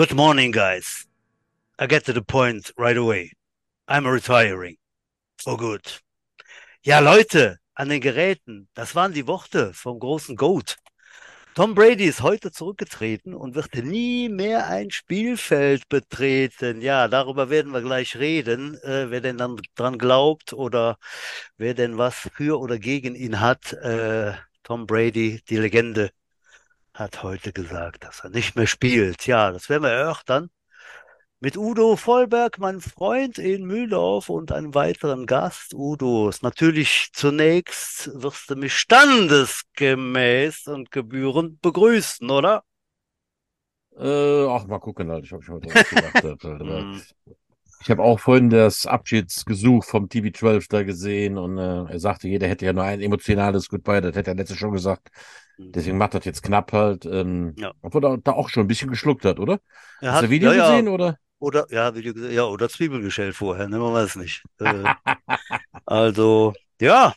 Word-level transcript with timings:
Good 0.00 0.14
morning, 0.14 0.50
guys. 0.50 1.06
I 1.78 1.86
get 1.86 2.06
to 2.06 2.14
the 2.14 2.22
point 2.22 2.72
right 2.78 2.96
away. 2.96 3.32
I'm 3.86 4.06
retiring. 4.06 4.78
For 5.36 5.58
good. 5.58 6.00
Ja, 6.82 7.00
Leute, 7.00 7.58
an 7.74 7.90
den 7.90 8.00
Geräten, 8.00 8.66
das 8.72 8.94
waren 8.94 9.12
die 9.12 9.26
Worte 9.26 9.74
vom 9.74 9.98
großen 9.98 10.36
Goat. 10.36 10.78
Tom 11.54 11.74
Brady 11.74 12.06
ist 12.06 12.22
heute 12.22 12.50
zurückgetreten 12.50 13.34
und 13.34 13.54
wird 13.54 13.74
nie 13.74 14.30
mehr 14.30 14.68
ein 14.68 14.90
Spielfeld 14.90 15.86
betreten. 15.90 16.80
Ja, 16.80 17.06
darüber 17.06 17.50
werden 17.50 17.74
wir 17.74 17.82
gleich 17.82 18.16
reden, 18.16 18.82
äh, 18.82 19.10
wer 19.10 19.20
denn 19.20 19.36
dann 19.36 19.60
dran 19.74 19.98
glaubt 19.98 20.54
oder 20.54 20.96
wer 21.58 21.74
denn 21.74 21.98
was 21.98 22.30
für 22.34 22.58
oder 22.58 22.78
gegen 22.78 23.14
ihn 23.14 23.40
hat. 23.40 23.74
Äh, 23.74 24.32
Tom 24.62 24.86
Brady, 24.86 25.42
die 25.50 25.58
Legende, 25.58 26.10
hat 27.00 27.22
heute 27.22 27.52
gesagt, 27.52 28.04
dass 28.04 28.20
er 28.20 28.30
nicht 28.30 28.54
mehr 28.54 28.66
spielt. 28.66 29.26
Ja, 29.26 29.50
das 29.50 29.68
werden 29.68 29.82
wir 29.82 29.90
erörtern 29.90 30.50
mit 31.40 31.56
Udo 31.56 31.96
Vollberg, 31.96 32.58
mein 32.58 32.82
Freund 32.82 33.38
in 33.38 33.64
Mühldorf 33.64 34.28
und 34.28 34.52
einem 34.52 34.74
weiteren 34.74 35.24
Gast. 35.24 35.72
Udo, 35.72 36.30
natürlich 36.42 37.08
zunächst 37.14 38.10
wirst 38.14 38.50
du 38.50 38.56
mich 38.56 38.74
standesgemäß 38.74 40.66
und 40.66 40.90
gebührend 40.90 41.62
begrüßen, 41.62 42.28
oder? 42.28 42.62
Äh, 43.96 44.46
ach, 44.46 44.66
mal 44.66 44.78
gucken, 44.78 45.10
halt. 45.10 45.24
ich 45.24 45.32
habe 45.32 45.42
schon 45.42 45.60
gedacht. 45.60 46.42
Hm. 46.42 47.00
ich 47.80 47.90
habe 47.90 48.02
auch 48.02 48.20
vorhin 48.20 48.50
das 48.50 48.86
Abschiedsgesuch 48.86 49.84
vom 49.84 50.08
TV12 50.08 50.66
da 50.68 50.82
gesehen 50.82 51.38
und 51.38 51.56
äh, 51.56 51.84
er 51.90 51.98
sagte, 51.98 52.28
jeder 52.28 52.48
hätte 52.48 52.66
ja 52.66 52.74
nur 52.74 52.84
ein 52.84 53.00
emotionales 53.00 53.70
Goodbye, 53.70 54.02
das 54.02 54.14
hätte 54.14 54.32
er 54.32 54.36
letztes 54.36 54.58
schon 54.58 54.72
gesagt. 54.72 55.08
Deswegen 55.74 55.98
macht 55.98 56.14
das 56.14 56.24
jetzt 56.24 56.42
knapp 56.42 56.72
halt. 56.72 57.06
Ähm, 57.06 57.54
ja. 57.58 57.72
Obwohl 57.82 58.04
er 58.04 58.18
da 58.18 58.32
auch 58.32 58.48
schon 58.48 58.64
ein 58.64 58.68
bisschen 58.68 58.90
geschluckt 58.90 59.24
hat, 59.24 59.38
oder? 59.38 59.60
Er 60.00 60.12
Hast 60.12 60.24
du 60.24 60.30
Video 60.30 60.52
ja, 60.52 60.68
gesehen, 60.68 60.86
ja. 60.86 60.92
oder? 60.92 61.18
Oder, 61.38 61.66
ja, 61.70 61.90
du 61.90 62.02
gesagt 62.02 62.32
ja, 62.32 62.44
oder 62.44 62.68
Zwiebelgeschält 62.68 63.34
vorher, 63.34 63.68
ne, 63.68 63.78
man 63.78 63.94
weiß 63.94 64.16
nicht. 64.16 64.42
Äh, 64.60 64.84
also, 65.86 66.52
ja. 66.80 67.14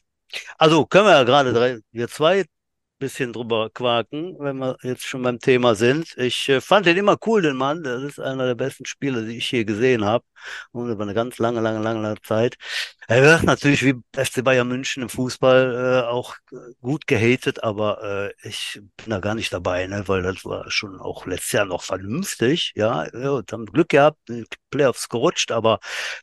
Also 0.58 0.86
können 0.86 1.06
wir 1.06 1.12
ja 1.12 1.24
gerade 1.24 1.54
drei, 1.54 1.80
wir 1.92 2.08
zwei 2.08 2.46
bisschen 3.04 3.34
drüber 3.34 3.70
quaken, 3.70 4.38
wenn 4.40 4.58
wir 4.58 4.78
jetzt 4.82 5.04
schon 5.04 5.24
beim 5.24 5.40
Thema 5.40 5.76
sind. 5.76 6.16
Ich 6.18 6.48
äh, 6.48 6.62
fand 6.62 6.86
den 6.86 6.98
immer 6.98 7.18
cool, 7.26 7.42
den 7.42 7.58
Mann. 7.58 7.84
Das 7.84 8.02
ist 8.02 8.20
einer 8.20 8.46
der 8.46 8.56
besten 8.56 8.86
Spieler, 8.86 9.24
die 9.24 9.38
ich 9.38 9.48
hier 9.48 9.66
gesehen 9.66 10.06
habe. 10.06 10.24
Und 10.72 10.90
über 10.90 11.04
eine 11.04 11.14
ganz 11.14 11.38
lange, 11.38 11.60
lange, 11.60 11.80
lange, 11.80 12.02
lange 12.02 12.22
Zeit. 12.22 12.56
Er 13.08 13.22
wird 13.24 13.44
natürlich 13.44 13.84
wie 13.84 13.96
FC 14.16 14.44
Bayern 14.44 14.68
München 14.70 15.04
im 15.04 15.10
Fußball 15.10 16.04
äh, 16.06 16.08
auch 16.08 16.36
gut 16.82 17.08
gehatet, 17.08 17.64
aber 17.64 18.32
äh, 18.42 18.48
ich 18.48 18.80
bin 18.98 19.10
da 19.10 19.20
gar 19.20 19.36
nicht 19.36 19.52
dabei, 19.52 19.88
ne? 19.88 20.08
weil 20.08 20.24
das 20.24 20.46
war 20.46 20.72
schon 20.72 21.00
auch 21.00 21.26
letztes 21.26 21.52
Jahr 21.52 21.66
noch 21.66 21.84
vernünftig. 21.84 22.72
Ja, 22.76 23.06
ja 23.14 23.32
und 23.32 23.52
haben 23.52 23.66
Glück 23.66 23.90
gehabt, 23.90 24.20
Playoffs 24.70 25.10
gerutscht, 25.10 25.52
aber 25.52 25.80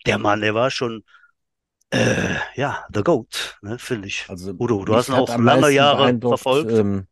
der 0.07 0.19
Mann, 0.19 0.41
der 0.41 0.55
war 0.55 0.71
schon 0.71 1.05
äh, 1.91 2.37
ja, 2.55 2.85
The 2.93 3.03
Goat, 3.03 3.59
ne, 3.63 3.79
finde 3.79 4.09
ich. 4.09 4.27
Also, 4.29 4.53
Udo, 4.53 4.85
du 4.85 4.95
hast 4.95 5.09
ihn 5.09 5.15
auch 5.15 5.37
lange 5.39 5.71
Jahre 5.71 6.19
verfolgt. 6.19 6.73
Ähm, 6.73 7.07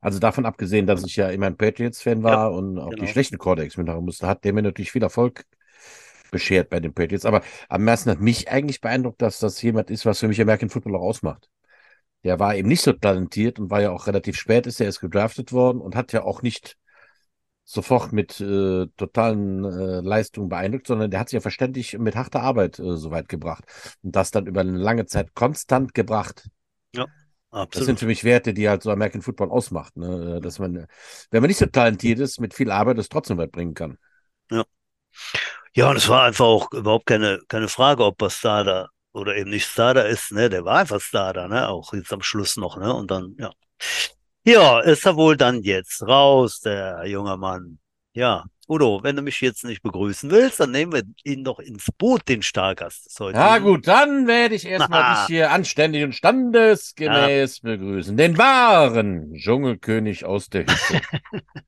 also 0.00 0.18
davon 0.18 0.46
abgesehen, 0.46 0.86
dass 0.86 1.04
ich 1.04 1.16
ja 1.16 1.28
immer 1.28 1.46
ein 1.46 1.56
Patriots-Fan 1.56 2.22
war 2.22 2.32
ja, 2.32 2.46
und 2.46 2.78
auch 2.78 2.90
genau. 2.90 3.02
die 3.02 3.08
schlechten 3.08 3.38
Quarterbacks 3.38 3.76
mitmachen 3.76 4.04
musste, 4.04 4.26
hat 4.26 4.44
der 4.44 4.52
mir 4.52 4.62
natürlich 4.62 4.90
viel 4.90 5.02
Erfolg 5.02 5.44
beschert 6.30 6.70
bei 6.70 6.80
den 6.80 6.94
Patriots. 6.94 7.26
Aber 7.26 7.42
am 7.68 7.84
meisten 7.84 8.10
hat 8.10 8.20
mich 8.20 8.50
eigentlich 8.50 8.80
beeindruckt, 8.80 9.20
dass 9.20 9.38
das 9.38 9.60
jemand 9.60 9.90
ist, 9.90 10.06
was 10.06 10.20
für 10.20 10.28
mich 10.28 10.40
American 10.40 10.70
Football 10.70 10.96
auch 10.96 11.02
ausmacht. 11.02 11.50
Der 12.24 12.38
war 12.38 12.54
eben 12.54 12.68
nicht 12.68 12.82
so 12.82 12.92
talentiert 12.92 13.58
und 13.58 13.70
war 13.70 13.82
ja 13.82 13.90
auch 13.90 14.06
relativ 14.06 14.36
spät, 14.36 14.66
ist 14.66 14.80
er 14.80 14.86
erst 14.86 15.00
gedraftet 15.00 15.52
worden 15.52 15.80
und 15.80 15.94
hat 15.96 16.12
ja 16.12 16.22
auch 16.22 16.42
nicht 16.42 16.76
sofort 17.72 18.12
mit 18.12 18.40
äh, 18.40 18.86
totalen 18.96 19.64
äh, 19.64 20.00
Leistungen 20.00 20.48
beeindruckt, 20.48 20.86
sondern 20.86 21.10
der 21.10 21.20
hat 21.20 21.28
sich 21.28 21.36
ja 21.36 21.40
verständlich 21.40 21.98
mit 21.98 22.16
harter 22.16 22.42
Arbeit 22.42 22.78
äh, 22.78 22.96
so 22.96 23.10
weit 23.10 23.28
gebracht. 23.28 23.64
Und 24.02 24.14
das 24.14 24.30
dann 24.30 24.46
über 24.46 24.60
eine 24.60 24.78
lange 24.78 25.06
Zeit 25.06 25.34
konstant 25.34 25.94
gebracht. 25.94 26.48
Ja. 26.94 27.06
Absolut. 27.50 27.76
Das 27.76 27.84
sind 27.84 27.98
für 27.98 28.06
mich 28.06 28.24
Werte, 28.24 28.54
die 28.54 28.68
halt 28.68 28.82
so 28.82 28.90
American 28.90 29.20
Football 29.20 29.50
ausmacht, 29.50 29.94
ne? 29.98 30.40
dass 30.40 30.58
man, 30.58 30.86
wenn 31.30 31.42
man 31.42 31.48
nicht 31.48 31.58
so 31.58 31.66
talentiert 31.66 32.18
ist, 32.18 32.40
mit 32.40 32.54
viel 32.54 32.70
Arbeit 32.70 32.96
es 32.96 33.10
trotzdem 33.10 33.36
weit 33.36 33.52
bringen 33.52 33.74
kann. 33.74 33.98
Ja. 34.50 34.64
Ja, 35.74 35.90
und 35.90 35.96
es 35.96 36.08
war 36.08 36.24
einfach 36.24 36.46
auch 36.46 36.72
überhaupt 36.72 37.06
keine, 37.06 37.40
keine 37.48 37.68
Frage, 37.68 38.04
ob 38.04 38.22
er 38.22 38.64
da 38.64 38.88
oder 39.12 39.36
eben 39.36 39.50
nicht 39.50 39.78
da 39.78 39.92
ist, 39.92 40.32
ne? 40.32 40.48
Der 40.48 40.64
war 40.64 40.78
einfach 40.78 41.00
da, 41.12 41.46
ne? 41.46 41.68
Auch 41.68 41.92
jetzt 41.92 42.12
am 42.12 42.22
Schluss 42.22 42.56
noch, 42.56 42.78
ne? 42.78 42.94
Und 42.94 43.10
dann, 43.10 43.36
ja. 43.38 43.52
Ja, 44.44 44.80
ist 44.80 45.06
er 45.06 45.16
wohl 45.16 45.36
dann 45.36 45.62
jetzt 45.62 46.02
raus, 46.02 46.60
der 46.60 47.06
junge 47.06 47.36
Mann. 47.36 47.78
Ja, 48.12 48.44
Udo, 48.68 49.02
wenn 49.02 49.16
du 49.16 49.22
mich 49.22 49.40
jetzt 49.40 49.64
nicht 49.64 49.82
begrüßen 49.82 50.30
willst, 50.30 50.60
dann 50.60 50.70
nehmen 50.70 50.92
wir 50.92 51.02
ihn 51.24 51.44
doch 51.44 51.58
ins 51.58 51.86
Boot, 51.98 52.28
den 52.28 52.42
Stargast 52.42 53.06
des 53.06 53.20
heutigen. 53.20 53.38
Ja 53.38 53.58
gut, 53.58 53.86
dann 53.86 54.26
werde 54.26 54.54
ich 54.54 54.64
erstmal 54.64 55.14
dich 55.14 55.26
hier 55.26 55.50
anständig 55.50 56.04
und 56.04 56.14
standesgemäß 56.14 57.60
ja. 57.62 57.70
begrüßen. 57.70 58.16
Den 58.16 58.38
wahren 58.38 59.34
Dschungelkönig 59.34 60.24
aus 60.24 60.48
der 60.48 60.62
Hütte. 60.62 61.02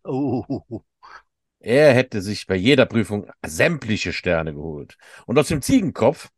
uh. 0.07 0.61
Er 1.61 1.95
hätte 1.95 2.21
sich 2.21 2.47
bei 2.47 2.57
jeder 2.57 2.85
Prüfung 2.85 3.31
sämtliche 3.43 4.13
Sterne 4.13 4.53
geholt. 4.53 4.99
Und 5.25 5.39
aus 5.39 5.49
dem 5.49 5.63
Ziegenkopf 5.63 6.29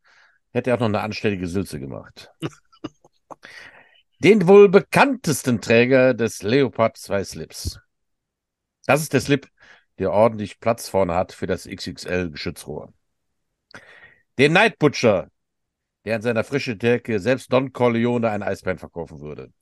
hätte 0.52 0.70
er 0.70 0.76
auch 0.76 0.80
noch 0.80 0.86
eine 0.86 1.00
anständige 1.00 1.48
Sülze 1.48 1.80
gemacht. 1.80 2.30
den 4.18 4.48
wohl 4.48 4.68
bekanntesten 4.68 5.60
Träger 5.60 6.14
des 6.14 6.42
Leopard 6.42 6.96
2 6.96 7.24
Slips. 7.24 7.80
Das 8.86 9.02
ist 9.02 9.12
der 9.12 9.20
Slip, 9.20 9.48
der 9.98 10.12
ordentlich 10.12 10.60
Platz 10.60 10.88
vorne 10.88 11.14
hat 11.14 11.32
für 11.32 11.46
das 11.46 11.66
XXL 11.66 12.30
Geschützrohr. 12.30 12.92
Den 14.38 14.52
Night 14.52 14.78
Butcher, 14.78 15.30
der 16.04 16.16
in 16.16 16.22
seiner 16.22 16.44
frischen 16.44 16.78
Decke 16.78 17.20
selbst 17.20 17.52
Don 17.52 17.72
Corleone 17.72 18.30
ein 18.30 18.42
Eisbein 18.42 18.78
verkaufen 18.78 19.20
würde. 19.20 19.52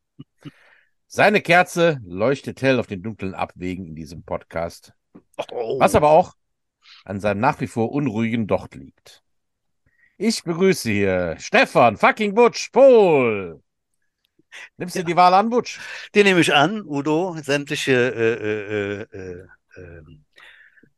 Seine 1.07 1.41
Kerze 1.41 2.01
leuchtet 2.05 2.61
hell 2.63 2.79
auf 2.79 2.87
den 2.87 3.03
dunklen 3.03 3.35
Abwegen 3.35 3.87
in 3.87 3.95
diesem 3.95 4.25
Podcast. 4.25 4.93
Oh. 5.51 5.79
Was 5.79 5.95
aber 5.95 6.11
auch 6.11 6.35
an 7.05 7.21
seinem 7.21 7.41
nach 7.41 7.61
wie 7.61 7.67
vor 7.67 7.93
unruhigen 7.93 8.47
Docht 8.47 8.75
liegt. 8.75 9.23
Ich 10.17 10.43
begrüße 10.45 10.91
hier 10.91 11.37
Stefan 11.39 11.97
fucking 11.97 12.35
Butch 12.35 12.71
Pohl. 12.71 13.63
Nimmst 14.77 14.95
du 14.95 15.01
ja. 15.01 15.05
die 15.05 15.17
Wahl 15.17 15.35
an, 15.35 15.51
Butch? 15.51 15.81
Die 16.15 16.25
nehme 16.25 16.41
ich 16.41 16.55
an, 16.55 16.83
Udo. 16.85 17.37
Sämtliche 17.43 17.93
äh, 17.93 18.35
äh, 18.35 19.03
äh, 19.19 19.47
ähm, 19.77 20.25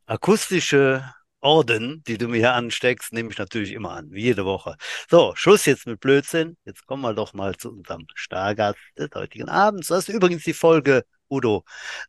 akustische 0.05 1.03
Orden, 1.39 2.03
die 2.07 2.17
du 2.17 2.27
mir 2.27 2.37
hier 2.37 2.53
ansteckst, 2.53 3.13
nehme 3.13 3.29
ich 3.31 3.37
natürlich 3.37 3.71
immer 3.71 3.91
an, 3.91 4.11
wie 4.11 4.23
jede 4.23 4.43
Woche. 4.45 4.75
So, 5.09 5.33
Schluss 5.35 5.65
jetzt 5.65 5.85
mit 5.85 5.99
Blödsinn. 5.99 6.57
Jetzt 6.65 6.85
kommen 6.87 7.03
wir 7.03 7.13
doch 7.13 7.33
mal 7.33 7.55
zu 7.55 7.71
unserem 7.71 8.07
Stargast 8.15 8.79
des 8.97 9.09
heutigen 9.13 9.49
Abends. 9.49 9.87
Das 9.87 10.09
ist 10.09 10.15
übrigens 10.15 10.43
die 10.43 10.53
Folge, 10.53 11.03
Udo, 11.29 11.63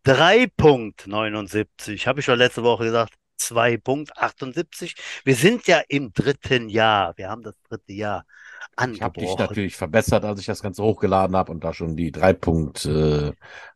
3.79. 0.07 2.07
Habe 2.07 2.21
ich 2.21 2.27
schon 2.27 2.39
letzte 2.39 2.63
Woche 2.63 2.85
gesagt, 2.85 3.15
2.78. 3.41 4.97
Wir 5.25 5.37
sind 5.37 5.67
ja 5.67 5.83
im 5.89 6.13
dritten 6.13 6.69
Jahr. 6.69 7.17
Wir 7.17 7.29
haben 7.29 7.43
das 7.43 7.55
dritte 7.69 7.93
Jahr 7.93 8.25
angebrochen. 8.77 8.95
Ich 8.95 9.03
habe 9.03 9.21
dich 9.21 9.39
natürlich 9.39 9.77
verbessert, 9.77 10.25
als 10.25 10.41
ich 10.41 10.47
das 10.47 10.63
Ganze 10.63 10.83
hochgeladen 10.83 11.37
habe 11.37 11.53
und 11.53 11.65
da 11.65 11.73
schon 11.73 11.97
die 11.97 12.13
drei 12.13 12.33
Punkt 12.33 12.85
äh, 12.85 13.33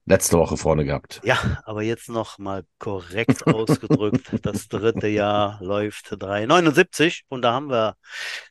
letzte 0.06 0.38
Woche 0.38 0.56
vorne 0.56 0.84
gehabt. 0.84 1.20
Ja, 1.25 1.38
aber 1.65 1.82
jetzt 1.82 2.09
noch 2.09 2.38
mal 2.38 2.65
korrekt 2.78 3.47
ausgedrückt. 3.47 4.31
Das 4.43 4.69
dritte 4.69 5.08
Jahr 5.08 5.58
läuft 5.61 6.12
3,79 6.12 7.23
und 7.29 7.43
da 7.43 7.52
haben 7.52 7.70
wir 7.70 7.96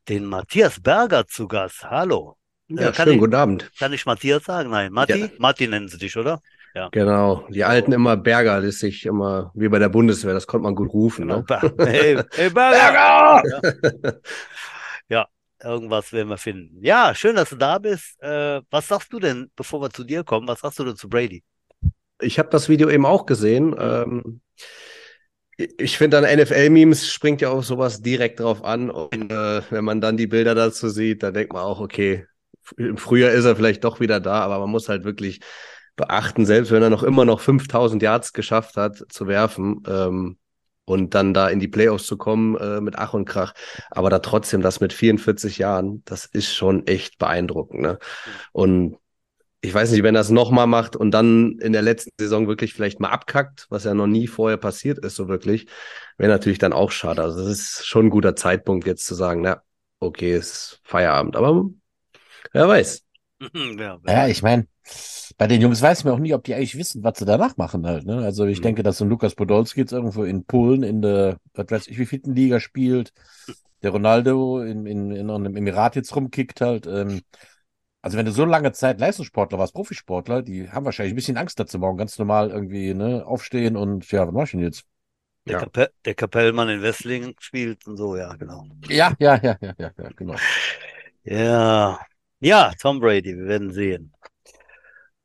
den 0.10 0.26
Matthias 0.26 0.82
Berger 0.82 1.28
zu 1.28 1.48
Gast. 1.48 1.90
Hallo. 1.90 2.38
Ja, 2.68 2.90
äh, 2.90 2.94
schönen 2.94 3.14
ich, 3.14 3.20
guten 3.20 3.36
Abend. 3.36 3.72
Kann 3.78 3.94
ich 3.94 4.06
Matthias 4.06 4.46
sagen? 4.46 4.70
Nein, 4.70 4.92
Matti? 4.92 5.20
Ja. 5.20 5.28
Matti 5.38 5.68
nennen 5.68 5.88
sie 5.88 5.98
dich, 5.98 6.16
oder? 6.16 6.42
Ja. 6.74 6.88
Genau. 6.90 7.46
Die 7.50 7.66
alten 7.66 7.92
immer 7.92 8.16
Berger, 8.16 8.62
das 8.62 8.80
sich 8.80 9.06
immer 9.06 9.52
wie 9.54 9.68
bei 9.68 9.80
der 9.80 9.90
Bundeswehr, 9.90 10.34
das 10.34 10.48
konnte 10.48 10.64
man 10.64 10.76
gut 10.76 10.94
rufen. 10.94 11.28
Ne? 11.28 11.44
Hey, 11.78 12.18
hey 12.32 12.50
Berger! 12.50 13.44
Ja. 13.44 13.44
ja 13.44 14.12
irgendwas 15.64 16.12
werden 16.14 16.30
wir 16.30 16.38
finden. 16.38 16.84
Ja, 16.84 17.14
schön, 17.16 17.36
dass 17.36 17.50
du 17.50 17.56
da 17.56 17.80
bist. 17.80 18.22
Äh, 18.22 18.62
was 18.70 18.88
sagst 18.88 19.12
du 19.14 19.20
denn, 19.20 19.52
bevor 19.56 19.82
wir 19.82 19.90
zu 19.90 20.04
dir 20.04 20.24
kommen, 20.24 20.48
was 20.48 20.62
sagst 20.62 20.80
du 20.80 20.84
denn 20.84 20.96
zu 20.96 21.10
Brady? 21.10 21.44
Ich 22.20 22.40
habe 22.40 22.50
das 22.50 22.70
Video 22.70 22.90
eben 22.90 23.06
auch 23.06 23.26
gesehen. 23.26 23.76
Ähm, 23.80 24.42
ich 25.56 25.98
finde, 25.98 26.18
an 26.18 26.40
NFL-Memes 26.40 27.12
springt 27.12 27.42
ja 27.42 27.50
auch 27.50 27.64
sowas 27.64 28.02
direkt 28.02 28.40
drauf 28.40 28.64
an. 28.64 28.90
Und 28.90 29.32
äh, 29.32 29.62
wenn 29.70 29.84
man 29.84 30.02
dann 30.02 30.18
die 30.18 30.28
Bilder 30.28 30.56
dazu 30.56 30.90
sieht, 30.90 31.24
dann 31.24 31.34
denkt 31.34 31.54
man 31.54 31.64
auch, 31.64 31.80
okay, 31.80 32.26
im 32.78 32.98
Frühjahr 32.98 33.32
ist 33.32 33.46
er 33.46 33.56
vielleicht 33.56 33.84
doch 33.84 34.00
wieder 34.00 34.20
da, 34.20 34.42
aber 34.42 34.60
man 34.60 34.70
muss 34.70 34.90
halt 34.90 35.04
wirklich 35.04 35.42
beachten, 35.96 36.46
selbst 36.46 36.72
wenn 36.72 36.82
er 36.82 36.90
noch 36.90 37.04
immer 37.04 37.26
noch 37.26 37.42
5000 37.42 38.02
Yards 38.02 38.34
geschafft 38.34 38.78
hat 38.78 39.04
zu 39.10 39.28
werfen, 39.28 39.84
ähm, 39.88 40.38
und 40.92 41.16
dann 41.16 41.34
da 41.34 41.48
in 41.50 41.60
die 41.60 41.68
Playoffs 41.68 42.06
zu 42.06 42.18
kommen 42.18 42.56
äh, 42.58 42.82
mit 42.82 42.98
Ach 42.98 43.14
und 43.14 43.26
Krach. 43.26 43.54
Aber 43.90 44.10
da 44.10 44.20
trotzdem 44.20 44.62
das 44.62 44.82
mit 44.82 44.94
44 44.94 45.58
Jahren, 45.58 46.04
das 46.06 46.26
ist 46.26 46.54
schon 46.54 46.86
echt 46.88 47.18
beeindruckend. 47.18 47.82
Ne? 47.82 48.00
Und 48.52 48.98
ich 49.62 49.74
weiß 49.74 49.92
nicht, 49.92 50.04
wenn 50.04 50.16
er 50.16 50.22
es 50.22 50.30
nochmal 50.30 50.68
macht 50.68 50.96
und 50.96 51.12
dann 51.12 51.60
in 51.60 51.72
der 51.72 51.84
letzten 51.84 52.12
Saison 52.20 52.48
wirklich 52.48 52.74
vielleicht 52.74 53.00
mal 53.00 53.10
abkackt, 53.10 53.68
was 53.70 53.84
ja 53.84 53.94
noch 53.94 54.08
nie 54.08 54.28
vorher 54.28 54.58
passiert 54.58 54.98
ist, 55.00 55.16
so 55.16 55.28
wirklich, 55.28 55.68
wäre 56.18 56.32
natürlich 56.32 56.58
dann 56.60 56.74
auch 56.74 56.92
schade. 56.92 57.22
Also 57.22 57.40
das 57.40 57.52
ist 57.52 57.86
schon 57.86 58.08
ein 58.08 58.10
guter 58.10 58.36
Zeitpunkt, 58.36 58.88
jetzt 58.88 59.06
zu 59.06 59.14
sagen, 59.16 59.42
na, 59.42 59.62
okay, 60.00 60.36
ist 60.36 60.82
Feierabend. 60.84 61.36
Aber 61.36 61.70
wer 62.54 62.68
weiß. 62.68 63.04
ja, 63.78 64.00
ja, 64.06 64.28
ich 64.28 64.44
meine, 64.44 64.68
bei 65.38 65.48
den 65.48 65.62
Jungs 65.62 65.82
weiß 65.82 66.04
man 66.04 66.14
auch 66.14 66.20
nie, 66.20 66.34
ob 66.34 66.44
die 66.44 66.54
eigentlich 66.54 66.78
wissen, 66.78 67.04
was 67.04 67.18
sie 67.18 67.26
danach 67.26 67.58
machen 67.58 67.86
halt. 67.88 68.06
Ne? 68.06 68.24
Also 68.24 68.46
ich 68.46 68.60
mhm. 68.60 68.64
denke, 68.64 68.84
dass 68.84 68.98
so 68.98 69.06
ein 69.06 69.10
Lukas 69.10 69.36
Podolski 69.36 69.82
jetzt 69.82 69.94
irgendwo 69.94 70.24
in 70.24 70.46
Polen 70.46 70.84
in 70.84 71.02
der, 71.02 71.38
was 71.54 71.68
weiß 71.70 71.88
ich, 71.88 71.98
wie 71.98 72.06
vierten 72.06 72.36
Liga 72.36 72.60
spielt, 72.60 73.14
der 73.82 73.92
Ronaldo 73.92 74.62
in, 74.62 74.86
in, 74.86 75.12
in 75.12 75.30
einem 75.30 75.56
Emirat 75.56 75.96
jetzt 75.96 76.16
rumkickt 76.16 76.62
halt. 76.62 76.86
Ähm, 76.86 77.22
also 78.02 78.18
wenn 78.18 78.26
du 78.26 78.32
so 78.32 78.46
lange 78.46 78.72
Zeit 78.72 79.00
Leistungssportler 79.00 79.58
warst, 79.58 79.74
Profisportler, 79.74 80.42
die 80.42 80.70
haben 80.70 80.86
wahrscheinlich 80.86 81.14
ein 81.14 81.16
bisschen 81.16 81.38
Angst 81.38 81.60
dazu 81.60 81.80
morgen 81.80 81.98
ganz 81.98 82.18
normal 82.18 82.50
irgendwie 82.50 82.94
ne, 82.94 83.26
aufstehen 83.26 83.76
und 83.76 84.12
ja, 84.12 84.28
was 84.28 84.34
mach 84.34 84.44
ich 84.44 84.52
denn 84.52 84.62
jetzt? 84.62 84.86
Der, 85.48 85.54
ja. 85.54 85.60
Kapell, 85.60 85.90
der 86.06 86.14
Kapellmann 86.14 86.70
in 86.70 86.82
Wesslingen 86.84 87.36
spielt 87.40 87.88
und 87.88 87.98
so, 87.98 88.16
ja, 88.16 88.36
genau. 88.36 88.68
Ja, 88.88 89.14
ja, 89.20 89.40
ja, 89.42 89.58
ja, 89.60 89.74
ja, 89.78 89.92
ja 89.98 90.10
genau. 90.16 90.36
Ja, 91.24 92.00
ja, 92.42 92.72
Tom 92.80 93.00
Brady, 93.00 93.38
wir 93.38 93.46
werden 93.46 93.72
sehen. 93.72 94.14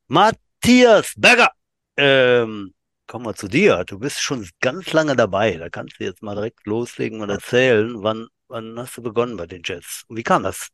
Matthias 0.06 1.14
Berger, 1.16 1.50
ähm, 1.96 2.74
kommen 3.06 3.24
wir 3.24 3.34
zu 3.34 3.48
dir. 3.48 3.84
Du 3.84 3.98
bist 3.98 4.20
schon 4.20 4.46
ganz 4.60 4.92
lange 4.92 5.16
dabei. 5.16 5.56
Da 5.56 5.70
kannst 5.70 5.98
du 5.98 6.04
jetzt 6.04 6.22
mal 6.22 6.34
direkt 6.34 6.66
loslegen 6.66 7.22
und 7.22 7.30
erzählen, 7.30 8.02
wann, 8.02 8.28
wann 8.48 8.78
hast 8.78 8.96
du 8.98 9.02
begonnen 9.02 9.36
bei 9.36 9.46
den 9.46 9.62
Jets? 9.64 10.04
Und 10.08 10.18
wie 10.18 10.22
kam 10.22 10.42
das? 10.42 10.68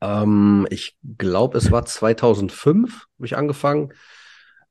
Ähm, 0.00 0.68
ich 0.70 0.96
glaube, 1.18 1.58
es 1.58 1.72
war 1.72 1.84
2005, 1.84 3.06
habe 3.16 3.26
ich 3.26 3.36
angefangen. 3.36 3.92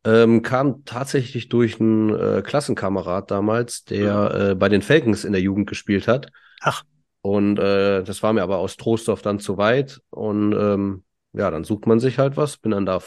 Ähm, 0.06 0.44
kam 0.44 0.86
tatsächlich 0.86 1.50
durch 1.50 1.81
einen 1.81 2.15
äh, 2.15 2.42
Klassenkamerad 2.42 3.31
damals, 3.31 3.83
der 3.83 4.13
mhm. 4.13 4.51
äh, 4.51 4.56
bei 4.56 4.69
den 4.69 4.81
Falcons 4.81 5.25
in 5.25 5.33
der 5.33 5.42
Jugend 5.42 5.68
gespielt 5.68 6.07
hat. 6.07 6.31
Ach. 6.62 6.83
Und 7.25 7.57
äh, 7.57 8.04
das 8.04 8.22
war 8.22 8.33
mir 8.33 8.44
aber 8.44 8.60
aus 8.60 8.77
Trostorf 8.77 9.24
dann 9.24 9.39
zu 9.39 9.57
weit. 9.57 10.00
Und 10.12 10.54
ähm, 10.54 11.04
ja, 11.33 11.50
dann 11.50 11.63
sucht 11.63 11.88
man 11.88 12.00
sich 12.00 12.19
halt 12.19 12.38
was. 12.38 12.57
Bin 12.57 12.69
dann 12.69 12.86
da 12.86 13.01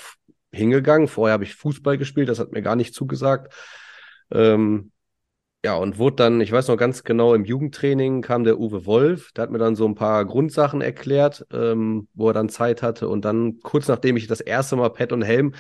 hingegangen. 0.50 1.06
Vorher 1.06 1.34
habe 1.34 1.44
ich 1.44 1.54
Fußball 1.54 1.98
gespielt, 1.98 2.28
das 2.28 2.40
hat 2.40 2.50
mir 2.50 2.60
gar 2.60 2.74
nicht 2.74 2.94
zugesagt. 2.94 3.54
Ähm, 4.32 4.90
ja, 5.64 5.76
und 5.76 5.98
wurde 5.98 6.16
dann, 6.16 6.40
ich 6.40 6.50
weiß 6.50 6.66
noch 6.66 6.76
ganz 6.76 7.04
genau, 7.04 7.32
im 7.32 7.44
Jugendtraining 7.44 8.20
kam 8.20 8.42
der 8.42 8.58
Uwe 8.58 8.86
Wolf, 8.86 9.30
der 9.32 9.42
hat 9.42 9.50
mir 9.52 9.58
dann 9.58 9.76
so 9.76 9.86
ein 9.86 9.94
paar 9.94 10.24
Grundsachen 10.24 10.80
erklärt, 10.80 11.46
ähm, 11.52 12.08
wo 12.14 12.28
er 12.28 12.34
dann 12.34 12.48
Zeit 12.48 12.82
hatte. 12.82 13.08
Und 13.08 13.24
dann, 13.24 13.60
kurz 13.60 13.86
nachdem 13.86 14.16
ich 14.16 14.26
das 14.26 14.40
erste 14.40 14.74
Mal 14.74 14.90
Pad 14.90 15.12
und 15.12 15.22
Helm 15.22 15.54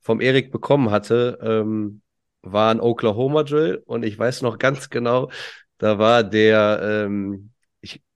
vom 0.00 0.20
Erik 0.20 0.50
bekommen 0.50 0.90
hatte, 0.90 1.38
ähm, 1.40 2.02
war 2.42 2.72
ein 2.72 2.80
Oklahoma 2.80 3.44
Drill. 3.44 3.80
Und 3.86 4.04
ich 4.04 4.18
weiß 4.18 4.42
noch 4.42 4.58
ganz 4.58 4.90
genau, 4.90 5.30
da 5.78 6.00
war 6.00 6.24
der, 6.24 6.80
ähm, 6.82 7.51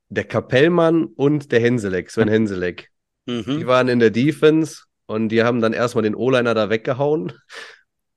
der 0.08 0.24
Kapellmann 0.24 1.04
und 1.04 1.52
der 1.52 1.60
Henseleck, 1.60 2.10
Sven 2.10 2.28
Henseleck. 2.28 2.90
Mhm. 3.26 3.58
Die 3.58 3.66
waren 3.66 3.88
in 3.88 3.98
der 3.98 4.10
Defense 4.10 4.84
und 5.06 5.28
die 5.30 5.42
haben 5.42 5.60
dann 5.60 5.72
erstmal 5.72 6.02
den 6.02 6.14
O-Liner 6.14 6.54
da 6.54 6.70
weggehauen 6.70 7.32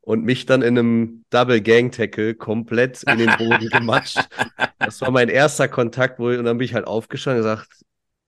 und 0.01 0.23
mich 0.23 0.45
dann 0.45 0.61
in 0.61 0.77
einem 0.77 1.25
Double 1.29 1.61
Gang 1.61 1.91
Tackle 1.91 2.35
komplett 2.35 3.03
in 3.03 3.17
den 3.17 3.31
Boden 3.37 3.69
gematscht. 3.71 4.27
Das 4.79 5.01
war 5.01 5.11
mein 5.11 5.29
erster 5.29 5.67
Kontakt, 5.67 6.19
wo 6.19 6.29
ich, 6.29 6.39
und 6.39 6.45
dann 6.45 6.57
bin 6.57 6.65
ich 6.65 6.73
halt 6.73 6.87
aufgestanden 6.87 7.43
und 7.43 7.49
gesagt, 7.49 7.69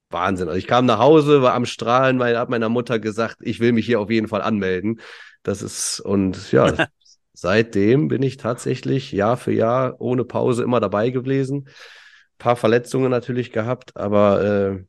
Wahnsinn. 0.09 0.47
Also 0.47 0.57
ich 0.57 0.67
kam 0.67 0.85
nach 0.85 0.99
Hause, 0.99 1.41
war 1.41 1.53
am 1.53 1.65
Strahlen, 1.65 2.19
weil 2.19 2.37
habe 2.37 2.51
meiner 2.51 2.69
Mutter 2.69 2.99
gesagt, 2.99 3.37
ich 3.41 3.59
will 3.59 3.71
mich 3.71 3.85
hier 3.85 3.99
auf 3.99 4.09
jeden 4.09 4.27
Fall 4.27 4.41
anmelden. 4.41 4.99
Das 5.43 5.61
ist 5.61 5.99
und 5.99 6.51
ja, 6.51 6.87
seitdem 7.33 8.09
bin 8.09 8.21
ich 8.21 8.37
tatsächlich 8.37 9.11
Jahr 9.11 9.37
für 9.37 9.53
Jahr 9.53 9.99
ohne 9.99 10.25
Pause 10.25 10.63
immer 10.63 10.79
dabei 10.79 11.09
gewesen. 11.09 11.67
Ein 12.41 12.43
paar 12.43 12.55
Verletzungen 12.55 13.11
natürlich 13.11 13.51
gehabt, 13.51 13.95
aber 13.95 14.43
äh, 14.43 14.83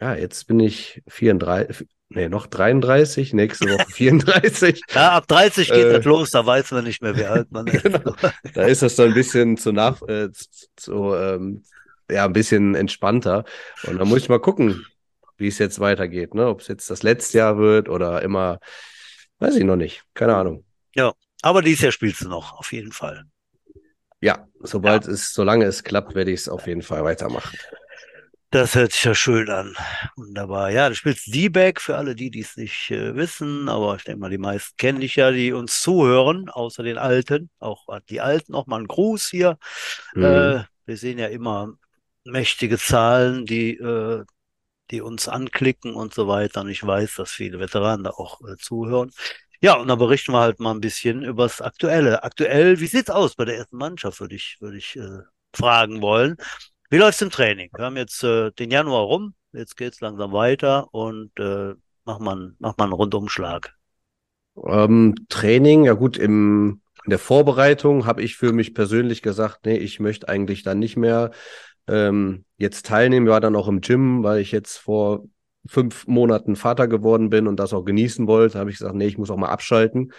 ja, 0.00 0.14
jetzt 0.16 0.46
bin 0.48 0.58
ich 0.58 1.02
34, 1.08 1.86
Nee, 2.10 2.28
noch 2.28 2.46
33, 2.46 3.32
nächste 3.32 3.66
Woche 3.70 3.86
34. 3.92 4.80
ja, 4.94 5.12
ab 5.12 5.26
30 5.26 5.68
geht 5.68 5.84
äh, 5.86 5.92
das 5.94 6.04
los, 6.04 6.30
da 6.30 6.44
weiß 6.44 6.72
man 6.72 6.84
nicht 6.84 7.02
mehr, 7.02 7.16
wie 7.16 7.24
alt 7.24 7.50
man 7.50 7.66
ist. 7.68 7.82
Genau. 7.82 8.14
Da 8.54 8.62
ist 8.64 8.82
das 8.82 8.96
so 8.96 9.02
ein 9.02 9.14
bisschen 9.14 9.56
zu 9.56 9.72
nach, 9.72 10.00
äh, 10.02 10.28
zu, 10.76 11.14
ähm, 11.14 11.64
ja, 12.10 12.24
ein 12.24 12.32
bisschen 12.32 12.74
entspannter. 12.74 13.44
Und 13.84 13.98
da 13.98 14.04
muss 14.04 14.18
ich 14.18 14.28
mal 14.28 14.40
gucken, 14.40 14.84
wie 15.38 15.48
es 15.48 15.58
jetzt 15.58 15.80
weitergeht, 15.80 16.34
ne? 16.34 16.46
Ob 16.46 16.60
es 16.60 16.68
jetzt 16.68 16.90
das 16.90 17.02
letzte 17.02 17.38
Jahr 17.38 17.58
wird 17.58 17.88
oder 17.88 18.22
immer, 18.22 18.60
weiß 19.38 19.56
ich 19.56 19.64
noch 19.64 19.76
nicht. 19.76 20.04
Keine 20.14 20.36
Ahnung. 20.36 20.64
Ja, 20.94 21.12
aber 21.42 21.62
dieses 21.62 21.82
Jahr 21.82 21.92
spielst 21.92 22.20
du 22.20 22.28
noch, 22.28 22.52
auf 22.52 22.72
jeden 22.72 22.92
Fall. 22.92 23.24
Ja, 24.24 24.48
sobald 24.60 25.04
ja. 25.04 25.12
es, 25.12 25.34
solange 25.34 25.66
es 25.66 25.84
klappt, 25.84 26.14
werde 26.14 26.30
ich 26.30 26.40
es 26.40 26.48
auf 26.48 26.66
jeden 26.66 26.80
Fall 26.80 27.04
weitermachen. 27.04 27.58
Das 28.48 28.74
hört 28.74 28.92
sich 28.92 29.04
ja 29.04 29.14
schön 29.14 29.50
an. 29.50 29.76
Wunderbar. 30.16 30.70
Ja, 30.70 30.88
du 30.88 30.94
spielst 30.94 31.26
D-Back 31.34 31.78
für 31.78 31.98
alle 31.98 32.14
die, 32.14 32.30
die 32.30 32.40
es 32.40 32.56
nicht 32.56 32.90
äh, 32.90 33.14
wissen, 33.16 33.68
aber 33.68 33.96
ich 33.96 34.04
denke 34.04 34.20
mal, 34.20 34.30
die 34.30 34.38
meisten 34.38 34.74
kennen 34.78 35.00
dich 35.00 35.16
ja, 35.16 35.30
die 35.30 35.52
uns 35.52 35.82
zuhören, 35.82 36.48
außer 36.48 36.82
den 36.82 36.96
Alten. 36.96 37.50
Auch 37.58 37.86
die 38.08 38.22
Alten 38.22 38.52
noch 38.52 38.66
mal 38.66 38.78
einen 38.78 38.86
Gruß 38.86 39.28
hier. 39.28 39.58
Mhm. 40.14 40.24
Äh, 40.24 40.64
wir 40.86 40.96
sehen 40.96 41.18
ja 41.18 41.26
immer 41.26 41.74
mächtige 42.24 42.78
Zahlen, 42.78 43.44
die, 43.44 43.76
äh, 43.76 44.24
die 44.90 45.02
uns 45.02 45.28
anklicken 45.28 45.94
und 45.94 46.14
so 46.14 46.28
weiter. 46.28 46.62
Und 46.62 46.70
ich 46.70 46.86
weiß, 46.86 47.16
dass 47.16 47.30
viele 47.30 47.58
Veteranen 47.58 48.04
da 48.04 48.10
auch 48.10 48.40
äh, 48.40 48.56
zuhören. 48.56 49.10
Ja, 49.64 49.76
und 49.76 49.88
dann 49.88 49.98
berichten 49.98 50.32
wir 50.32 50.40
halt 50.40 50.60
mal 50.60 50.72
ein 50.72 50.82
bisschen 50.82 51.22
über 51.22 51.44
das 51.44 51.62
Aktuelle. 51.62 52.22
Aktuell, 52.22 52.80
wie 52.80 52.86
sieht's 52.86 53.08
aus 53.08 53.34
bei 53.34 53.46
der 53.46 53.56
ersten 53.56 53.78
Mannschaft, 53.78 54.20
würde 54.20 54.34
ich, 54.34 54.58
würde 54.60 54.76
ich 54.76 54.94
äh, 54.94 55.20
fragen 55.54 56.02
wollen. 56.02 56.36
Wie 56.90 56.98
läuft's 56.98 57.22
im 57.22 57.30
Training? 57.30 57.70
Wir 57.74 57.86
haben 57.86 57.96
jetzt 57.96 58.22
äh, 58.22 58.50
den 58.50 58.70
Januar 58.70 59.04
rum, 59.04 59.32
jetzt 59.52 59.78
geht's 59.78 60.02
langsam 60.02 60.34
weiter 60.34 60.92
und 60.92 61.30
äh, 61.38 61.72
macht 62.04 62.20
man 62.20 62.56
macht 62.58 62.76
man 62.76 62.88
einen 62.88 62.92
Rundumschlag. 62.92 63.74
Ähm, 64.66 65.14
Training, 65.30 65.86
ja 65.86 65.94
gut, 65.94 66.18
im, 66.18 66.82
in 67.04 67.08
der 67.08 67.18
Vorbereitung 67.18 68.04
habe 68.04 68.20
ich 68.20 68.36
für 68.36 68.52
mich 68.52 68.74
persönlich 68.74 69.22
gesagt, 69.22 69.64
nee, 69.64 69.78
ich 69.78 69.98
möchte 69.98 70.28
eigentlich 70.28 70.62
dann 70.62 70.78
nicht 70.78 70.98
mehr 70.98 71.30
ähm, 71.88 72.44
jetzt 72.58 72.84
teilnehmen. 72.84 73.28
Ich 73.28 73.32
war 73.32 73.40
dann 73.40 73.56
auch 73.56 73.68
im 73.68 73.80
Gym, 73.80 74.24
weil 74.24 74.40
ich 74.40 74.52
jetzt 74.52 74.76
vor 74.76 75.24
fünf 75.66 76.06
Monaten 76.06 76.56
Vater 76.56 76.88
geworden 76.88 77.30
bin 77.30 77.46
und 77.46 77.58
das 77.58 77.72
auch 77.72 77.84
genießen 77.84 78.26
wollte, 78.26 78.58
habe 78.58 78.70
ich 78.70 78.78
gesagt, 78.78 78.94
nee, 78.94 79.06
ich 79.06 79.18
muss 79.18 79.30
auch 79.30 79.36
mal 79.36 79.48
abschalten. 79.48 80.12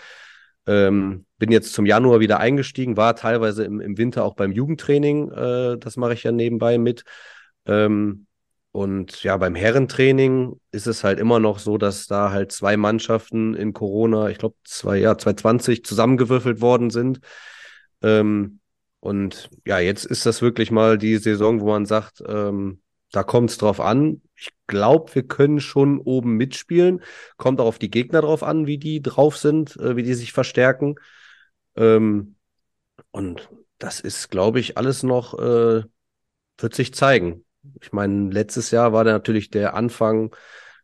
Ähm, 0.68 1.26
bin 1.38 1.52
jetzt 1.52 1.74
zum 1.74 1.86
Januar 1.86 2.20
wieder 2.20 2.40
eingestiegen, 2.40 2.98
war 2.98 3.16
teilweise 3.16 3.64
im, 3.64 3.80
im 3.80 3.98
Winter 3.98 4.24
auch 4.24 4.36
beim 4.36 4.52
Jugendtraining, 4.52 5.32
äh, 5.32 5.78
das 5.78 5.96
mache 5.98 6.14
ich 6.14 6.24
ja 6.24 6.32
nebenbei 6.32 6.78
mit. 6.78 7.04
Ähm, 7.68 8.26
und 8.72 9.24
ja, 9.24 9.38
beim 9.38 9.56
Herrentraining 9.56 10.60
ist 10.72 10.86
es 10.86 11.06
halt 11.06 11.18
immer 11.20 11.40
noch 11.40 11.60
so, 11.60 11.78
dass 11.78 12.08
da 12.08 12.32
halt 12.32 12.52
zwei 12.52 12.76
Mannschaften 12.76 13.54
in 13.54 13.72
Corona, 13.72 14.28
ich 14.30 14.38
glaube, 14.38 14.56
zwei, 14.66 14.98
ja, 14.98 15.18
2020 15.18 15.86
zusammengewürfelt 15.86 16.60
worden 16.60 16.90
sind. 16.90 17.22
Ähm, 18.02 18.60
und 19.00 19.50
ja, 19.66 19.80
jetzt 19.80 20.06
ist 20.06 20.26
das 20.26 20.42
wirklich 20.42 20.72
mal 20.72 20.98
die 20.98 21.16
Saison, 21.18 21.62
wo 21.62 21.68
man 21.68 21.86
sagt, 21.86 22.22
ähm, 22.28 22.82
da 23.14 23.24
kommt 23.24 23.52
es 23.52 23.58
drauf 23.58 23.80
an. 23.80 24.22
Ich 24.36 24.52
glaube, 24.68 25.16
wir 25.16 25.24
können 25.28 25.60
schon 25.60 26.00
oben 26.00 26.36
mitspielen. 26.38 27.02
Kommt 27.38 27.62
auch 27.62 27.66
auf 27.68 27.80
die 27.80 27.92
Gegner 27.92 28.22
drauf 28.22 28.44
an, 28.44 28.68
wie 28.68 28.78
die 28.78 29.02
drauf 29.02 29.38
sind, 29.38 29.76
äh, 29.78 29.96
wie 29.96 30.04
die 30.04 30.14
sich 30.14 30.34
verstärken. 30.34 30.96
Ähm, 31.76 32.36
und 33.12 33.50
das 33.78 34.00
ist, 34.00 34.30
glaube 34.30 34.60
ich, 34.60 34.78
alles 34.78 35.04
noch, 35.04 35.38
äh, 35.40 35.84
wird 36.58 36.76
sich 36.76 36.94
zeigen. 36.94 37.46
Ich 37.82 37.92
meine, 37.92 38.30
letztes 38.32 38.72
Jahr 38.72 38.94
war 38.94 39.04
natürlich 39.04 39.50
der 39.50 39.74
Anfang 39.74 40.36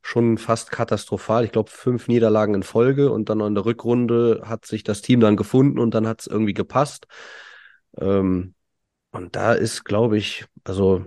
schon 0.01 0.38
fast 0.38 0.72
katastrophal. 0.72 1.46
Ich 1.46 1.51
glaube, 1.51 1.70
fünf 1.70 2.08
Niederlagen 2.08 2.55
in 2.55 2.63
Folge 2.63 3.12
und 3.12 3.29
dann 3.29 3.39
in 3.41 3.55
der 3.55 3.65
Rückrunde 3.65 4.41
hat 4.46 4.65
sich 4.65 4.84
das 4.84 5.01
Team 5.01 5.20
dann 5.20 5.38
gefunden 5.38 5.79
und 5.79 5.93
dann 5.93 6.08
hat 6.08 6.22
es 6.22 6.27
irgendwie 6.27 6.53
gepasst. 6.53 7.08
Ähm, 7.98 8.55
und 9.12 9.36
da 9.36 9.53
ist, 9.53 9.84
glaube 9.84 10.17
ich, 10.17 10.46
also 10.63 11.05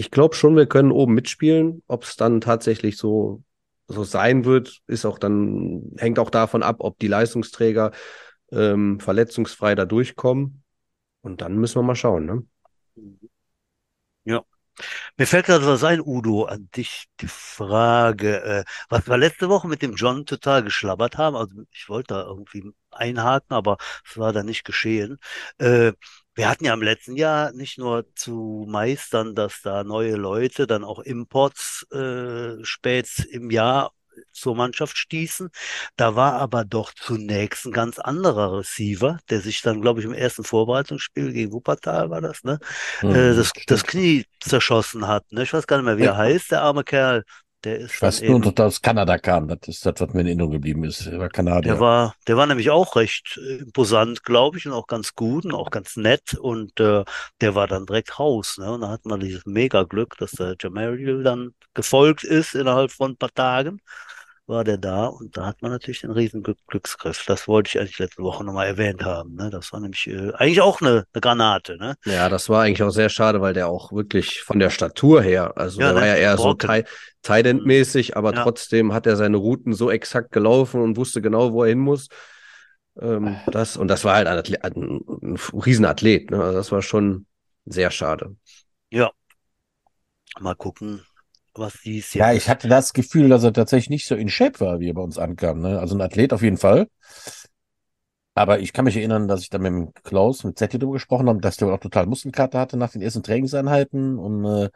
ich 0.00 0.10
glaube 0.10 0.34
schon, 0.34 0.56
wir 0.56 0.64
können 0.66 0.92
oben 0.92 1.12
mitspielen. 1.12 1.82
Ob 1.86 2.04
es 2.04 2.16
dann 2.16 2.40
tatsächlich 2.40 2.96
so, 2.96 3.42
so 3.86 4.02
sein 4.02 4.46
wird, 4.46 4.80
ist 4.86 5.04
auch 5.04 5.18
dann, 5.18 5.92
hängt 5.98 6.18
auch 6.18 6.30
davon 6.30 6.62
ab, 6.62 6.76
ob 6.78 6.98
die 6.98 7.06
Leistungsträger 7.06 7.92
ähm, 8.50 8.98
verletzungsfrei 8.98 9.74
da 9.74 9.84
durchkommen. 9.84 10.62
Und 11.20 11.42
dann 11.42 11.58
müssen 11.58 11.76
wir 11.76 11.82
mal 11.82 11.96
schauen, 11.96 12.24
ne? 12.24 12.46
Ja. 14.24 14.42
Mir 15.18 15.26
fällt 15.26 15.44
gerade 15.46 15.66
was 15.66 15.84
ein, 15.84 16.00
Udo, 16.00 16.44
an 16.44 16.70
dich 16.74 17.04
die 17.20 17.28
Frage, 17.28 18.42
äh, 18.42 18.64
was 18.88 19.06
wir 19.06 19.18
letzte 19.18 19.50
Woche 19.50 19.68
mit 19.68 19.82
dem 19.82 19.96
John 19.96 20.24
total 20.24 20.64
geschlabbert 20.64 21.18
haben, 21.18 21.36
also 21.36 21.54
ich 21.72 21.90
wollte 21.90 22.14
da 22.14 22.22
irgendwie 22.22 22.72
einhaken, 22.90 23.54
aber 23.54 23.76
es 24.08 24.16
war 24.16 24.32
da 24.32 24.42
nicht 24.42 24.64
geschehen. 24.64 25.18
Äh, 25.58 25.92
wir 26.40 26.48
hatten 26.48 26.64
ja 26.64 26.72
im 26.72 26.80
letzten 26.80 27.16
Jahr 27.16 27.52
nicht 27.52 27.76
nur 27.76 28.06
zu 28.14 28.64
meistern, 28.66 29.34
dass 29.34 29.60
da 29.60 29.84
neue 29.84 30.16
Leute 30.16 30.66
dann 30.66 30.84
auch 30.84 31.00
Imports 31.00 31.86
äh, 31.92 32.64
spät 32.64 33.10
im 33.30 33.50
Jahr 33.50 33.92
zur 34.32 34.56
Mannschaft 34.56 34.96
stießen. 34.96 35.50
Da 35.96 36.16
war 36.16 36.34
aber 36.34 36.64
doch 36.64 36.94
zunächst 36.94 37.66
ein 37.66 37.72
ganz 37.72 37.98
anderer 37.98 38.58
Receiver, 38.58 39.18
der 39.28 39.40
sich 39.40 39.60
dann, 39.60 39.82
glaube 39.82 40.00
ich, 40.00 40.06
im 40.06 40.14
ersten 40.14 40.42
Vorbereitungsspiel 40.42 41.30
gegen 41.34 41.52
Wuppertal 41.52 42.08
war 42.08 42.22
das, 42.22 42.42
ne? 42.42 42.58
Mhm, 43.02 43.12
das, 43.36 43.52
das 43.66 43.84
Knie 43.84 44.24
zerschossen 44.40 45.06
hat. 45.06 45.30
Ne? 45.32 45.42
Ich 45.42 45.52
weiß 45.52 45.66
gar 45.66 45.76
nicht 45.76 45.84
mehr, 45.84 45.98
wie 45.98 46.04
er 46.04 46.16
heißt, 46.16 46.52
der 46.52 46.62
arme 46.62 46.84
Kerl. 46.84 47.22
Der 47.64 47.78
ist 47.78 47.94
ich 47.94 48.02
weiß 48.02 48.22
nur, 48.22 48.40
dass 48.40 48.54
er 48.56 48.66
aus 48.66 48.80
Kanada 48.80 49.18
kam. 49.18 49.48
Das 49.48 49.58
ist 49.66 49.84
das, 49.84 49.94
was 49.98 50.14
mir 50.14 50.22
in 50.22 50.28
Erinnerung 50.28 50.52
geblieben 50.52 50.84
ist. 50.84 51.06
Er 51.06 51.18
war 51.18 51.28
Kanadier. 51.28 51.72
Der 51.72 51.80
war, 51.80 52.14
der 52.26 52.36
war 52.36 52.46
nämlich 52.46 52.70
auch 52.70 52.96
recht 52.96 53.38
äh, 53.42 53.56
imposant, 53.56 54.24
glaube 54.24 54.56
ich, 54.56 54.66
und 54.66 54.72
auch 54.72 54.86
ganz 54.86 55.14
gut 55.14 55.44
und 55.44 55.52
auch 55.52 55.70
ganz 55.70 55.96
nett. 55.96 56.34
Und 56.34 56.80
äh, 56.80 57.04
der 57.40 57.54
war 57.54 57.66
dann 57.66 57.84
direkt 57.84 58.18
raus. 58.18 58.56
Ne? 58.58 58.72
Und 58.72 58.80
da 58.80 58.88
hat 58.88 59.04
man 59.04 59.20
dieses 59.20 59.44
Mega-Glück, 59.44 60.16
dass 60.18 60.30
der 60.32 60.56
Jamariel 60.58 61.22
dann 61.22 61.54
gefolgt 61.74 62.24
ist 62.24 62.54
innerhalb 62.54 62.92
von 62.92 63.12
ein 63.12 63.16
paar 63.16 63.34
Tagen 63.34 63.80
war 64.50 64.64
der 64.64 64.76
da 64.76 65.06
und 65.06 65.36
da 65.36 65.46
hat 65.46 65.62
man 65.62 65.70
natürlich 65.70 66.02
den 66.02 66.10
riesen 66.10 66.42
Glücksgriff. 66.42 67.24
Das 67.26 67.48
wollte 67.48 67.68
ich 67.68 67.80
eigentlich 67.80 67.98
letzte 67.98 68.22
Woche 68.22 68.44
nochmal 68.44 68.66
erwähnt 68.66 69.02
haben. 69.02 69.34
Ne? 69.36 69.48
Das 69.48 69.72
war 69.72 69.80
nämlich 69.80 70.06
äh, 70.08 70.32
eigentlich 70.34 70.60
auch 70.60 70.82
eine, 70.82 71.06
eine, 71.12 71.20
Granate. 71.20 71.78
Ne? 71.78 71.94
Ja, 72.04 72.28
das 72.28 72.50
war 72.50 72.64
eigentlich 72.64 72.82
auch 72.82 72.90
sehr 72.90 73.08
schade, 73.08 73.40
weil 73.40 73.54
der 73.54 73.68
auch 73.68 73.92
wirklich 73.92 74.42
von 74.42 74.58
der 74.58 74.68
Statur 74.68 75.22
her, 75.22 75.56
also 75.56 75.80
ja, 75.80 75.86
der 75.86 75.94
ne? 75.94 76.00
war 76.00 76.06
ja 76.06 76.16
eher 76.16 76.36
Brocken. 76.36 76.68
so 76.76 76.84
Tident-mäßig, 77.22 78.16
aber 78.16 78.34
ja. 78.34 78.42
trotzdem 78.42 78.92
hat 78.92 79.06
er 79.06 79.16
seine 79.16 79.36
Routen 79.38 79.72
so 79.72 79.90
exakt 79.90 80.32
gelaufen 80.32 80.80
und 80.80 80.96
wusste 80.96 81.22
genau, 81.22 81.52
wo 81.52 81.62
er 81.62 81.70
hin 81.70 81.78
muss. 81.78 82.08
Ähm, 83.00 83.36
das, 83.46 83.76
und 83.76 83.88
das 83.88 84.04
war 84.04 84.16
halt 84.16 84.26
ein, 84.26 84.38
Athlet, 84.38 84.64
ein, 84.64 85.00
ein 85.22 85.36
Riesenathlet. 85.54 86.30
Ne? 86.30 86.42
Also 86.42 86.58
das 86.58 86.72
war 86.72 86.82
schon 86.82 87.26
sehr 87.64 87.90
schade. 87.90 88.36
Ja. 88.90 89.10
Mal 90.38 90.54
gucken, 90.54 91.02
was 91.54 91.80
dies 91.84 92.14
Ja, 92.14 92.32
ich 92.32 92.48
hatte 92.48 92.68
das 92.68 92.92
Gefühl, 92.92 93.28
dass 93.28 93.44
er 93.44 93.52
tatsächlich 93.52 93.90
nicht 93.90 94.06
so 94.06 94.14
in 94.14 94.28
Shape 94.28 94.60
war, 94.60 94.80
wie 94.80 94.90
er 94.90 94.94
bei 94.94 95.02
uns 95.02 95.18
ankam. 95.18 95.60
Ne? 95.60 95.78
Also 95.78 95.94
ein 95.94 96.00
Athlet 96.00 96.32
auf 96.32 96.42
jeden 96.42 96.56
Fall. 96.56 96.88
Aber 98.34 98.60
ich 98.60 98.72
kann 98.72 98.84
mich 98.84 98.96
erinnern, 98.96 99.28
dass 99.28 99.42
ich 99.42 99.50
da 99.50 99.58
mit 99.58 99.72
dem 99.72 99.92
Klaus, 100.04 100.44
mit 100.44 100.58
Zetti 100.58 100.78
drüber 100.78 100.94
gesprochen 100.94 101.28
habe, 101.28 101.40
dass 101.40 101.56
der 101.56 101.68
auch 101.68 101.80
total 101.80 102.06
Muskelkater 102.06 102.60
hatte 102.60 102.76
nach 102.76 102.92
den 102.92 103.02
ersten 103.02 103.22
Trainingseinheiten 103.22 104.18
und 104.18 104.44
äh, 104.44 104.68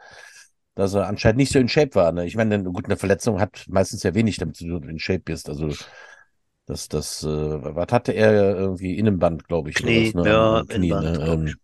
dass 0.75 0.93
er 0.93 1.07
anscheinend 1.07 1.37
nicht 1.37 1.51
so 1.51 1.59
in 1.59 1.69
Shape 1.69 1.95
war. 1.95 2.11
Ne? 2.11 2.25
Ich 2.25 2.35
meine, 2.35 2.61
gut, 2.63 2.85
eine 2.85 2.97
Verletzung 2.97 3.39
hat 3.39 3.65
meistens 3.69 4.03
ja 4.03 4.13
wenig 4.13 4.37
damit 4.37 4.57
zu 4.57 4.67
tun, 4.67 4.81
du 4.81 4.89
in 4.89 4.99
Shape 4.99 5.21
bist. 5.21 5.49
Also 5.49 5.69
das, 6.65 6.89
das, 6.89 7.23
äh, 7.23 7.27
was 7.27 7.91
hatte 7.91 8.11
er 8.11 8.57
irgendwie 8.57 8.97
Innenband, 8.97 9.47
glaube 9.47 9.69
ich. 9.69 9.75
Knie, 9.77 10.07
was, 10.07 10.15
ne? 10.15 10.29
ja, 10.29 10.63
Knie, 10.67 10.89
Innenband, 10.89 11.43
ne? 11.43 11.55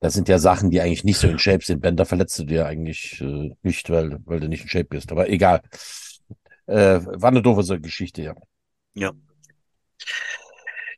Das 0.00 0.14
sind 0.14 0.28
ja 0.28 0.38
Sachen, 0.38 0.70
die 0.70 0.80
eigentlich 0.80 1.04
nicht 1.04 1.18
so 1.18 1.28
in 1.28 1.38
Shape 1.38 1.64
sind. 1.64 1.80
Ben, 1.80 1.96
da 1.96 2.04
verletzt 2.04 2.38
du 2.38 2.44
dir 2.44 2.66
eigentlich 2.66 3.20
äh, 3.20 3.54
nicht, 3.62 3.90
weil, 3.90 4.18
weil 4.24 4.40
du 4.40 4.48
nicht 4.48 4.62
in 4.62 4.68
Shape 4.68 4.84
bist. 4.86 5.12
Aber 5.12 5.28
egal. 5.28 5.62
Äh, 6.66 7.00
war 7.04 7.30
eine 7.30 7.42
doofe 7.42 7.80
Geschichte, 7.80 8.22
ja. 8.22 8.34
Ja. 8.94 9.12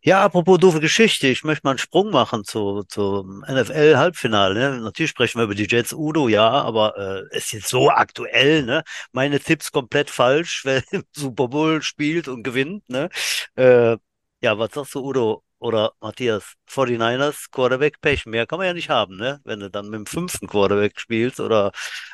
Ja, 0.04 0.25
apropos 0.25 0.59
doofe 0.59 0.80
Geschichte, 0.80 1.28
ich 1.28 1.44
möchte 1.44 1.64
mal 1.64 1.71
einen 1.71 1.78
Sprung 1.78 2.11
machen 2.11 2.44
zu, 2.44 2.82
zum 2.88 3.44
NFL-Halbfinale. 3.49 4.54
Ne? 4.54 4.80
Natürlich 4.80 5.11
sprechen 5.11 5.38
wir 5.38 5.44
über 5.44 5.54
die 5.54 5.68
Jets 5.68 5.92
Udo, 5.92 6.28
ja, 6.28 6.50
aber 6.50 6.97
äh, 7.30 7.37
ist 7.37 7.52
jetzt 7.52 7.68
so 7.68 7.88
aktuell, 7.88 8.64
ne? 8.64 8.82
Meine 9.12 9.38
Tipps 9.38 9.71
komplett 9.71 10.11
falsch, 10.11 10.62
wer 10.64 10.82
im 10.90 11.04
Super 11.12 11.47
Bowl 11.49 11.82
spielt 11.82 12.26
und 12.26 12.42
gewinnt, 12.42 12.88
ne? 12.88 13.11
Äh, 13.54 13.97
ja, 14.40 14.59
was 14.59 14.73
sagst 14.73 14.94
du, 14.97 15.04
Udo? 15.04 15.44
Oder 15.62 15.92
Matthias, 16.00 16.54
49ers, 16.69 17.47
Quarterback, 17.52 18.00
Pech. 18.00 18.26
Mehr 18.26 18.47
kann 18.47 18.59
man 18.59 18.66
ja 18.66 18.75
nicht 18.75 18.90
haben, 18.90 19.16
ne? 19.16 19.40
Wenn 19.45 19.61
du 19.61 19.71
dann 19.71 19.88
mit 19.88 19.95
dem 19.95 20.07
fünften 20.07 20.49
Quarterback 20.49 20.99
spielst 20.99 21.38
oder. 21.38 21.71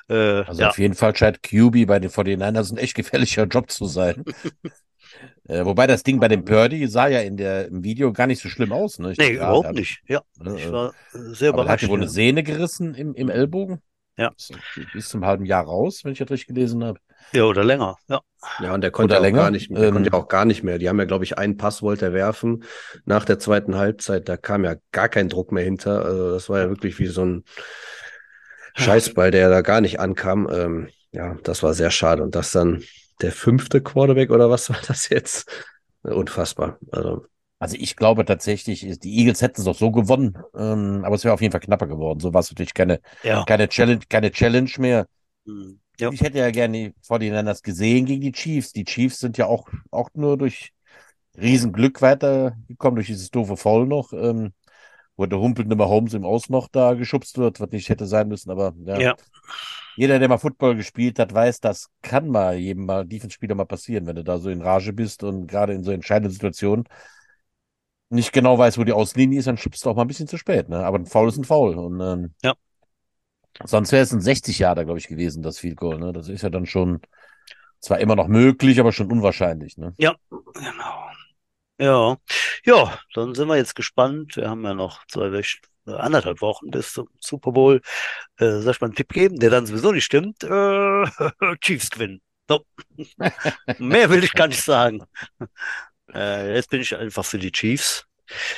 Äh, 0.09 0.43
also 0.43 0.61
ja. 0.61 0.69
auf 0.69 0.79
jeden 0.79 0.95
Fall 0.95 1.17
scheint 1.17 1.43
QB 1.43 1.87
bei 1.87 1.99
den 1.99 2.11
49ers 2.11 2.73
ein 2.73 2.77
echt 2.77 2.95
gefährlicher 2.95 3.45
Job 3.45 3.71
zu 3.71 3.87
sein. 3.87 4.23
äh, 5.49 5.65
wobei 5.65 5.87
das 5.87 6.03
Ding 6.03 6.21
bei 6.21 6.29
dem 6.29 6.45
Purdy 6.45 6.87
sah 6.89 7.09
ja 7.09 7.21
in 7.21 7.39
der, 7.39 7.69
im 7.69 7.83
Video 7.83 8.13
gar 8.13 8.27
nicht 8.27 8.43
so 8.43 8.51
schlimm 8.51 8.73
aus, 8.73 8.99
ne? 8.99 9.13
Ich 9.13 9.19
nee, 9.19 9.31
überhaupt 9.31 9.69
hat, 9.69 9.75
nicht. 9.75 10.03
Ja, 10.07 10.23
ne, 10.39 10.57
ich 10.59 10.71
war 10.71 10.93
sehr 11.13 11.51
überrascht. 11.51 11.85
Hat 11.85 11.91
wohl 11.91 12.01
eine 12.01 12.09
Sehne 12.09 12.43
gerissen 12.43 12.95
im, 12.95 13.15
im 13.15 13.31
Ellbogen? 13.31 13.81
Ja. 14.19 14.33
Bis 14.93 15.09
zum 15.09 15.25
halben 15.25 15.47
Jahr 15.47 15.65
raus, 15.65 16.01
wenn 16.05 16.13
ich 16.13 16.19
das 16.19 16.31
richtig 16.31 16.49
gelesen 16.49 16.85
habe. 16.85 17.01
Ja, 17.33 17.45
oder 17.45 17.65
länger, 17.65 17.97
ja. 18.09 18.21
Ja, 18.61 18.73
und 18.73 18.83
der 18.83 18.91
konnte 18.91 19.15
oder 19.15 19.21
auch 19.21 19.25
länger. 19.25 19.39
gar 19.39 19.51
nicht 19.51 19.71
mehr. 19.71 19.81
Der 19.81 19.89
ähm, 19.89 19.95
konnte 19.95 20.13
auch 20.15 20.29
gar 20.29 20.45
nicht 20.45 20.63
mehr. 20.63 20.79
Die 20.79 20.89
haben 20.89 20.99
ja, 20.99 21.05
glaube 21.05 21.25
ich, 21.25 21.39
einen 21.39 21.57
Pass 21.57 21.83
wollte 21.83 22.07
er 22.07 22.13
werfen 22.13 22.65
nach 23.05 23.25
der 23.25 23.39
zweiten 23.39 23.77
Halbzeit. 23.77 24.29
Da 24.29 24.37
kam 24.37 24.65
ja 24.65 24.77
gar 24.93 25.09
kein 25.09 25.29
Druck 25.29 25.53
mehr 25.53 25.65
hinter. 25.65 26.05
Also 26.05 26.33
das 26.33 26.49
war 26.49 26.61
ja 26.61 26.69
wirklich 26.69 26.99
wie 26.99 27.07
so 27.07 27.25
ein 27.25 27.45
Scheißball, 28.75 29.31
der 29.33 29.51
da 29.51 29.61
gar 29.63 29.81
nicht 29.81 29.99
ankam. 29.99 30.49
Ähm, 30.51 30.89
ja, 31.11 31.37
das 31.43 31.63
war 31.63 31.75
sehr 31.75 31.91
schade. 31.91 32.23
Und 32.23 32.37
das 32.37 32.53
dann 32.53 32.85
der 33.21 33.33
fünfte 33.33 33.83
Quarterback 33.83 34.31
oder 34.31 34.51
was 34.51 34.71
war 34.71 34.79
das 34.87 35.09
jetzt? 35.09 35.51
Unfassbar. 36.03 36.79
Also 36.93 37.27
also 37.61 37.77
ich 37.77 37.97
glaube 37.97 38.25
tatsächlich, 38.25 38.87
die 39.01 39.19
Eagles 39.19 39.43
hätten 39.43 39.61
es 39.61 39.67
auch 39.67 39.75
so 39.75 39.91
gewonnen, 39.91 40.39
ähm, 40.55 41.03
aber 41.05 41.17
es 41.17 41.25
wäre 41.25 41.35
auf 41.35 41.41
jeden 41.41 41.51
Fall 41.51 41.61
knapper 41.61 41.89
geworden. 41.89 42.21
So 42.21 42.33
war 42.33 42.41
es 42.41 42.51
natürlich 42.51 42.73
keine, 42.73 43.01
ja. 43.25 43.45
keine, 43.45 43.69
Challenge, 43.69 44.01
keine 44.09 44.31
Challenge 44.31 44.71
mehr. 44.79 45.07
Mhm. 45.45 45.81
Ja. 46.01 46.11
Ich 46.13 46.21
hätte 46.21 46.39
ja 46.39 46.51
gerne 46.51 46.79
die 46.79 46.95
49ers 47.03 47.63
gesehen 47.63 48.07
gegen 48.07 48.21
die 48.21 48.33
Chiefs. 48.33 48.73
Die 48.73 48.85
Chiefs 48.85 49.19
sind 49.19 49.37
ja 49.37 49.47
auch, 49.47 49.69
auch 49.91 50.11
nur 50.15 50.39
durch 50.39 50.73
Riesenglück 51.37 52.01
weitergekommen, 52.03 52.97
durch 52.97 53.09
dieses 53.09 53.31
doofe 53.31 53.57
Foul 53.57 53.87
noch, 53.87 54.13
ähm, 54.13 54.53
wo 55.17 55.27
der 55.27 55.41
humpelnde 55.41 55.77
Holmes 55.77 56.15
im 56.15 56.25
Aus 56.25 56.49
noch 56.49 56.69
da 56.69 56.95
geschubst 56.95 57.39
wird, 57.39 57.61
was 57.61 57.71
nicht 57.71 57.89
hätte 57.89 58.07
sein 58.07 58.29
müssen, 58.29 58.51
aber 58.51 58.75
ja. 58.85 58.99
ja. 58.99 59.17
Jeder, 59.97 60.21
der 60.21 60.29
mal 60.29 60.39
Football 60.39 60.77
gespielt 60.77 61.19
hat, 61.19 61.35
weiß, 61.35 61.59
das 61.59 61.89
kann 62.03 62.29
mal 62.29 62.57
jedem 62.57 62.87
mal 62.87 63.05
Defense-Spieler 63.05 63.57
mal 63.57 63.65
passieren, 63.65 64.07
wenn 64.07 64.15
du 64.15 64.23
da 64.23 64.39
so 64.39 64.49
in 64.49 64.63
Rage 64.63 64.93
bist 64.93 65.25
und 65.25 65.49
gerade 65.49 65.73
in 65.73 65.83
so 65.83 65.91
entscheidenden 65.91 66.31
Situationen 66.33 66.85
nicht 68.11 68.33
genau 68.33 68.57
weiß, 68.59 68.79
wo 68.79 68.85
die 68.85 68.93
Auslinie 68.93 69.39
ist, 69.39 69.47
dann 69.47 69.57
schubst 69.57 69.85
du 69.85 69.91
auch 69.91 69.97
mal 69.97 70.03
ein 70.03 70.09
bisschen 70.09 70.29
zu 70.29 70.39
spät. 70.39 70.69
Ne? 70.69 70.85
Aber 70.85 70.99
ein 70.99 71.07
Foul 71.07 71.29
ist 71.29 71.37
ein 71.37 71.45
Foul. 71.45 71.75
Und, 71.77 72.01
ähm, 72.01 72.33
ja. 72.43 72.55
Sonst 73.65 73.93
wäre 73.93 74.03
es 74.03 74.13
ein 74.13 74.21
60 74.21 74.59
Jahre, 74.59 74.85
glaube 74.85 74.99
ich, 74.99 75.09
gewesen, 75.09 75.43
das 75.43 75.59
Field 75.59 75.77
Goal. 75.77 75.99
Ne? 75.99 76.13
Das 76.13 76.29
ist 76.29 76.43
ja 76.43 76.51
dann 76.51 76.67
schon 76.67 77.01
zwar 77.81 77.99
immer 77.99 78.17
noch 78.17 78.29
möglich, 78.29 78.81
aber 78.81 78.93
schon 78.93 79.11
unwahrscheinlich. 79.11 79.77
Ne? 79.77 79.95
Ja, 79.99 80.15
genau. 80.31 81.11
Ja, 81.81 82.17
ja, 82.65 82.99
dann 83.15 83.35
sind 83.35 83.47
wir 83.49 83.57
jetzt 83.57 83.77
gespannt. 83.77 84.37
Wir 84.37 84.51
haben 84.51 84.65
ja 84.65 84.75
noch 84.75 85.07
zwei 85.07 85.33
Wochen, 85.33 85.45
äh, 85.87 85.93
anderthalb 85.93 86.41
Wochen 86.41 86.71
bis 86.71 86.93
zum 86.93 87.09
Super 87.21 87.53
Bowl. 87.53 87.81
Äh, 88.37 88.61
soll 88.61 88.73
ich 88.73 88.81
mal 88.81 88.89
einen 88.89 88.97
Tipp 88.97 89.13
geben, 89.13 89.39
der 89.39 89.51
dann 89.51 89.67
sowieso 89.67 89.93
nicht 89.93 90.05
stimmt? 90.05 90.43
Äh, 90.43 91.05
Chiefs 91.61 91.91
gewinnen. 91.91 92.21
So. 92.49 92.65
Mehr 93.79 94.11
will 94.11 94.25
ich 94.25 94.33
gar 94.33 94.49
nicht 94.49 94.63
sagen. 94.63 95.05
Äh, 96.13 96.55
jetzt 96.55 96.71
bin 96.71 96.81
ich 96.81 96.97
einfach 96.97 97.25
für 97.25 97.39
die 97.39 97.53
Chiefs. 97.53 98.08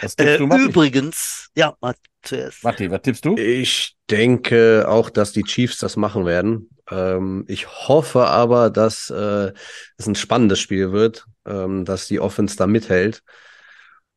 Was 0.00 0.16
tippst 0.16 0.34
äh, 0.34 0.38
du, 0.38 0.46
Matti? 0.46 0.64
Übrigens, 0.64 1.50
ja, 1.54 1.76
zuerst. 2.22 2.64
Matti, 2.64 2.90
was 2.90 3.02
tippst 3.02 3.24
du? 3.24 3.36
Ich 3.36 3.96
denke 4.10 4.86
auch, 4.88 5.10
dass 5.10 5.32
die 5.32 5.42
Chiefs 5.42 5.78
das 5.78 5.96
machen 5.96 6.26
werden. 6.26 6.70
Ähm, 6.90 7.44
ich 7.48 7.68
hoffe 7.68 8.26
aber, 8.26 8.70
dass 8.70 9.10
äh, 9.10 9.52
es 9.96 10.06
ein 10.06 10.14
spannendes 10.14 10.60
Spiel 10.60 10.92
wird, 10.92 11.26
ähm, 11.46 11.84
dass 11.84 12.08
die 12.08 12.20
Offense 12.20 12.56
da 12.56 12.66
mithält. 12.66 13.22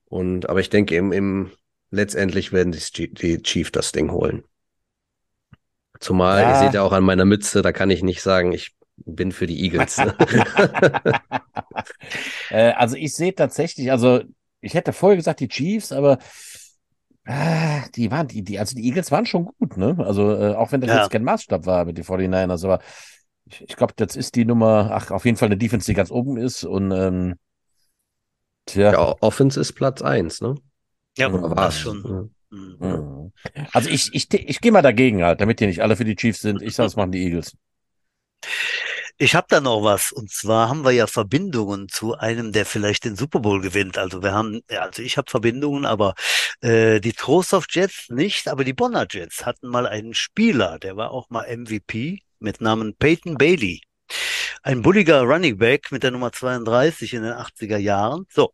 Und 0.05 0.49
aber 0.49 0.59
ich 0.59 0.69
denke, 0.69 0.95
im, 0.95 1.11
im 1.11 1.51
letztendlich 1.91 2.51
werden 2.51 2.71
die, 2.71 3.13
die 3.13 3.41
Chiefs 3.41 3.71
das 3.71 3.91
Ding 3.91 4.11
holen. 4.11 4.43
Zumal, 5.99 6.41
ja. 6.41 6.51
ihr 6.51 6.65
seht 6.65 6.73
ja 6.73 6.81
auch 6.81 6.91
an 6.91 7.03
meiner 7.03 7.25
Mütze, 7.25 7.61
da 7.61 7.71
kann 7.71 7.89
ich 7.89 8.03
nicht 8.03 8.21
sagen, 8.21 8.51
ich 8.51 8.75
bin 8.97 9.31
für 9.31 9.47
die 9.47 9.63
Eagles. 9.63 10.01
Äh, 12.49 12.71
also 12.73 12.95
ich 12.95 13.15
sehe 13.15 13.33
tatsächlich, 13.33 13.91
also 13.91 14.21
ich 14.63 14.73
hätte 14.73 14.93
vorher 14.93 15.17
gesagt 15.17 15.39
die 15.39 15.47
Chiefs, 15.47 15.91
aber 15.91 16.17
äh, 17.25 17.81
die 17.95 18.11
waren, 18.11 18.27
die, 18.27 18.43
die, 18.43 18.59
also 18.59 18.75
die 18.75 18.85
Eagles 18.85 19.11
waren 19.11 19.25
schon 19.25 19.45
gut, 19.45 19.77
ne? 19.77 19.95
Also 19.99 20.31
äh, 20.33 20.55
auch 20.55 20.71
wenn 20.71 20.81
das 20.81 20.89
ja. 20.89 21.01
jetzt 21.01 21.11
kein 21.11 21.23
Maßstab 21.23 21.65
war 21.65 21.85
mit 21.85 21.97
den 21.97 22.05
49ers, 22.05 22.65
aber 22.65 22.79
ich, 23.45 23.61
ich 23.61 23.75
glaube, 23.75 23.93
das 23.95 24.15
ist 24.15 24.35
die 24.35 24.45
Nummer, 24.45 24.89
ach, 24.91 25.11
auf 25.11 25.25
jeden 25.25 25.37
Fall 25.37 25.47
eine 25.47 25.57
Defense, 25.57 25.85
die 25.85 25.93
ganz 25.93 26.11
oben 26.11 26.37
ist 26.37 26.63
und 26.63 26.91
ähm, 26.91 27.35
tja. 28.65 28.91
Ja, 28.91 29.15
Offense 29.19 29.59
ist 29.59 29.73
Platz 29.73 30.01
1, 30.01 30.41
ne? 30.41 30.55
Ja, 31.17 31.31
war 31.31 31.67
es 31.67 31.79
schon. 31.79 32.31
Mhm. 32.49 33.31
Also 33.71 33.89
ich, 33.89 34.13
ich, 34.13 34.31
ich 34.33 34.61
gehe 34.61 34.71
mal 34.71 34.81
dagegen 34.81 35.23
halt, 35.23 35.41
damit 35.41 35.59
die 35.59 35.67
nicht 35.67 35.81
alle 35.81 35.95
für 35.95 36.05
die 36.05 36.15
Chiefs 36.15 36.41
sind. 36.41 36.61
Ich 36.61 36.75
sage, 36.75 36.85
das 36.85 36.95
machen 36.95 37.11
die 37.11 37.23
Eagles. 37.23 37.55
Ich 39.17 39.35
habe 39.35 39.47
da 39.49 39.61
noch 39.61 39.83
was. 39.83 40.11
Und 40.11 40.31
zwar 40.31 40.69
haben 40.69 40.83
wir 40.83 40.91
ja 40.91 41.07
Verbindungen 41.07 41.87
zu 41.87 42.15
einem, 42.15 42.51
der 42.51 42.65
vielleicht 42.65 43.05
den 43.05 43.15
Super 43.15 43.39
Bowl 43.39 43.61
gewinnt. 43.61 43.97
Also 43.97 44.23
wir 44.23 44.33
haben, 44.33 44.61
also 44.69 45.01
ich 45.01 45.17
habe 45.17 45.29
Verbindungen, 45.29 45.85
aber 45.85 46.15
äh, 46.61 46.99
die 46.99 47.13
Trostorf 47.13 47.65
Jets 47.69 48.09
nicht, 48.09 48.47
aber 48.47 48.63
die 48.63 48.73
Bonner 48.73 49.05
Jets 49.09 49.45
hatten 49.45 49.67
mal 49.67 49.87
einen 49.87 50.13
Spieler, 50.13 50.79
der 50.79 50.97
war 50.97 51.11
auch 51.11 51.29
mal 51.29 51.45
MVP 51.47 52.21
mit 52.39 52.61
Namen 52.61 52.95
Peyton 52.95 53.37
Bailey. 53.37 53.81
Ein 54.63 54.81
bulliger 54.81 55.21
Running 55.21 55.57
Back 55.57 55.91
mit 55.91 56.03
der 56.03 56.11
Nummer 56.11 56.31
32 56.31 57.13
in 57.13 57.23
den 57.23 57.33
80er 57.33 57.77
Jahren. 57.77 58.25
So. 58.29 58.53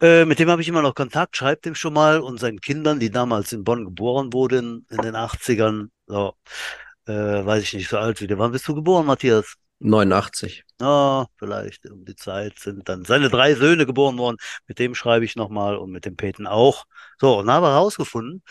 Äh, 0.00 0.24
mit 0.24 0.38
dem 0.38 0.50
habe 0.50 0.62
ich 0.62 0.68
immer 0.68 0.82
noch 0.82 0.94
Kontakt, 0.94 1.36
schreibt 1.36 1.66
ihm 1.66 1.74
schon 1.74 1.92
mal 1.92 2.20
und 2.20 2.38
seinen 2.40 2.60
Kindern, 2.60 3.00
die 3.00 3.10
damals 3.10 3.52
in 3.52 3.64
Bonn 3.64 3.84
geboren 3.84 4.32
wurden 4.32 4.86
in 4.90 4.98
den 4.98 5.14
80ern. 5.14 5.88
So 6.06 6.34
äh, 7.06 7.12
weiß 7.12 7.62
ich 7.62 7.74
nicht, 7.74 7.88
so 7.88 7.98
alt 7.98 8.20
wie 8.20 8.26
der. 8.26 8.38
Wann 8.38 8.52
bist 8.52 8.66
du 8.68 8.74
geboren, 8.74 9.06
Matthias? 9.06 9.56
89. 9.82 10.64
Ah, 10.80 11.26
vielleicht 11.36 11.88
um 11.90 12.04
die 12.04 12.16
Zeit 12.16 12.58
sind 12.58 12.88
dann 12.88 13.04
seine 13.04 13.28
drei 13.28 13.54
Söhne 13.54 13.86
geboren 13.86 14.18
worden. 14.18 14.36
Mit 14.66 14.78
dem 14.78 14.94
schreibe 14.94 15.24
ich 15.24 15.36
nochmal 15.36 15.76
und 15.76 15.90
mit 15.90 16.04
dem 16.04 16.16
Peten 16.16 16.46
auch. 16.46 16.84
So, 17.20 17.38
und 17.38 17.50
habe 17.50 17.66
herausgefunden, 17.66 18.42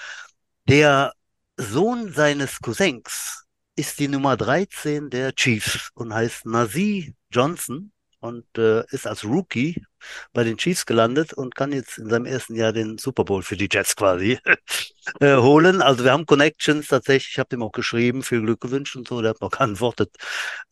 der 0.68 1.14
Sohn 1.58 2.14
seines 2.14 2.60
Cousins 2.60 3.46
ist 3.76 4.00
die 4.00 4.08
Nummer 4.08 4.38
13 4.38 5.10
der 5.10 5.34
Chiefs 5.34 5.90
und 5.94 6.14
heißt 6.14 6.46
Nazi 6.46 7.16
Johnson 7.32 7.92
und 8.22 8.46
äh, 8.58 8.86
ist 8.92 9.08
als 9.08 9.26
Rookie 9.26 9.84
bei 10.32 10.44
den 10.44 10.58
Chiefs 10.58 10.86
gelandet 10.86 11.34
und 11.34 11.56
kann 11.56 11.74
jetzt 11.74 11.98
in 11.98 12.10
seinem 12.10 12.26
ersten 12.26 12.56
Jahr 12.56 12.72
den 12.72 12.98
Super 12.98 13.26
Bowl 13.26 13.44
für 13.44 13.58
die 13.58 13.68
Jets 13.70 13.96
quasi 13.96 14.40
äh, 15.20 15.36
holen. 15.36 15.82
Also 15.82 16.04
wir 16.04 16.12
haben 16.12 16.26
Connections 16.26 16.88
tatsächlich. 16.88 17.34
Ich 17.34 17.40
habe 17.40 17.50
dem 17.50 17.64
auch 17.64 17.72
geschrieben, 17.72 18.24
viel 18.24 18.42
Glück 18.42 18.62
gewünscht 18.62 18.96
und 18.96 19.08
so. 19.08 19.22
Der 19.22 19.32
hat 19.32 19.42
noch 19.42 19.52
geantwortet, 19.52 20.16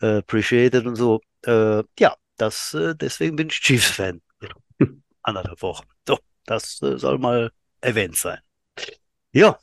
äh, 0.02 0.18
appreciated 0.18 0.86
und 0.86 0.96
so. 0.96 1.22
Äh, 1.46 1.84
ja, 2.00 2.16
das 2.38 2.74
äh, 2.76 2.96
deswegen 2.96 3.36
bin 3.36 3.50
ich 3.50 3.60
Chiefs-Fan. 3.60 4.22
Anderthalb 5.24 5.62
Wochen. 5.62 5.88
So, 6.08 6.20
das 6.46 6.82
äh, 6.84 6.98
soll 6.98 7.18
mal 7.18 7.52
erwähnt 7.82 8.16
sein. 8.16 8.40
Ja, 9.32 9.60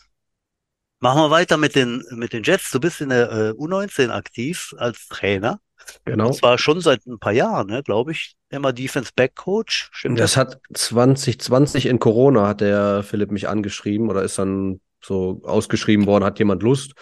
Machen 0.98 1.20
wir 1.20 1.30
weiter 1.30 1.58
mit 1.58 1.74
den, 1.76 2.02
mit 2.10 2.32
den 2.32 2.42
Jets. 2.42 2.70
Du 2.70 2.80
bist 2.80 3.02
in 3.02 3.10
der 3.10 3.30
äh, 3.30 3.50
U19 3.50 4.10
aktiv 4.10 4.74
als 4.78 5.06
Trainer. 5.08 5.60
Genau. 6.04 6.28
Und 6.28 6.34
zwar 6.34 6.58
schon 6.58 6.80
seit 6.80 7.06
ein 7.06 7.18
paar 7.18 7.32
Jahren, 7.32 7.68
ne, 7.68 7.82
glaube 7.82 8.12
ich. 8.12 8.36
Immer 8.50 8.72
Defense 8.72 9.10
Back 9.14 9.34
Coach. 9.34 9.88
Stimmt 9.92 10.18
das, 10.18 10.32
das 10.32 10.36
hat 10.36 10.60
2020 10.72 11.86
in 11.86 11.98
Corona 11.98 12.46
hat 12.48 12.60
der 12.60 13.02
Philipp 13.02 13.30
mich 13.30 13.48
angeschrieben 13.48 14.08
oder 14.08 14.22
ist 14.22 14.38
dann 14.38 14.80
so 15.02 15.40
ausgeschrieben 15.44 16.06
worden, 16.06 16.24
hat 16.24 16.38
jemand 16.38 16.62
Lust. 16.62 16.92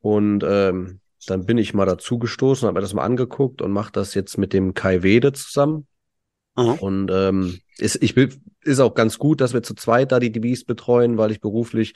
Und 0.00 0.44
ähm, 0.44 1.00
dann 1.26 1.46
bin 1.46 1.58
ich 1.58 1.74
mal 1.74 1.86
dazu 1.86 2.18
gestoßen, 2.18 2.66
habe 2.66 2.76
mir 2.76 2.82
das 2.82 2.94
mal 2.94 3.04
angeguckt 3.04 3.62
und 3.62 3.70
mache 3.70 3.92
das 3.92 4.14
jetzt 4.14 4.38
mit 4.38 4.52
dem 4.52 4.74
Kai 4.74 5.02
Wede 5.02 5.32
zusammen. 5.32 5.86
Mhm. 6.56 6.74
Und 6.74 7.10
ähm, 7.10 7.58
ist, 7.78 8.02
ich 8.02 8.16
will, 8.16 8.30
ist 8.62 8.80
auch 8.80 8.94
ganz 8.94 9.18
gut, 9.18 9.40
dass 9.40 9.54
wir 9.54 9.62
zu 9.62 9.74
zweit 9.74 10.12
da 10.12 10.20
die 10.20 10.32
DBs 10.32 10.64
betreuen, 10.64 11.18
weil 11.18 11.30
ich 11.30 11.40
beruflich 11.40 11.94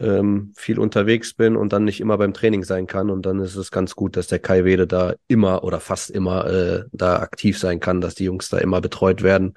ähm, 0.00 0.52
viel 0.56 0.78
unterwegs 0.78 1.34
bin 1.34 1.56
und 1.56 1.72
dann 1.72 1.84
nicht 1.84 2.00
immer 2.00 2.18
beim 2.18 2.34
Training 2.34 2.64
sein 2.64 2.86
kann. 2.86 3.10
Und 3.10 3.26
dann 3.26 3.40
ist 3.40 3.56
es 3.56 3.70
ganz 3.70 3.94
gut, 3.94 4.16
dass 4.16 4.26
der 4.26 4.40
Kai 4.40 4.64
Wede 4.64 4.86
da 4.86 5.14
immer 5.28 5.62
oder 5.64 5.80
fast 5.80 6.10
immer 6.10 6.46
äh, 6.46 6.84
da 6.92 7.20
aktiv 7.20 7.58
sein 7.58 7.80
kann, 7.80 8.00
dass 8.00 8.14
die 8.14 8.24
Jungs 8.24 8.48
da 8.48 8.58
immer 8.58 8.80
betreut 8.80 9.22
werden. 9.22 9.54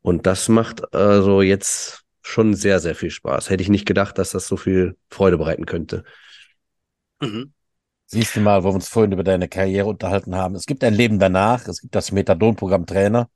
Und 0.00 0.26
das 0.26 0.48
macht 0.48 0.94
also 0.94 1.42
jetzt 1.42 2.02
schon 2.22 2.54
sehr, 2.54 2.80
sehr 2.80 2.94
viel 2.94 3.10
Spaß. 3.10 3.50
Hätte 3.50 3.62
ich 3.62 3.68
nicht 3.68 3.86
gedacht, 3.86 4.16
dass 4.18 4.30
das 4.30 4.46
so 4.46 4.56
viel 4.56 4.96
Freude 5.10 5.38
bereiten 5.38 5.66
könnte. 5.66 6.04
Mhm. 7.20 7.52
Siehst 8.06 8.36
du 8.36 8.40
mal, 8.40 8.62
wo 8.62 8.68
wir 8.68 8.74
uns 8.74 8.88
vorhin 8.88 9.12
über 9.12 9.24
deine 9.24 9.48
Karriere 9.48 9.88
unterhalten 9.88 10.36
haben. 10.36 10.54
Es 10.54 10.66
gibt 10.66 10.84
ein 10.84 10.94
Leben 10.94 11.18
danach. 11.18 11.66
Es 11.66 11.80
gibt 11.80 11.94
das 11.94 12.12
Methadon-Programm 12.12 12.86
Trainer. 12.86 13.28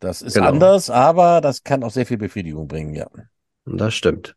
Das 0.00 0.22
ist 0.22 0.34
genau. 0.34 0.48
anders, 0.48 0.90
aber 0.90 1.40
das 1.40 1.62
kann 1.62 1.82
auch 1.82 1.90
sehr 1.90 2.06
viel 2.06 2.18
Befriedigung 2.18 2.68
bringen, 2.68 2.94
ja. 2.94 3.06
Das 3.64 3.94
stimmt. 3.94 4.36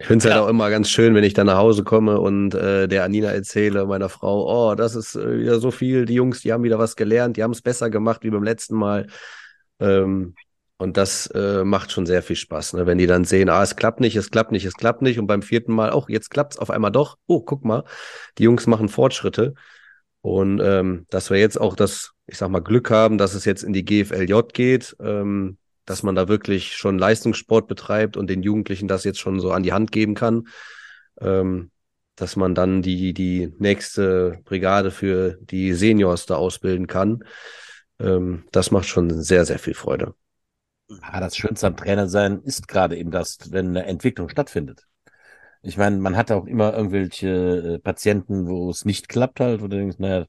Ich 0.00 0.06
finde 0.06 0.18
es 0.18 0.24
halt 0.24 0.32
ja. 0.32 0.40
halt 0.40 0.44
auch 0.46 0.48
immer 0.48 0.70
ganz 0.70 0.90
schön, 0.90 1.14
wenn 1.14 1.22
ich 1.22 1.34
dann 1.34 1.46
nach 1.46 1.56
Hause 1.56 1.84
komme 1.84 2.18
und 2.20 2.52
äh, 2.54 2.88
der 2.88 3.04
Anina 3.04 3.28
erzähle, 3.28 3.86
meiner 3.86 4.08
Frau, 4.08 4.70
oh, 4.70 4.74
das 4.74 4.96
ist 4.96 5.14
äh, 5.14 5.38
wieder 5.38 5.60
so 5.60 5.70
viel, 5.70 6.04
die 6.04 6.14
Jungs, 6.14 6.40
die 6.40 6.52
haben 6.52 6.64
wieder 6.64 6.80
was 6.80 6.96
gelernt, 6.96 7.36
die 7.36 7.44
haben 7.44 7.52
es 7.52 7.62
besser 7.62 7.90
gemacht 7.90 8.24
wie 8.24 8.30
beim 8.30 8.42
letzten 8.42 8.74
Mal. 8.74 9.06
Ähm, 9.78 10.34
und 10.78 10.96
das 10.96 11.28
äh, 11.28 11.64
macht 11.64 11.92
schon 11.92 12.06
sehr 12.06 12.22
viel 12.22 12.34
Spaß, 12.34 12.72
ne? 12.72 12.86
wenn 12.86 12.98
die 12.98 13.06
dann 13.06 13.24
sehen, 13.24 13.48
ah, 13.48 13.62
es 13.62 13.76
klappt 13.76 14.00
nicht, 14.00 14.16
es 14.16 14.30
klappt 14.30 14.50
nicht, 14.50 14.64
es 14.64 14.74
klappt 14.74 15.02
nicht. 15.02 15.20
Und 15.20 15.28
beim 15.28 15.42
vierten 15.42 15.72
Mal, 15.72 15.92
oh, 15.92 16.04
jetzt 16.08 16.30
klappt 16.30 16.54
es 16.54 16.58
auf 16.58 16.70
einmal 16.70 16.90
doch. 16.90 17.16
Oh, 17.26 17.40
guck 17.40 17.64
mal, 17.64 17.84
die 18.38 18.42
Jungs 18.44 18.66
machen 18.66 18.88
Fortschritte. 18.88 19.54
Und 20.22 20.60
ähm, 20.60 21.06
dass 21.10 21.30
wir 21.30 21.38
jetzt 21.38 21.60
auch 21.60 21.76
das, 21.76 22.13
ich 22.26 22.38
sag 22.38 22.50
mal, 22.50 22.60
Glück 22.60 22.90
haben, 22.90 23.18
dass 23.18 23.34
es 23.34 23.44
jetzt 23.44 23.62
in 23.62 23.72
die 23.72 23.84
GFLJ 23.84 24.52
geht, 24.52 24.96
ähm, 25.00 25.58
dass 25.84 26.02
man 26.02 26.14
da 26.14 26.28
wirklich 26.28 26.74
schon 26.74 26.98
Leistungssport 26.98 27.68
betreibt 27.68 28.16
und 28.16 28.28
den 28.28 28.42
Jugendlichen 28.42 28.88
das 28.88 29.04
jetzt 29.04 29.20
schon 29.20 29.40
so 29.40 29.52
an 29.52 29.62
die 29.62 29.72
Hand 29.72 29.92
geben 29.92 30.14
kann, 30.14 30.48
ähm, 31.20 31.70
dass 32.16 32.36
man 32.36 32.54
dann 32.54 32.80
die, 32.80 33.12
die 33.12 33.52
nächste 33.58 34.40
Brigade 34.44 34.90
für 34.90 35.36
die 35.40 35.74
Seniors 35.74 36.26
da 36.26 36.36
ausbilden 36.36 36.86
kann. 36.86 37.24
Ähm, 37.98 38.44
das 38.52 38.70
macht 38.70 38.86
schon 38.86 39.22
sehr, 39.22 39.44
sehr 39.44 39.58
viel 39.58 39.74
Freude. 39.74 40.14
Ja, 40.88 41.20
das 41.20 41.36
Schönste 41.36 41.66
am 41.66 41.76
Trainer 41.76 42.08
sein 42.08 42.42
ist 42.42 42.68
gerade 42.68 42.96
eben 42.96 43.10
das, 43.10 43.38
wenn 43.50 43.68
eine 43.68 43.86
Entwicklung 43.86 44.28
stattfindet. 44.28 44.86
Ich 45.62 45.78
meine, 45.78 45.96
man 45.96 46.16
hat 46.16 46.30
auch 46.30 46.46
immer 46.46 46.74
irgendwelche 46.74 47.76
äh, 47.76 47.78
Patienten, 47.78 48.46
wo 48.46 48.70
es 48.70 48.84
nicht 48.84 49.08
klappt 49.08 49.40
halt, 49.40 49.62
wo 49.62 49.66
du 49.66 49.76
denkst, 49.78 49.98
naja, 49.98 50.26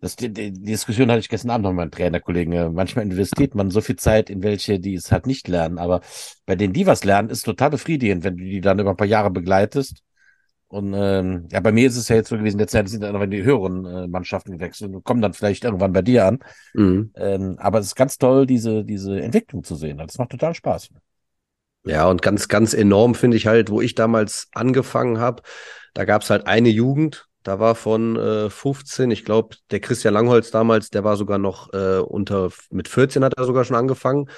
das, 0.00 0.16
die, 0.16 0.30
die 0.30 0.52
Diskussion 0.52 1.10
hatte 1.10 1.20
ich 1.20 1.28
gestern 1.28 1.50
Abend 1.50 1.64
noch 1.64 1.70
mit 1.70 1.76
meinem 1.78 1.90
Trainerkollegen. 1.90 2.74
Manchmal 2.74 3.06
investiert 3.06 3.54
man 3.54 3.70
so 3.70 3.80
viel 3.80 3.96
Zeit 3.96 4.28
in 4.28 4.42
welche, 4.42 4.78
die 4.78 4.94
es 4.94 5.10
halt 5.10 5.26
nicht 5.26 5.48
lernen. 5.48 5.78
Aber 5.78 6.02
bei 6.44 6.54
denen, 6.54 6.74
die 6.74 6.86
was 6.86 7.04
lernen, 7.04 7.30
ist 7.30 7.42
total 7.42 7.70
befriedigend, 7.70 8.22
wenn 8.22 8.36
du 8.36 8.44
die 8.44 8.60
dann 8.60 8.78
über 8.78 8.90
ein 8.90 8.96
paar 8.96 9.06
Jahre 9.06 9.30
begleitest. 9.30 10.02
Und 10.68 10.94
ähm, 10.94 11.48
ja, 11.50 11.60
bei 11.60 11.72
mir 11.72 11.86
ist 11.86 11.96
es 11.96 12.08
ja 12.08 12.16
jetzt 12.16 12.28
so 12.28 12.36
gewesen, 12.36 12.58
letzte 12.58 12.78
Zeit 12.78 12.88
sind 12.88 13.02
dann 13.02 13.14
aber 13.14 13.24
in 13.24 13.30
die 13.30 13.44
höheren 13.44 13.86
äh, 13.86 14.06
Mannschaften 14.08 14.52
gewechselt 14.52 14.92
und 14.92 15.04
kommen 15.04 15.22
dann 15.22 15.32
vielleicht 15.32 15.64
irgendwann 15.64 15.92
bei 15.92 16.02
dir 16.02 16.26
an. 16.26 16.40
Mhm. 16.74 17.12
Ähm, 17.14 17.56
aber 17.58 17.78
es 17.78 17.86
ist 17.86 17.94
ganz 17.94 18.18
toll, 18.18 18.46
diese, 18.46 18.84
diese 18.84 19.20
Entwicklung 19.20 19.64
zu 19.64 19.76
sehen. 19.76 19.98
Das 19.98 20.18
macht 20.18 20.30
total 20.30 20.54
Spaß. 20.54 20.90
Ja, 21.84 22.08
und 22.08 22.20
ganz, 22.20 22.48
ganz 22.48 22.74
enorm 22.74 23.14
finde 23.14 23.36
ich 23.36 23.46
halt, 23.46 23.70
wo 23.70 23.80
ich 23.80 23.94
damals 23.94 24.48
angefangen 24.52 25.18
habe, 25.18 25.42
da 25.94 26.04
gab 26.04 26.22
es 26.22 26.30
halt 26.30 26.48
eine 26.48 26.68
Jugend, 26.68 27.28
da 27.46 27.60
war 27.60 27.76
von 27.76 28.16
äh, 28.16 28.50
15, 28.50 29.10
ich 29.12 29.24
glaube, 29.24 29.56
der 29.70 29.78
Christian 29.78 30.14
Langholz 30.14 30.50
damals, 30.50 30.90
der 30.90 31.04
war 31.04 31.16
sogar 31.16 31.38
noch 31.38 31.72
äh, 31.72 31.98
unter, 31.98 32.50
mit 32.70 32.88
14 32.88 33.22
hat 33.22 33.34
er 33.36 33.44
sogar 33.44 33.64
schon 33.64 33.76
angefangen, 33.76 34.28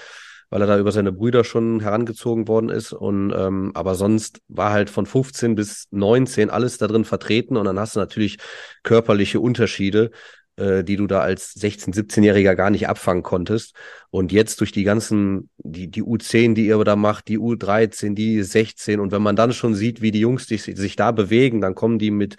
weil 0.51 0.61
er 0.61 0.67
da 0.67 0.79
über 0.79 0.93
seine 0.93 1.11
Brüder 1.11 1.43
schon 1.43 1.81
herangezogen 1.81 2.49
worden 2.49 2.69
ist. 2.69 2.93
Und 2.93 3.33
ähm, 3.35 3.71
aber 3.75 3.95
sonst 3.95 4.41
war 4.49 4.73
halt 4.73 4.91
von 4.91 5.07
15 5.07 5.55
bis 5.55 5.87
19 5.91 6.51
alles 6.51 6.77
da 6.77 6.87
drin 6.87 7.07
vertreten 7.07 7.57
und 7.57 7.65
dann 7.65 7.79
hast 7.79 7.97
du 7.97 8.01
natürlich 8.01 8.37
körperliche 8.83 9.41
Unterschiede, 9.41 10.11
äh, 10.57 10.85
die 10.85 10.97
du 10.97 11.07
da 11.07 11.21
als 11.21 11.57
16-, 11.57 11.95
17-Jähriger 11.95 12.57
gar 12.57 12.69
nicht 12.69 12.89
abfangen 12.89 13.23
konntest. 13.23 13.75
Und 14.11 14.33
jetzt 14.33 14.61
durch 14.61 14.73
die 14.73 14.85
ganzen, 14.85 15.49
die, 15.57 15.91
die 15.91 16.03
U10, 16.03 16.53
die 16.53 16.67
ihr 16.67 16.85
da 16.85 16.95
macht, 16.95 17.29
die 17.29 17.39
U13, 17.39 18.15
die 18.15 18.43
16, 18.43 19.01
und 19.01 19.13
wenn 19.13 19.23
man 19.23 19.37
dann 19.37 19.55
schon 19.55 19.75
sieht, 19.75 20.03
wie 20.03 20.11
die 20.11 20.21
Jungs 20.21 20.47
die, 20.47 20.59
sich 20.59 20.97
da 20.97 21.11
bewegen, 21.11 21.63
dann 21.63 21.75
kommen 21.75 21.99
die 21.99 22.11
mit 22.11 22.37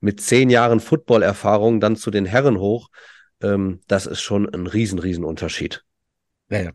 mit 0.00 0.20
zehn 0.20 0.50
Jahren 0.50 0.80
Football-Erfahrung 0.80 1.80
dann 1.80 1.96
zu 1.96 2.10
den 2.10 2.26
Herren 2.26 2.58
hoch, 2.58 2.88
ähm, 3.42 3.80
das 3.86 4.06
ist 4.06 4.20
schon 4.20 4.52
ein 4.52 4.66
riesen, 4.66 4.98
riesen 4.98 5.24
Unterschied. 5.24 5.84
Ja, 6.48 6.62
ja. 6.62 6.70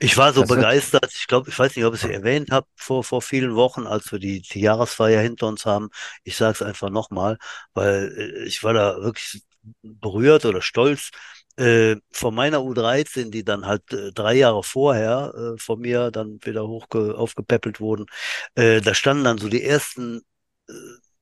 Ich 0.00 0.16
war 0.16 0.32
so 0.32 0.42
das 0.42 0.50
begeistert. 0.50 1.10
Ich 1.14 1.26
glaube, 1.26 1.48
ich 1.48 1.58
weiß 1.58 1.74
nicht, 1.74 1.84
ob 1.84 1.94
ich 1.94 2.04
es 2.04 2.10
erwähnt 2.10 2.50
habe 2.50 2.66
vor, 2.76 3.04
vor 3.04 3.22
vielen 3.22 3.54
Wochen, 3.54 3.86
als 3.86 4.12
wir 4.12 4.18
die, 4.18 4.42
die 4.42 4.60
Jahresfeier 4.60 5.22
hinter 5.22 5.46
uns 5.46 5.64
haben. 5.64 5.88
Ich 6.24 6.36
sage 6.36 6.52
es 6.52 6.62
einfach 6.62 6.90
nochmal, 6.90 7.38
weil 7.72 8.12
äh, 8.16 8.44
ich 8.44 8.62
war 8.62 8.74
da 8.74 9.00
wirklich 9.00 9.42
berührt 9.82 10.44
oder 10.44 10.62
stolz, 10.62 11.10
äh, 11.56 11.96
von 12.12 12.34
meiner 12.34 12.58
U13, 12.58 13.30
die 13.30 13.44
dann 13.44 13.66
halt 13.66 13.92
äh, 13.92 14.12
drei 14.12 14.34
Jahre 14.34 14.62
vorher 14.62 15.32
äh, 15.34 15.58
von 15.58 15.80
mir 15.80 16.10
dann 16.10 16.38
wieder 16.42 16.66
hoch 16.68 16.86
aufgepäppelt 16.94 17.80
wurden, 17.80 18.06
äh, 18.54 18.80
da 18.80 18.94
standen 18.94 19.24
dann 19.24 19.38
so 19.38 19.48
die 19.48 19.64
ersten 19.64 20.22
äh, 20.68 20.72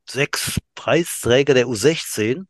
sechs 0.08 0.58
Preisträger 0.74 1.54
der 1.54 1.66
U16 1.66 2.44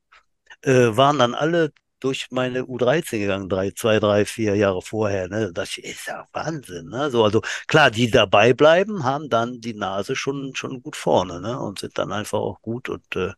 äh, 0.63 0.97
waren 0.97 1.19
dann 1.19 1.35
alle 1.35 1.73
durch 2.01 2.27
meine 2.31 2.63
U13 2.65 3.19
gegangen, 3.19 3.49
drei, 3.49 3.71
zwei, 3.71 3.99
drei, 3.99 4.25
vier 4.25 4.55
Jahre 4.55 4.83
vorher. 4.83 5.29
Ne? 5.29 5.51
Das 5.53 5.79
ist 5.79 6.07
ja 6.07 6.27
Wahnsinn. 6.33 6.89
Ne? 6.89 7.11
So, 7.11 7.25
also 7.25 7.41
klar, 7.67 7.91
die 7.91 8.11
dabei 8.11 8.53
bleiben, 8.53 9.05
haben 9.05 9.29
dann 9.31 9.61
die 9.61 9.75
Nase 9.75 10.15
schon, 10.15 10.55
schon 10.55 10.83
gut 10.83 10.95
vorne 10.95 11.41
ne? 11.41 11.59
und 11.59 11.79
sind 11.79 11.97
dann 11.97 12.13
einfach 12.13 12.39
auch 12.39 12.61
gut 12.61 12.89
und 12.89 13.17
äh, 13.17 13.33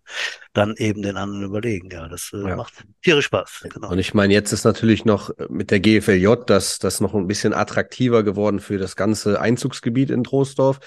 dann 0.52 0.74
eben 0.76 1.02
den 1.02 1.16
anderen 1.16 1.44
überlegen. 1.44 1.90
Ja, 1.90 2.08
das 2.08 2.32
äh, 2.34 2.48
ja. 2.48 2.56
macht 2.56 2.74
tierisch 3.02 3.26
Spaß. 3.26 3.66
Genau. 3.72 3.90
Und 3.90 3.98
ich 3.98 4.12
meine, 4.12 4.34
jetzt 4.34 4.52
ist 4.52 4.64
natürlich 4.64 5.04
noch 5.04 5.30
mit 5.48 5.70
der 5.70 5.80
GFLJ 5.80 6.44
das, 6.46 6.78
das 6.78 7.00
noch 7.00 7.14
ein 7.14 7.28
bisschen 7.28 7.54
attraktiver 7.54 8.24
geworden 8.24 8.58
für 8.58 8.78
das 8.78 8.96
ganze 8.96 9.40
Einzugsgebiet 9.40 10.10
in 10.10 10.24
Troisdorf 10.24 10.80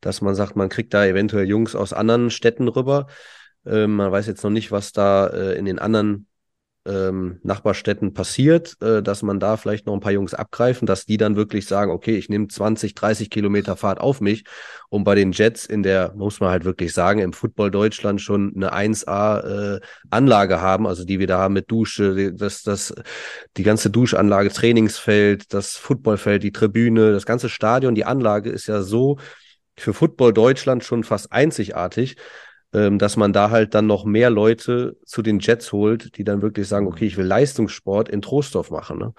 dass 0.00 0.20
man 0.20 0.34
sagt, 0.34 0.56
man 0.56 0.68
kriegt 0.68 0.94
da 0.94 1.04
eventuell 1.04 1.48
Jungs 1.48 1.74
aus 1.74 1.92
anderen 1.92 2.30
Städten 2.30 2.68
rüber. 2.68 3.06
Ähm, 3.66 3.96
man 3.96 4.12
weiß 4.12 4.26
jetzt 4.26 4.44
noch 4.44 4.50
nicht, 4.50 4.72
was 4.72 4.92
da 4.92 5.26
äh, 5.28 5.58
in 5.58 5.64
den 5.64 5.78
anderen 5.78 6.26
ähm, 6.86 7.40
Nachbarstädten 7.42 8.14
passiert, 8.14 8.76
äh, 8.80 9.02
dass 9.02 9.22
man 9.22 9.40
da 9.40 9.56
vielleicht 9.56 9.86
noch 9.86 9.94
ein 9.94 10.00
paar 10.00 10.12
Jungs 10.12 10.34
abgreifen, 10.34 10.86
dass 10.86 11.04
die 11.04 11.16
dann 11.16 11.36
wirklich 11.36 11.66
sagen, 11.66 11.90
okay, 11.90 12.16
ich 12.16 12.28
nehme 12.28 12.48
20, 12.48 12.94
30 12.94 13.28
Kilometer 13.28 13.76
Fahrt 13.76 14.00
auf 14.00 14.20
mich, 14.20 14.44
um 14.88 15.02
bei 15.04 15.14
den 15.14 15.32
Jets 15.32 15.66
in 15.66 15.82
der, 15.82 16.14
muss 16.14 16.40
man 16.40 16.50
halt 16.50 16.64
wirklich 16.64 16.92
sagen, 16.92 17.20
im 17.20 17.32
Football 17.32 17.70
Deutschland 17.70 18.20
schon 18.20 18.52
eine 18.54 18.72
1A 18.72 19.76
äh, 19.76 19.80
Anlage 20.10 20.60
haben, 20.60 20.86
also 20.86 21.04
die 21.04 21.18
wir 21.18 21.26
da 21.26 21.38
haben 21.38 21.54
mit 21.54 21.70
Dusche, 21.70 22.32
das, 22.32 22.62
das, 22.62 22.94
die 23.56 23.64
ganze 23.64 23.90
Duschanlage, 23.90 24.50
Trainingsfeld, 24.50 25.52
das 25.52 25.76
Footballfeld, 25.76 26.42
die 26.42 26.52
Tribüne, 26.52 27.12
das 27.12 27.26
ganze 27.26 27.48
Stadion, 27.48 27.94
die 27.94 28.04
Anlage 28.04 28.50
ist 28.50 28.68
ja 28.68 28.82
so 28.82 29.18
für 29.78 29.94
Football 29.94 30.32
Deutschland 30.32 30.84
schon 30.84 31.04
fast 31.04 31.32
einzigartig, 31.32 32.16
ähm, 32.72 32.98
dass 32.98 33.16
man 33.16 33.32
da 33.32 33.50
halt 33.50 33.74
dann 33.74 33.86
noch 33.86 34.04
mehr 34.04 34.30
Leute 34.30 34.96
zu 35.04 35.22
den 35.22 35.38
Jets 35.38 35.72
holt, 35.72 36.16
die 36.16 36.24
dann 36.24 36.42
wirklich 36.42 36.68
sagen, 36.68 36.86
okay, 36.86 37.06
ich 37.06 37.16
will 37.16 37.26
Leistungssport 37.26 38.08
in 38.08 38.22
Trostorf 38.22 38.70
machen. 38.70 38.98
Ne? 38.98 39.14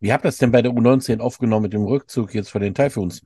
Wie 0.00 0.12
habt 0.12 0.24
ihr 0.24 0.28
das 0.28 0.38
denn 0.38 0.52
bei 0.52 0.62
der 0.62 0.72
U19 0.72 1.20
aufgenommen 1.20 1.64
mit 1.64 1.72
dem 1.72 1.84
Rückzug 1.84 2.34
jetzt 2.34 2.50
von 2.50 2.62
den 2.62 2.74
Typhoons? 2.74 3.22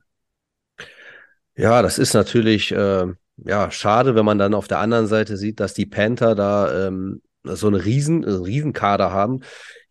Ja, 1.55 1.81
das 1.81 1.99
ist 1.99 2.13
natürlich 2.13 2.71
äh, 2.71 3.05
ja 3.37 3.71
schade, 3.71 4.15
wenn 4.15 4.25
man 4.25 4.39
dann 4.39 4.53
auf 4.53 4.67
der 4.67 4.79
anderen 4.79 5.07
Seite 5.07 5.37
sieht, 5.37 5.59
dass 5.59 5.73
die 5.73 5.85
Panther 5.85 6.35
da 6.35 6.87
ähm, 6.87 7.21
so 7.43 7.67
eine 7.67 7.83
riesen, 7.85 8.25
einen 8.25 8.43
Riesenkader 8.43 9.11
haben. 9.11 9.41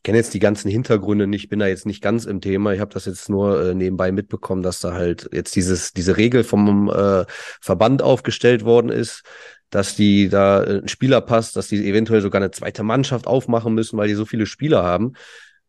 Ich 0.03 0.05
kenne 0.05 0.19
jetzt 0.19 0.35
die 0.35 0.41
ganzen 0.41 0.69
Hintergründe 0.69 1.29
nicht, 1.29 1.49
bin 1.49 1.61
da 1.61 1.69
jetzt 1.69 1.87
nicht 1.87 2.03
ganz 2.03 2.25
im 2.25 2.41
Thema. 2.41 2.73
Ich 2.73 2.81
habe 2.81 2.93
das 2.93 3.05
jetzt 3.05 3.31
nur 3.31 3.69
äh, 3.71 3.73
nebenbei 3.73 4.11
mitbekommen, 4.11 4.65
dass 4.65 4.81
da 4.81 4.95
halt 4.95 5.31
jetzt 5.33 5.55
dieses, 5.55 5.93
diese 5.93 6.17
Regel 6.17 6.43
vom 6.43 6.91
äh, 6.91 7.25
Verband 7.61 8.03
aufgestellt 8.03 8.65
worden 8.65 8.91
ist, 8.91 9.23
dass 9.71 9.95
die 9.95 10.29
da 10.29 10.65
äh, 10.65 10.89
Spieler 10.89 11.21
passt, 11.21 11.55
dass 11.55 11.69
die 11.69 11.89
eventuell 11.89 12.21
sogar 12.21 12.43
eine 12.43 12.51
zweite 12.51 12.83
Mannschaft 12.83 13.29
aufmachen 13.29 13.75
müssen, 13.75 13.97
weil 13.97 14.09
die 14.09 14.15
so 14.15 14.25
viele 14.25 14.47
Spieler 14.47 14.83
haben. 14.83 15.13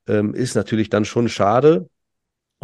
Ähm, 0.08 0.34
ist 0.34 0.56
natürlich 0.56 0.90
dann 0.90 1.06
schon 1.06 1.30
schade. 1.30 1.88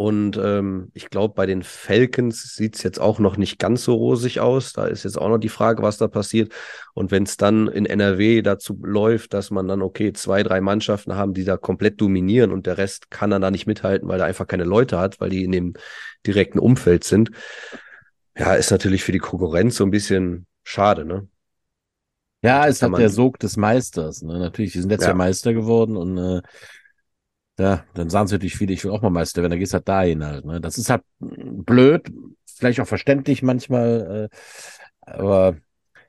Und 0.00 0.38
ähm, 0.42 0.90
ich 0.94 1.10
glaube, 1.10 1.34
bei 1.34 1.44
den 1.44 1.62
Falcons 1.62 2.54
sieht 2.54 2.74
es 2.74 2.82
jetzt 2.82 2.98
auch 2.98 3.18
noch 3.18 3.36
nicht 3.36 3.58
ganz 3.58 3.84
so 3.84 3.92
rosig 3.92 4.40
aus. 4.40 4.72
Da 4.72 4.86
ist 4.86 5.04
jetzt 5.04 5.18
auch 5.18 5.28
noch 5.28 5.36
die 5.36 5.50
Frage, 5.50 5.82
was 5.82 5.98
da 5.98 6.08
passiert. 6.08 6.54
Und 6.94 7.10
wenn 7.10 7.24
es 7.24 7.36
dann 7.36 7.68
in 7.68 7.84
NRW 7.84 8.40
dazu 8.40 8.80
läuft, 8.82 9.34
dass 9.34 9.50
man 9.50 9.68
dann, 9.68 9.82
okay, 9.82 10.14
zwei, 10.14 10.42
drei 10.42 10.62
Mannschaften 10.62 11.16
haben, 11.16 11.34
die 11.34 11.44
da 11.44 11.58
komplett 11.58 12.00
dominieren 12.00 12.50
und 12.50 12.64
der 12.64 12.78
Rest 12.78 13.10
kann 13.10 13.28
dann 13.28 13.42
da 13.42 13.50
nicht 13.50 13.66
mithalten, 13.66 14.08
weil 14.08 14.20
er 14.20 14.24
einfach 14.24 14.46
keine 14.46 14.64
Leute 14.64 14.98
hat, 14.98 15.20
weil 15.20 15.28
die 15.28 15.44
in 15.44 15.52
dem 15.52 15.74
direkten 16.26 16.60
Umfeld 16.60 17.04
sind. 17.04 17.30
Ja, 18.34 18.54
ist 18.54 18.70
natürlich 18.70 19.04
für 19.04 19.12
die 19.12 19.18
Konkurrenz 19.18 19.76
so 19.76 19.84
ein 19.84 19.90
bisschen 19.90 20.46
schade, 20.64 21.04
ne? 21.04 21.28
Ja, 22.40 22.66
es 22.66 22.80
hat 22.80 22.96
der 22.96 23.10
Sog 23.10 23.38
des 23.38 23.58
Meisters. 23.58 24.22
Ne? 24.22 24.38
Natürlich, 24.38 24.72
die 24.72 24.80
sind 24.80 24.88
letztes 24.88 25.08
ja. 25.08 25.10
Jahr 25.10 25.18
Meister 25.18 25.52
geworden 25.52 25.98
und 25.98 26.16
äh, 26.16 26.40
ja, 27.60 27.84
dann 27.92 28.08
sagen 28.08 28.26
sie 28.26 28.34
natürlich 28.36 28.56
viele, 28.56 28.72
ich 28.72 28.82
will 28.84 28.90
auch 28.90 29.02
mal 29.02 29.10
Meister 29.10 29.42
werden, 29.42 29.50
dann 29.50 29.58
gehst 29.58 29.72
du 29.72 29.76
halt 29.76 29.88
dahin 29.88 30.24
halt. 30.24 30.46
Ne? 30.46 30.60
Das 30.60 30.78
ist 30.78 30.88
halt 30.88 31.02
blöd, 31.18 32.10
vielleicht 32.46 32.80
auch 32.80 32.86
verständlich 32.86 33.42
manchmal, 33.42 34.30
äh, 34.32 34.36
aber 35.02 35.56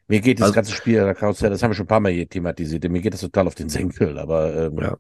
mir 0.08 0.22
geht 0.22 0.40
das 0.40 0.46
also, 0.46 0.56
ganze 0.56 0.72
Spiel, 0.74 1.14
das 1.20 1.42
haben 1.42 1.72
wir 1.72 1.74
schon 1.74 1.86
ein 1.86 1.88
paar 1.88 2.00
Mal 2.00 2.14
hier 2.14 2.30
thematisiert, 2.30 2.90
mir 2.90 3.02
geht 3.02 3.14
das 3.14 3.22
total 3.22 3.48
auf 3.48 3.56
den 3.56 3.68
Senkel, 3.68 4.18
aber 4.18 4.68
ähm, 4.68 4.78
ja. 4.80 4.98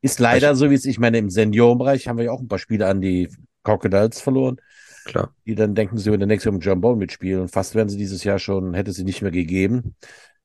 ist 0.00 0.18
leider 0.18 0.52
ich, 0.52 0.58
so, 0.58 0.70
wie 0.70 0.74
es, 0.74 0.86
ich 0.86 0.98
meine, 0.98 1.18
im 1.18 1.30
Seniorenbereich 1.30 2.08
haben 2.08 2.18
wir 2.18 2.24
ja 2.24 2.30
auch 2.32 2.40
ein 2.40 2.48
paar 2.48 2.58
Spiele 2.58 2.88
an 2.88 3.00
die 3.00 3.28
Crocodiles 3.62 4.20
verloren. 4.20 4.56
Klar. 5.04 5.32
Die 5.46 5.54
dann 5.54 5.76
denken, 5.76 5.98
sie 5.98 6.10
würden 6.10 6.26
nächste 6.26 6.48
Jahr 6.48 6.56
im 6.56 6.60
John 6.60 6.80
Ball 6.80 6.96
mitspielen 6.96 7.42
und 7.42 7.48
fast 7.48 7.76
wären 7.76 7.88
sie 7.88 7.96
dieses 7.96 8.24
Jahr 8.24 8.40
schon, 8.40 8.74
hätte 8.74 8.90
sie 8.90 9.04
nicht 9.04 9.22
mehr 9.22 9.30
gegeben. 9.30 9.94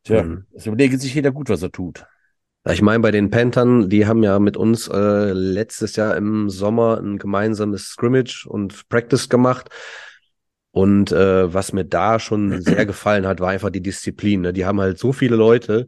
Tja, 0.04 0.22
mhm. 0.22 0.46
es 0.54 0.68
überlegt 0.68 1.02
sich 1.02 1.16
jeder 1.16 1.32
gut, 1.32 1.50
was 1.50 1.64
er 1.64 1.72
tut. 1.72 2.06
Ich 2.70 2.84
meine, 2.84 3.00
bei 3.00 3.10
den 3.10 3.32
Panthern, 3.32 3.90
die 3.90 4.06
haben 4.06 4.22
ja 4.22 4.38
mit 4.38 4.56
uns 4.56 4.88
äh, 4.88 5.32
letztes 5.34 5.96
Jahr 5.96 6.16
im 6.16 6.48
Sommer 6.50 7.00
ein 7.00 7.18
gemeinsames 7.18 7.88
Scrimmage 7.88 8.46
und 8.48 8.88
Practice 8.88 9.30
gemacht. 9.30 9.70
Und 10.70 11.12
äh, 11.12 11.52
was 11.52 11.74
mir 11.74 11.86
da 11.86 12.20
schon 12.20 12.62
sehr 12.62 12.86
gefallen 12.86 13.26
hat, 13.26 13.40
war 13.40 13.50
einfach 13.50 13.72
die 13.72 13.82
Disziplin. 13.82 14.42
Ne? 14.42 14.54
Die 14.54 14.66
haben 14.66 14.80
halt 14.80 15.00
so 15.00 15.12
viele 15.12 15.36
Leute, 15.36 15.88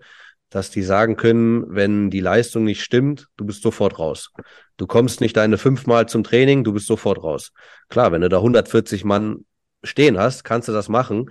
dass 0.49 0.71
die 0.71 0.81
sagen 0.81 1.15
können, 1.15 1.63
wenn 1.67 2.09
die 2.09 2.19
Leistung 2.19 2.63
nicht 2.63 2.81
stimmt, 2.81 3.27
du 3.37 3.45
bist 3.45 3.61
sofort 3.61 3.99
raus. 3.99 4.31
Du 4.77 4.87
kommst 4.87 5.21
nicht 5.21 5.37
deine 5.37 5.59
fünfmal 5.59 6.07
zum 6.07 6.23
Training, 6.23 6.63
du 6.63 6.73
bist 6.73 6.87
sofort 6.87 7.21
raus. 7.23 7.51
Klar, 7.89 8.11
wenn 8.11 8.21
du 8.21 8.29
da 8.29 8.37
140 8.37 9.03
Mann 9.03 9.45
stehen 9.83 10.17
hast, 10.17 10.43
kannst 10.43 10.69
du 10.69 10.71
das 10.71 10.89
machen. 10.89 11.29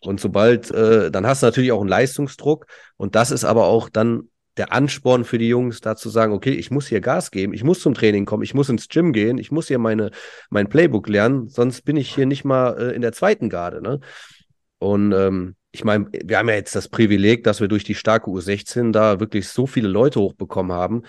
Und 0.00 0.18
sobald, 0.18 0.72
äh, 0.72 1.12
dann 1.12 1.24
hast 1.24 1.42
du 1.42 1.46
natürlich 1.46 1.70
auch 1.70 1.80
einen 1.80 1.88
Leistungsdruck. 1.88 2.66
Und 2.96 3.14
das 3.14 3.30
ist 3.30 3.44
aber 3.44 3.66
auch 3.66 3.88
dann 3.88 4.28
der 4.56 4.72
Ansporn 4.72 5.24
für 5.24 5.38
die 5.38 5.48
Jungs, 5.48 5.80
da 5.80 5.96
zu 5.96 6.10
sagen, 6.10 6.32
okay, 6.32 6.52
ich 6.52 6.70
muss 6.70 6.86
hier 6.86 7.00
Gas 7.00 7.30
geben, 7.30 7.54
ich 7.54 7.64
muss 7.64 7.80
zum 7.80 7.94
Training 7.94 8.26
kommen, 8.26 8.42
ich 8.42 8.54
muss 8.54 8.68
ins 8.68 8.88
Gym 8.88 9.12
gehen, 9.12 9.38
ich 9.38 9.50
muss 9.50 9.68
hier 9.68 9.78
meine, 9.78 10.10
mein 10.50 10.68
Playbook 10.68 11.08
lernen, 11.08 11.48
sonst 11.48 11.82
bin 11.82 11.96
ich 11.96 12.14
hier 12.14 12.26
nicht 12.26 12.44
mal 12.44 12.78
äh, 12.78 12.94
in 12.94 13.00
der 13.02 13.12
zweiten 13.12 13.48
Garde. 13.48 13.80
Ne? 13.82 14.00
Und 14.78 15.12
ähm, 15.12 15.56
ich 15.70 15.84
meine, 15.84 16.06
wir 16.12 16.38
haben 16.38 16.50
ja 16.50 16.54
jetzt 16.54 16.76
das 16.76 16.88
Privileg, 16.88 17.44
dass 17.44 17.60
wir 17.60 17.68
durch 17.68 17.84
die 17.84 17.94
starke 17.94 18.30
U16 18.30 18.92
da 18.92 19.20
wirklich 19.20 19.48
so 19.48 19.66
viele 19.66 19.88
Leute 19.88 20.20
hochbekommen 20.20 20.72
haben, 20.72 21.02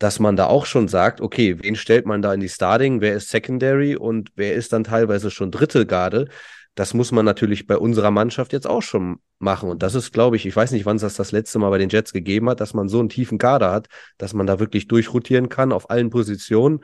dass 0.00 0.18
man 0.18 0.34
da 0.34 0.46
auch 0.46 0.66
schon 0.66 0.88
sagt, 0.88 1.20
okay, 1.20 1.56
wen 1.62 1.76
stellt 1.76 2.06
man 2.06 2.22
da 2.22 2.34
in 2.34 2.40
die 2.40 2.48
Starting, 2.48 3.00
wer 3.00 3.14
ist 3.14 3.28
Secondary 3.28 3.94
und 3.94 4.30
wer 4.34 4.54
ist 4.54 4.72
dann 4.72 4.82
teilweise 4.82 5.30
schon 5.30 5.52
dritte 5.52 5.86
Garde, 5.86 6.28
das 6.74 6.94
muss 6.94 7.12
man 7.12 7.24
natürlich 7.24 7.66
bei 7.66 7.76
unserer 7.76 8.10
Mannschaft 8.10 8.52
jetzt 8.52 8.66
auch 8.66 8.82
schon 8.82 9.18
machen. 9.38 9.70
Und 9.70 9.82
das 9.82 9.94
ist, 9.94 10.12
glaube 10.12 10.36
ich, 10.36 10.46
ich 10.46 10.54
weiß 10.54 10.70
nicht, 10.72 10.86
wann 10.86 10.96
es 10.96 11.02
das 11.02 11.14
das 11.14 11.32
letzte 11.32 11.58
Mal 11.58 11.70
bei 11.70 11.78
den 11.78 11.88
Jets 11.88 12.12
gegeben 12.12 12.48
hat, 12.48 12.60
dass 12.60 12.74
man 12.74 12.88
so 12.88 13.00
einen 13.00 13.08
tiefen 13.08 13.38
Kader 13.38 13.72
hat, 13.72 13.88
dass 14.18 14.34
man 14.34 14.46
da 14.46 14.60
wirklich 14.60 14.88
durchrotieren 14.88 15.48
kann 15.48 15.72
auf 15.72 15.90
allen 15.90 16.10
Positionen. 16.10 16.80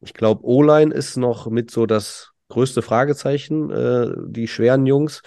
Ich 0.00 0.14
glaube, 0.14 0.44
O-Line 0.44 0.94
ist 0.94 1.16
noch 1.16 1.48
mit 1.48 1.70
so 1.70 1.86
das 1.86 2.32
größte 2.48 2.82
Fragezeichen, 2.82 3.70
äh, 3.70 4.10
die 4.26 4.48
schweren 4.48 4.86
Jungs. 4.86 5.22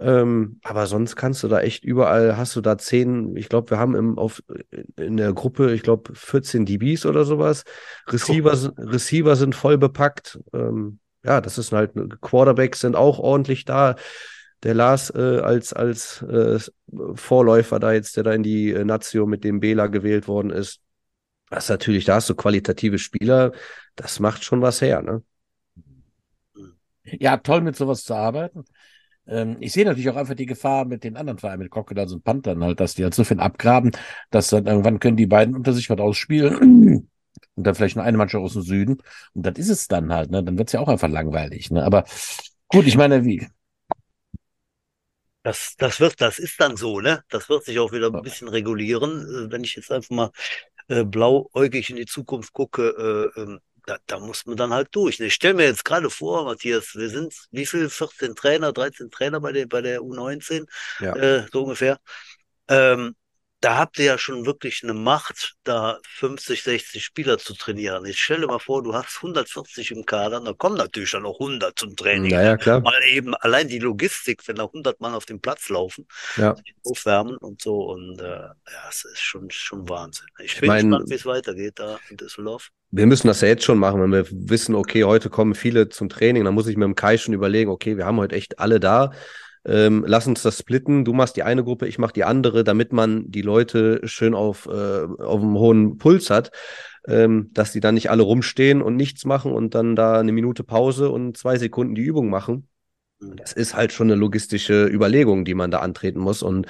Ähm, 0.00 0.60
aber 0.62 0.86
sonst 0.86 1.16
kannst 1.16 1.42
du 1.42 1.48
da 1.48 1.60
echt 1.60 1.84
überall, 1.84 2.36
hast 2.36 2.54
du 2.54 2.60
da 2.60 2.78
zehn, 2.78 3.36
ich 3.36 3.48
glaube, 3.48 3.70
wir 3.70 3.78
haben 3.78 3.96
im, 3.96 4.16
auf, 4.16 4.42
in 4.96 5.16
der 5.16 5.32
Gruppe, 5.32 5.72
ich 5.74 5.82
glaube, 5.82 6.14
14 6.14 6.64
DBs 6.64 7.04
oder 7.04 7.24
sowas. 7.24 7.64
Receiver, 8.06 8.52
Receiver 8.78 9.34
sind 9.34 9.56
voll 9.56 9.76
bepackt. 9.76 10.38
Ähm, 10.52 11.00
ja, 11.24 11.40
das 11.40 11.58
ist 11.58 11.72
halt, 11.72 11.92
Quarterbacks 12.20 12.80
sind 12.80 12.96
auch 12.96 13.18
ordentlich 13.18 13.64
da. 13.64 13.96
Der 14.64 14.74
Lars 14.74 15.10
äh, 15.14 15.40
als, 15.40 15.72
als 15.72 16.22
äh, 16.22 16.58
Vorläufer 17.14 17.78
da 17.78 17.92
jetzt, 17.92 18.16
der 18.16 18.24
da 18.24 18.32
in 18.32 18.42
die 18.42 18.72
äh, 18.72 18.84
Nazio 18.84 19.26
mit 19.26 19.44
dem 19.44 19.60
Bela 19.60 19.86
gewählt 19.86 20.26
worden 20.26 20.50
ist, 20.50 20.80
das 21.50 21.64
ist 21.64 21.70
natürlich, 21.70 22.04
da 22.04 22.16
hast 22.16 22.28
du 22.28 22.34
qualitative 22.34 22.98
Spieler, 22.98 23.52
das 23.96 24.20
macht 24.20 24.44
schon 24.44 24.60
was 24.60 24.80
her, 24.80 25.02
ne? 25.02 25.22
Ja, 27.04 27.38
toll 27.38 27.62
mit 27.62 27.74
sowas 27.76 28.04
zu 28.04 28.14
arbeiten. 28.14 28.64
Ähm, 29.26 29.56
ich 29.60 29.72
sehe 29.72 29.84
natürlich 29.84 30.10
auch 30.10 30.16
einfach 30.16 30.34
die 30.34 30.46
Gefahr 30.46 30.84
mit 30.84 31.04
den 31.04 31.16
anderen 31.16 31.38
Vereinen, 31.38 31.60
mit 31.60 31.70
Crocodiles 31.70 32.12
und 32.12 32.24
Panthern 32.24 32.62
halt, 32.62 32.80
dass 32.80 32.94
die 32.94 33.04
halt 33.04 33.14
so 33.14 33.24
viel 33.24 33.40
abgraben, 33.40 33.92
dass 34.30 34.50
dann 34.50 34.66
irgendwann 34.66 34.98
können 35.00 35.16
die 35.16 35.26
beiden 35.26 35.54
unter 35.54 35.72
sich 35.72 35.88
was 35.88 35.98
ausspielen 35.98 37.08
und 37.54 37.66
dann 37.66 37.74
vielleicht 37.74 37.96
nur 37.96 38.04
eine 38.04 38.16
Mannschaft 38.16 38.42
aus 38.42 38.52
dem 38.54 38.62
Süden. 38.62 38.98
Und 39.34 39.46
das 39.46 39.58
ist 39.58 39.68
es 39.68 39.88
dann 39.88 40.12
halt, 40.12 40.30
ne? 40.30 40.42
Dann 40.42 40.58
wird 40.58 40.68
es 40.68 40.72
ja 40.72 40.80
auch 40.80 40.88
einfach 40.88 41.08
langweilig. 41.08 41.70
Ne? 41.70 41.84
Aber 41.84 42.04
gut, 42.68 42.86
ich 42.86 42.96
meine, 42.96 43.24
wie. 43.24 43.46
Das, 45.42 45.74
das 45.78 46.00
wird, 46.00 46.20
das 46.20 46.38
ist 46.38 46.60
dann 46.60 46.76
so, 46.76 47.00
ne? 47.00 47.22
Das 47.28 47.48
wird 47.48 47.64
sich 47.64 47.78
auch 47.78 47.92
wieder 47.92 48.12
ein 48.12 48.22
bisschen 48.22 48.48
regulieren. 48.48 49.20
Äh, 49.20 49.52
wenn 49.52 49.64
ich 49.64 49.76
jetzt 49.76 49.90
einfach 49.90 50.10
mal 50.10 50.30
äh, 50.88 51.04
blauäugig 51.04 51.90
in 51.90 51.96
die 51.96 52.06
Zukunft 52.06 52.52
gucke, 52.52 53.30
äh, 53.36 53.40
ähm, 53.40 53.60
da, 53.86 53.96
da, 54.06 54.18
muss 54.18 54.44
man 54.44 54.56
dann 54.56 54.72
halt 54.72 54.88
durch. 54.92 55.18
Ich 55.18 55.34
stelle 55.34 55.54
mir 55.54 55.64
jetzt 55.64 55.84
gerade 55.84 56.10
vor, 56.10 56.44
Matthias, 56.44 56.94
wir 56.94 57.08
sind 57.08 57.34
wie 57.50 57.64
viel? 57.64 57.88
14 57.88 58.34
Trainer, 58.36 58.72
13 58.72 59.10
Trainer 59.10 59.40
bei 59.40 59.52
der, 59.52 59.66
bei 59.66 59.80
der 59.80 60.00
U19, 60.00 60.66
ja. 61.00 61.16
äh, 61.16 61.46
so 61.50 61.62
ungefähr. 61.62 61.98
Ähm, 62.68 63.14
da 63.60 63.76
habt 63.76 63.98
ihr 63.98 64.04
ja 64.04 64.18
schon 64.18 64.46
wirklich 64.46 64.82
eine 64.84 64.94
Macht, 64.94 65.54
da 65.64 65.98
50, 66.04 66.62
60 66.62 67.04
Spieler 67.04 67.38
zu 67.38 67.54
trainieren. 67.54 68.04
Ich 68.04 68.20
stelle 68.20 68.46
mal 68.46 68.60
vor, 68.60 68.84
du 68.84 68.94
hast 68.94 69.16
140 69.16 69.90
im 69.90 70.06
Kader, 70.06 70.40
da 70.40 70.52
kommen 70.52 70.76
natürlich 70.76 71.10
dann 71.10 71.24
noch 71.24 71.40
100 71.40 71.76
zum 71.76 71.96
Training. 71.96 72.30
Naja, 72.30 72.56
klar. 72.56 72.80
Mal 72.80 73.02
eben 73.10 73.34
allein 73.34 73.66
die 73.66 73.80
Logistik, 73.80 74.46
wenn 74.46 74.56
da 74.56 74.64
100 74.64 75.00
Mann 75.00 75.14
auf 75.14 75.26
dem 75.26 75.40
Platz 75.40 75.68
laufen, 75.70 76.06
ja. 76.36 76.54
aufwärmen 76.84 77.36
und 77.38 77.60
so. 77.60 77.80
Und 77.90 78.20
äh, 78.20 78.24
ja, 78.24 78.54
es 78.88 79.04
ist 79.04 79.20
schon, 79.20 79.50
schon 79.50 79.88
Wahnsinn. 79.88 80.26
Ich, 80.38 80.60
bin 80.60 80.70
gespannt, 80.70 81.10
wie 81.10 81.14
es 81.14 81.26
weitergeht 81.26 81.80
da 81.80 81.98
in 82.10 82.16
Düsseldorf. 82.16 82.68
Wir 82.90 83.06
müssen 83.06 83.26
das 83.26 83.40
ja 83.40 83.48
jetzt 83.48 83.64
schon 83.64 83.78
machen, 83.78 84.00
wenn 84.00 84.12
wir 84.12 84.26
wissen, 84.30 84.74
okay, 84.74 85.04
heute 85.04 85.30
kommen 85.30 85.54
viele 85.54 85.88
zum 85.88 86.08
Training, 86.08 86.44
dann 86.44 86.54
muss 86.54 86.68
ich 86.68 86.76
mir 86.76 86.84
im 86.84 86.94
Kai 86.94 87.18
schon 87.18 87.34
überlegen, 87.34 87.70
okay, 87.70 87.96
wir 87.96 88.06
haben 88.06 88.16
heute 88.16 88.36
echt 88.36 88.60
alle 88.60 88.80
da 88.80 89.12
ähm, 89.68 90.04
lass 90.06 90.26
uns 90.26 90.42
das 90.42 90.58
splitten, 90.58 91.04
du 91.04 91.12
machst 91.12 91.36
die 91.36 91.42
eine 91.42 91.62
Gruppe, 91.62 91.86
ich 91.86 91.98
mach 91.98 92.10
die 92.10 92.24
andere, 92.24 92.64
damit 92.64 92.92
man 92.92 93.30
die 93.30 93.42
Leute 93.42 94.00
schön 94.04 94.34
auf, 94.34 94.66
äh, 94.66 94.70
auf 94.70 95.42
einem 95.42 95.58
hohen 95.58 95.98
Puls 95.98 96.30
hat, 96.30 96.50
ähm, 97.06 97.50
dass 97.52 97.72
die 97.72 97.80
dann 97.80 97.94
nicht 97.94 98.10
alle 98.10 98.22
rumstehen 98.22 98.80
und 98.80 98.96
nichts 98.96 99.24
machen 99.24 99.52
und 99.52 99.74
dann 99.74 99.94
da 99.94 100.18
eine 100.18 100.32
Minute 100.32 100.64
Pause 100.64 101.10
und 101.10 101.36
zwei 101.36 101.58
Sekunden 101.58 101.94
die 101.94 102.02
Übung 102.02 102.30
machen. 102.30 102.68
Das 103.20 103.52
ist 103.52 103.74
halt 103.74 103.92
schon 103.92 104.08
eine 104.08 104.18
logistische 104.18 104.86
Überlegung, 104.86 105.44
die 105.44 105.54
man 105.54 105.70
da 105.70 105.80
antreten 105.80 106.20
muss 106.20 106.42
und 106.42 106.66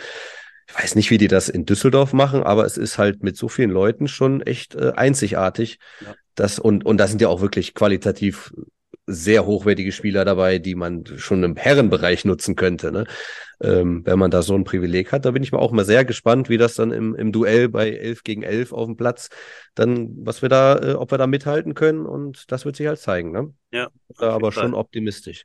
ich 0.68 0.74
weiß 0.74 0.94
nicht, 0.96 1.10
wie 1.10 1.18
die 1.18 1.28
das 1.28 1.48
in 1.48 1.64
Düsseldorf 1.64 2.12
machen, 2.12 2.42
aber 2.42 2.66
es 2.66 2.76
ist 2.76 2.98
halt 2.98 3.22
mit 3.22 3.36
so 3.36 3.48
vielen 3.48 3.70
Leuten 3.70 4.06
schon 4.06 4.42
echt 4.42 4.74
äh, 4.74 4.92
einzigartig. 4.96 5.78
Ja. 6.00 6.14
Das, 6.34 6.58
und, 6.58 6.84
und 6.84 6.98
da 6.98 7.06
sind 7.06 7.22
ja 7.22 7.28
auch 7.28 7.40
wirklich 7.40 7.74
qualitativ 7.74 8.52
sehr 9.06 9.46
hochwertige 9.46 9.92
Spieler 9.92 10.24
dabei, 10.24 10.58
die 10.58 10.74
man 10.74 11.04
schon 11.16 11.42
im 11.42 11.56
Herrenbereich 11.56 12.24
nutzen 12.24 12.56
könnte. 12.56 12.92
Ne? 12.92 13.06
Ähm, 13.60 14.02
wenn 14.04 14.18
man 14.18 14.30
da 14.30 14.42
so 14.42 14.54
ein 14.54 14.64
Privileg 14.64 15.12
hat, 15.12 15.24
da 15.24 15.30
bin 15.30 15.42
ich 15.42 15.52
mal 15.52 15.58
auch 15.58 15.72
mal 15.72 15.84
sehr 15.84 16.04
gespannt, 16.04 16.48
wie 16.48 16.58
das 16.58 16.74
dann 16.74 16.90
im, 16.92 17.14
im 17.14 17.32
Duell 17.32 17.68
bei 17.68 17.90
11 17.90 18.22
gegen 18.22 18.42
11 18.42 18.72
auf 18.72 18.86
dem 18.86 18.96
Platz 18.96 19.30
dann, 19.74 20.10
was 20.24 20.42
wir 20.42 20.48
da, 20.48 20.78
äh, 20.78 20.92
ob 20.94 21.10
wir 21.10 21.18
da 21.18 21.26
mithalten 21.26 21.74
können 21.74 22.06
und 22.06 22.50
das 22.52 22.64
wird 22.64 22.76
sich 22.76 22.86
halt 22.86 22.98
zeigen. 22.98 23.32
Ne? 23.32 23.52
Ja. 23.72 23.88
aber 24.18 24.52
schon 24.52 24.74
optimistisch. 24.74 25.44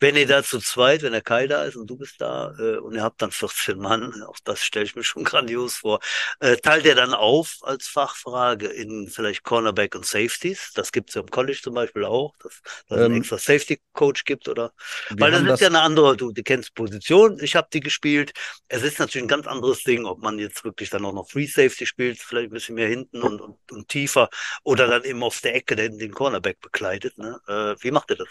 Wenn 0.00 0.16
ihr 0.16 0.26
da 0.26 0.42
zu 0.42 0.58
zweit, 0.58 1.02
wenn 1.02 1.12
der 1.12 1.22
Kai 1.22 1.46
da 1.46 1.64
ist 1.64 1.76
und 1.76 1.88
du 1.88 1.96
bist 1.96 2.20
da 2.20 2.54
äh, 2.58 2.76
und 2.78 2.94
ihr 2.94 3.02
habt 3.02 3.22
dann 3.22 3.30
14 3.30 3.78
Mann, 3.78 4.22
auch 4.28 4.38
das 4.44 4.62
stelle 4.62 4.84
ich 4.84 4.96
mir 4.96 5.04
schon 5.04 5.24
grandios 5.24 5.76
vor, 5.76 6.00
äh, 6.40 6.56
teilt 6.56 6.84
ihr 6.84 6.94
dann 6.94 7.14
auf 7.14 7.56
als 7.62 7.88
Fachfrage 7.88 8.66
in 8.68 9.08
vielleicht 9.08 9.42
Cornerback 9.42 9.94
und 9.94 10.06
Safeties? 10.06 10.72
Das 10.74 10.92
gibt 10.92 11.10
es 11.10 11.14
ja 11.14 11.22
im 11.22 11.30
College 11.30 11.60
zum 11.62 11.74
Beispiel 11.74 12.04
auch, 12.04 12.34
dass 12.42 12.60
es 12.88 12.96
ähm, 12.96 13.04
einen 13.04 13.16
extra 13.18 13.38
Safety-Coach 13.38 14.24
gibt 14.24 14.48
oder? 14.48 14.72
Weil 15.10 15.30
das 15.30 15.42
ist 15.42 15.48
das 15.48 15.60
ja 15.60 15.68
eine 15.68 15.80
andere, 15.80 16.16
du, 16.16 16.32
du 16.32 16.42
kennst 16.42 16.74
Position, 16.74 17.38
ich 17.40 17.56
habe 17.56 17.68
die 17.72 17.80
gespielt. 17.80 18.32
Es 18.68 18.82
ist 18.82 18.98
natürlich 18.98 19.24
ein 19.24 19.28
ganz 19.28 19.46
anderes 19.46 19.82
Ding, 19.82 20.04
ob 20.04 20.22
man 20.22 20.38
jetzt 20.38 20.64
wirklich 20.64 20.90
dann 20.90 21.04
auch 21.04 21.12
noch 21.12 21.28
Free 21.28 21.46
Safety 21.46 21.86
spielt, 21.86 22.18
vielleicht 22.18 22.50
ein 22.50 22.54
bisschen 22.54 22.74
mehr 22.74 22.88
hinten 22.88 23.22
und, 23.22 23.40
und, 23.40 23.72
und 23.72 23.88
tiefer 23.88 24.28
oder 24.64 24.86
dann 24.86 25.04
eben 25.04 25.22
auf 25.22 25.40
der 25.40 25.54
Ecke 25.54 25.76
den, 25.76 25.98
den 25.98 26.12
Cornerback 26.12 26.60
bekleidet. 26.60 27.18
Ne? 27.18 27.40
Äh, 27.46 27.82
wie 27.82 27.90
macht 27.90 28.10
ihr 28.10 28.16
das? 28.16 28.28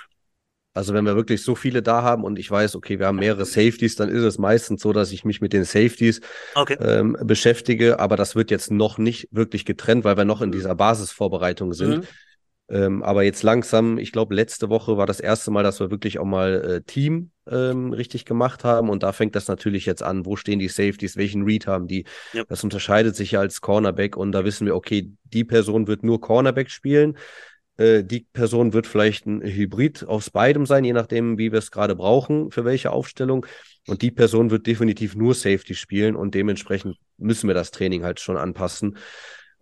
Also 0.76 0.94
wenn 0.94 1.06
wir 1.06 1.16
wirklich 1.16 1.42
so 1.42 1.56
viele 1.56 1.82
da 1.82 2.04
haben 2.04 2.26
und 2.26 2.38
ich 2.38 2.52
weiß, 2.52 2.76
okay, 2.76 3.00
wir 3.00 3.08
haben 3.08 3.16
mehrere 3.16 3.46
Safeties, 3.46 3.96
dann 3.96 4.10
ist 4.10 4.24
es 4.24 4.38
meistens 4.38 4.82
so, 4.82 4.92
dass 4.92 5.14
ich 5.14 5.24
mich 5.24 5.40
mit 5.40 5.54
den 5.54 5.64
Safeties 5.64 6.20
okay. 6.54 6.78
ähm, 6.82 7.18
beschäftige, 7.24 8.00
aber 8.00 8.18
das 8.18 8.36
wird 8.36 8.52
jetzt 8.52 8.72
noch 8.72 8.98
nicht 8.98 9.30
wirklich 9.32 9.64
getrennt, 9.64 10.04
weil 10.04 10.18
wir 10.18 10.26
noch 10.26 10.42
in 10.42 10.50
mhm. 10.50 10.54
dieser 10.54 10.76
Basisvorbereitung 10.76 11.72
sind. 11.72 12.00
Mhm. 12.00 12.04
Ähm, 12.68 13.04
aber 13.04 13.24
jetzt 13.24 13.44
langsam, 13.44 13.98
ich 13.98 14.12
glaube, 14.12 14.36
letzte 14.36 14.70
Woche 14.70 14.98
war 14.98 15.06
das 15.06 15.20
erste 15.20 15.50
Mal, 15.50 15.64
dass 15.64 15.80
wir 15.80 15.92
wirklich 15.92 16.20
auch 16.20 16.26
mal 16.26 16.54
äh, 16.62 16.82
Team 16.82 17.32
ähm, 17.50 17.94
richtig 17.94 18.26
gemacht 18.26 18.64
haben. 18.64 18.90
Und 18.90 19.04
da 19.04 19.14
fängt 19.14 19.36
das 19.36 19.48
natürlich 19.48 19.86
jetzt 19.86 20.02
an. 20.02 20.26
Wo 20.26 20.36
stehen 20.36 20.60
die 20.60 20.68
Safeties? 20.68 21.16
Welchen 21.16 21.44
Read 21.44 21.68
haben 21.68 21.88
die? 21.88 22.06
Ja. 22.34 22.44
Das 22.50 22.64
unterscheidet 22.64 23.16
sich 23.16 23.32
ja 23.32 23.40
als 23.40 23.62
Cornerback. 23.62 24.18
Und 24.18 24.32
da 24.32 24.44
wissen 24.44 24.66
wir, 24.66 24.76
okay, 24.76 25.12
die 25.26 25.44
Person 25.44 25.88
wird 25.88 26.04
nur 26.04 26.20
Cornerback 26.20 26.72
spielen. 26.72 27.18
Äh, 27.78 28.04
die 28.04 28.22
Person 28.22 28.74
wird 28.74 28.88
vielleicht 28.88 29.26
ein 29.26 29.42
Hybrid 29.42 30.06
aus 30.08 30.30
beidem 30.30 30.66
sein, 30.66 30.84
je 30.84 30.94
nachdem, 30.94 31.38
wie 31.38 31.52
wir 31.52 31.60
es 31.60 31.72
gerade 31.72 31.96
brauchen, 31.96 32.52
für 32.52 32.66
welche 32.66 32.92
Aufstellung. 32.92 33.46
Und 33.88 34.02
die 34.02 34.12
Person 34.12 34.52
wird 34.52 34.68
definitiv 34.68 35.16
nur 35.16 35.34
Safety 35.34 35.76
spielen 35.76 36.16
und 36.16 36.34
dementsprechend 36.34 36.98
müssen 37.18 37.48
wir 37.48 37.54
das 37.54 37.72
Training 37.72 38.04
halt 38.04 38.20
schon 38.20 38.38
anpassen. 38.38 38.98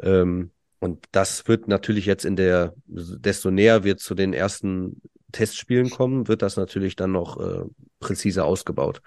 Ähm, 0.02 0.52
und 0.80 1.06
das 1.12 1.47
wird 1.47 1.67
natürlich 1.67 2.06
jetzt 2.06 2.26
in 2.26 2.36
der, 2.36 2.73
desto 2.86 3.52
näher 3.52 3.84
wir 3.84 3.97
zu 3.97 4.15
den 4.15 4.34
ersten 4.34 5.02
Testspielen 5.32 5.89
kommen, 5.89 6.28
wird 6.28 6.41
das 6.41 6.58
natürlich 6.58 6.95
dann 6.95 7.12
noch 7.12 7.39
äh, 7.39 7.65
präziser 7.99 8.45
ausgebaut. 8.45 9.02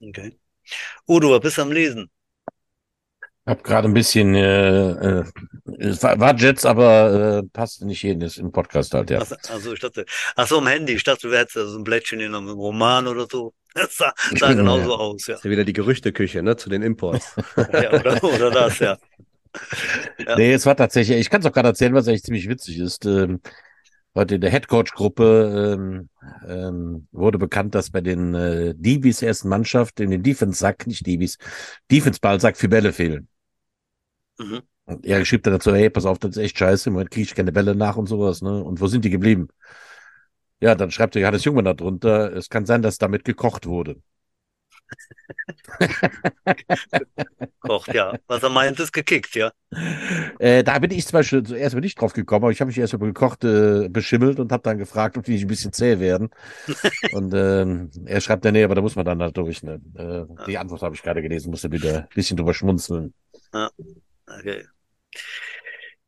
Okay. 0.00 0.38
Udo, 1.06 1.38
bist 1.40 1.58
am 1.58 1.72
Lesen? 1.72 2.10
Hab 3.48 3.64
gerade 3.64 3.88
ein 3.88 3.94
bisschen, 3.94 4.34
äh, 4.34 5.20
äh, 5.20 5.24
es 5.78 6.02
war, 6.02 6.20
war 6.20 6.36
Jets, 6.36 6.66
aber 6.66 7.38
äh, 7.38 7.48
passt 7.50 7.82
nicht 7.82 8.02
jedes 8.02 8.36
im 8.36 8.52
Podcast 8.52 8.92
halt, 8.92 9.08
ja. 9.08 9.20
Also 9.20 9.72
ich 9.72 9.80
dachte, 9.80 10.04
ach 10.36 10.46
so, 10.46 10.58
am 10.58 10.66
Handy, 10.66 10.92
ich 10.92 11.02
dachte, 11.02 11.30
du 11.30 11.34
hättest 11.34 11.54
so 11.54 11.78
ein 11.78 11.82
Blättchen 11.82 12.20
in 12.20 12.34
einem 12.34 12.50
Roman 12.50 13.06
oder 13.06 13.26
so. 13.30 13.54
Das 13.74 13.96
sah, 13.96 14.12
sah 14.36 14.54
genauso 14.54 14.90
ja. 14.90 14.96
aus, 14.96 15.26
ja. 15.26 15.34
Das 15.34 15.40
ist 15.40 15.44
ja 15.44 15.50
wieder 15.50 15.64
die 15.64 15.72
Gerüchteküche, 15.72 16.42
ne, 16.42 16.56
zu 16.56 16.68
den 16.68 16.82
Imports. 16.82 17.36
ja, 17.56 17.92
oder, 17.92 18.24
oder 18.24 18.50
das, 18.50 18.78
ja. 18.80 18.98
ja. 20.18 20.36
Nee, 20.36 20.52
es 20.52 20.66
war 20.66 20.76
tatsächlich, 20.76 21.18
ich 21.18 21.30
kann 21.30 21.40
es 21.40 21.46
auch 21.46 21.52
gerade 21.52 21.68
erzählen, 21.68 21.94
was 21.94 22.08
eigentlich 22.08 22.24
ziemlich 22.24 22.48
witzig 22.48 22.78
ist. 22.78 23.06
Ähm, 23.06 23.40
heute 24.14 24.34
in 24.34 24.40
der 24.40 24.50
Headcoach-Gruppe 24.50 25.76
ähm, 25.78 26.08
ähm, 26.46 27.06
wurde 27.12 27.38
bekannt, 27.38 27.74
dass 27.74 27.90
bei 27.90 28.00
den 28.00 28.34
äh, 28.34 28.74
Divis 28.76 29.22
ersten 29.22 29.48
Mannschaft 29.48 30.00
in 30.00 30.10
den 30.10 30.22
Defense-Sack, 30.22 30.86
nicht 30.86 31.06
Divis, 31.06 31.38
Defense-Ball-Sack 31.90 32.56
für 32.56 32.68
Bälle 32.68 32.92
fehlen. 32.92 33.28
Mhm. 34.38 34.62
Und 34.84 35.04
er 35.04 35.24
schrieb 35.24 35.42
dann 35.42 35.52
dazu, 35.52 35.74
hey, 35.74 35.90
pass 35.90 36.06
auf, 36.06 36.18
das 36.18 36.32
ist 36.32 36.36
echt 36.38 36.58
scheiße, 36.58 36.88
im 36.88 36.94
Moment 36.94 37.10
kriege 37.10 37.24
ich 37.24 37.34
keine 37.34 37.52
Bälle 37.52 37.74
nach 37.74 37.96
und 37.96 38.06
sowas, 38.06 38.40
ne? 38.40 38.64
Und 38.64 38.80
wo 38.80 38.86
sind 38.86 39.04
die 39.04 39.10
geblieben? 39.10 39.48
Ja, 40.60 40.74
dann 40.74 40.90
schreibt 40.90 41.14
er 41.14 41.22
Johannes 41.22 41.44
Jungmann 41.44 41.66
da 41.66 41.74
drunter, 41.74 42.32
es 42.34 42.48
kann 42.48 42.66
sein, 42.66 42.82
dass 42.82 42.98
damit 42.98 43.24
gekocht 43.24 43.66
wurde. 43.66 43.96
Kocht, 47.60 47.94
ja. 47.94 48.14
Was 48.26 48.42
er 48.42 48.48
meint, 48.48 48.80
ist 48.80 48.92
gekickt, 48.92 49.34
ja. 49.34 49.52
Äh, 50.38 50.64
da 50.64 50.78
bin 50.78 50.90
ich 50.90 51.06
zum 51.06 51.18
Beispiel 51.18 51.42
zuerst 51.42 51.74
mal 51.74 51.80
nicht 51.80 52.00
drauf 52.00 52.12
gekommen, 52.12 52.44
aber 52.44 52.52
ich 52.52 52.60
habe 52.60 52.68
mich 52.68 52.78
erst 52.78 52.94
über 52.94 53.06
gekocht 53.06 53.44
äh, 53.44 53.88
beschimmelt 53.88 54.40
und 54.40 54.52
habe 54.52 54.62
dann 54.62 54.78
gefragt, 54.78 55.18
ob 55.18 55.24
die 55.24 55.32
nicht 55.32 55.44
ein 55.44 55.48
bisschen 55.48 55.72
zäh 55.72 55.98
werden. 55.98 56.30
und 57.12 57.32
ähm, 57.34 57.90
er 58.06 58.20
schreibt 58.20 58.44
dann, 58.44 58.54
nee, 58.54 58.64
aber 58.64 58.74
da 58.74 58.80
muss 58.80 58.96
man 58.96 59.04
dann 59.04 59.22
halt 59.22 59.36
durch. 59.36 59.62
Ne? 59.62 59.80
Äh, 59.96 60.20
ja. 60.20 60.26
Die 60.46 60.58
Antwort 60.58 60.82
habe 60.82 60.94
ich 60.94 61.02
gerade 61.02 61.22
gelesen, 61.22 61.50
musste 61.50 61.70
wieder 61.70 61.98
ein 61.98 62.08
bisschen 62.14 62.36
drüber 62.36 62.54
schmunzeln. 62.54 63.12
Ja, 63.52 63.70
okay. 64.38 64.66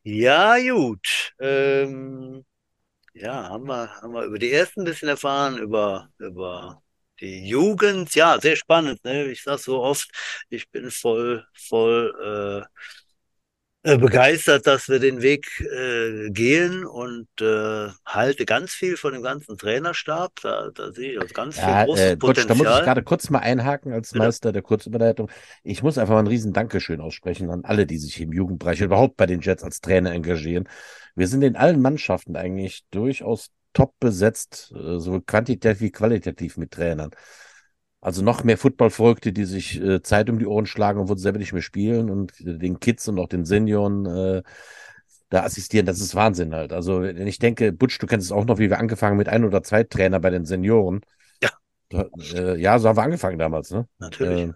Ja, 0.02 0.56
gut. 0.58 1.32
Ähm, 1.40 2.44
ja, 3.14 3.48
haben 3.50 3.66
wir, 3.68 3.90
haben 4.02 4.12
wir 4.14 4.24
über 4.24 4.38
die 4.38 4.52
ersten 4.52 4.82
ein 4.82 4.84
bisschen 4.84 5.08
erfahren, 5.08 5.58
über, 5.58 6.10
über 6.18 6.82
die 7.20 7.48
Jugend. 7.48 8.14
Ja, 8.14 8.40
sehr 8.40 8.56
spannend. 8.56 9.04
Ne? 9.04 9.26
Ich 9.30 9.42
sage 9.42 9.58
so 9.60 9.80
oft, 9.82 10.10
ich 10.50 10.70
bin 10.70 10.90
voll, 10.90 11.46
voll 11.54 12.14
äh, 12.22 12.39
begeistert, 13.82 14.66
dass 14.66 14.88
wir 14.88 14.98
den 14.98 15.22
Weg 15.22 15.46
äh, 15.60 16.30
gehen 16.30 16.84
und 16.84 17.28
äh, 17.40 17.88
halte 18.04 18.44
ganz 18.44 18.72
viel 18.72 18.96
von 18.96 19.14
dem 19.14 19.22
ganzen 19.22 19.56
Trainerstab. 19.56 20.32
Da, 20.42 20.70
da 20.74 20.92
sehe 20.92 21.12
ich 21.12 21.20
also 21.20 21.32
ganz 21.32 21.56
ja, 21.56 21.78
viel 21.78 21.86
großes 21.86 22.04
äh, 22.04 22.16
Potenzial. 22.16 22.48
da 22.48 22.54
muss 22.54 22.78
ich 22.78 22.84
gerade 22.84 23.02
kurz 23.02 23.30
mal 23.30 23.38
einhaken 23.38 23.92
als 23.92 24.14
Meister 24.14 24.52
der 24.52 24.62
Kurzüberleitung. 24.62 25.30
Ich 25.62 25.82
muss 25.82 25.96
einfach 25.96 26.14
mal 26.14 26.20
ein 26.20 26.26
riesen 26.26 26.52
Dankeschön 26.52 27.00
aussprechen 27.00 27.50
an 27.50 27.64
alle, 27.64 27.86
die 27.86 27.98
sich 27.98 28.20
im 28.20 28.32
Jugendbereich 28.32 28.82
überhaupt 28.82 29.16
bei 29.16 29.26
den 29.26 29.40
Jets 29.40 29.62
als 29.62 29.80
Trainer 29.80 30.12
engagieren. 30.12 30.68
Wir 31.14 31.28
sind 31.28 31.42
in 31.42 31.56
allen 31.56 31.80
Mannschaften 31.80 32.36
eigentlich 32.36 32.82
durchaus 32.90 33.50
top 33.72 33.94
besetzt, 33.98 34.72
äh, 34.74 34.98
sowohl 34.98 35.22
quantitativ 35.22 35.80
wie 35.80 35.90
qualitativ 35.90 36.56
mit 36.58 36.72
Trainern. 36.72 37.10
Also 38.00 38.22
noch 38.22 38.44
mehr 38.44 38.56
Football-Verrückte, 38.56 39.32
die 39.32 39.44
sich 39.44 39.80
äh, 39.80 40.02
Zeit 40.02 40.30
um 40.30 40.38
die 40.38 40.46
Ohren 40.46 40.66
schlagen 40.66 41.00
und 41.00 41.08
wo 41.08 41.14
sie 41.14 41.22
selber 41.22 41.38
nicht 41.38 41.52
mehr 41.52 41.62
spielen 41.62 42.08
und 42.08 42.32
den 42.38 42.80
Kids 42.80 43.06
und 43.08 43.18
auch 43.18 43.28
den 43.28 43.44
Senioren 43.44 44.06
äh, 44.06 44.42
da 45.28 45.44
assistieren, 45.44 45.86
das 45.86 46.00
ist 46.00 46.14
Wahnsinn 46.14 46.54
halt. 46.54 46.72
Also 46.72 47.02
wenn 47.02 47.26
ich 47.26 47.38
denke, 47.38 47.72
Butch, 47.72 47.98
du 47.98 48.06
kennst 48.06 48.26
es 48.26 48.32
auch 48.32 48.46
noch, 48.46 48.58
wie 48.58 48.70
wir 48.70 48.78
angefangen 48.78 49.16
mit 49.16 49.28
ein 49.28 49.44
oder 49.44 49.62
zwei 49.62 49.84
Trainer 49.84 50.18
bei 50.18 50.30
den 50.30 50.44
Senioren. 50.44 51.02
Ja. 51.42 51.50
Äh, 52.34 52.58
ja, 52.58 52.78
so 52.78 52.88
haben 52.88 52.96
wir 52.96 53.02
angefangen 53.02 53.38
damals, 53.38 53.70
ne? 53.70 53.86
Natürlich. 53.98 54.48
Äh, 54.48 54.52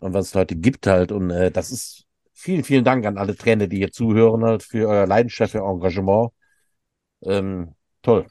und 0.00 0.14
was 0.14 0.28
es 0.28 0.34
heute 0.34 0.54
gibt 0.54 0.86
halt 0.86 1.10
und 1.10 1.30
äh, 1.30 1.50
das 1.50 1.72
ist 1.72 2.04
vielen, 2.32 2.62
vielen 2.62 2.84
Dank 2.84 3.04
an 3.04 3.18
alle 3.18 3.36
Trainer, 3.36 3.66
die 3.66 3.78
hier 3.78 3.90
zuhören 3.90 4.44
halt 4.44 4.62
für 4.62 4.88
euer 4.88 5.06
Leidenschaft, 5.06 5.52
für 5.52 5.62
euer 5.62 5.72
Engagement. 5.72 6.30
Ähm, 7.22 7.74
toll. 8.02 8.26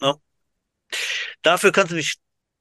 Ja. 0.00 0.14
Dafür 1.42 1.72
kannst 1.72 1.92
du 1.92 1.96
mich 1.96 2.18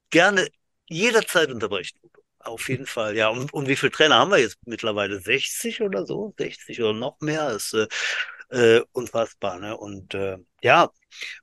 gerne 0.10 0.48
jederzeit 0.88 1.52
unterbrechen. 1.52 2.00
Auf 2.40 2.70
jeden 2.70 2.86
Fall, 2.86 3.16
ja. 3.16 3.30
Und, 3.30 3.54
und 3.54 3.68
wie 3.68 3.76
viele 3.76 3.92
Trainer 3.92 4.16
haben 4.16 4.32
wir 4.32 4.38
jetzt 4.38 4.58
mittlerweile? 4.66 5.20
60 5.20 5.82
oder 5.82 6.06
so? 6.06 6.34
60 6.38 6.82
oder 6.82 6.94
noch 6.94 7.20
mehr? 7.20 7.52
Ist 7.52 7.74
äh, 7.74 7.88
äh, 8.50 8.82
unfassbar, 8.94 9.60
ne? 9.60 9.78
Und 9.78 10.14
äh, 10.14 10.38
ja, 10.62 10.90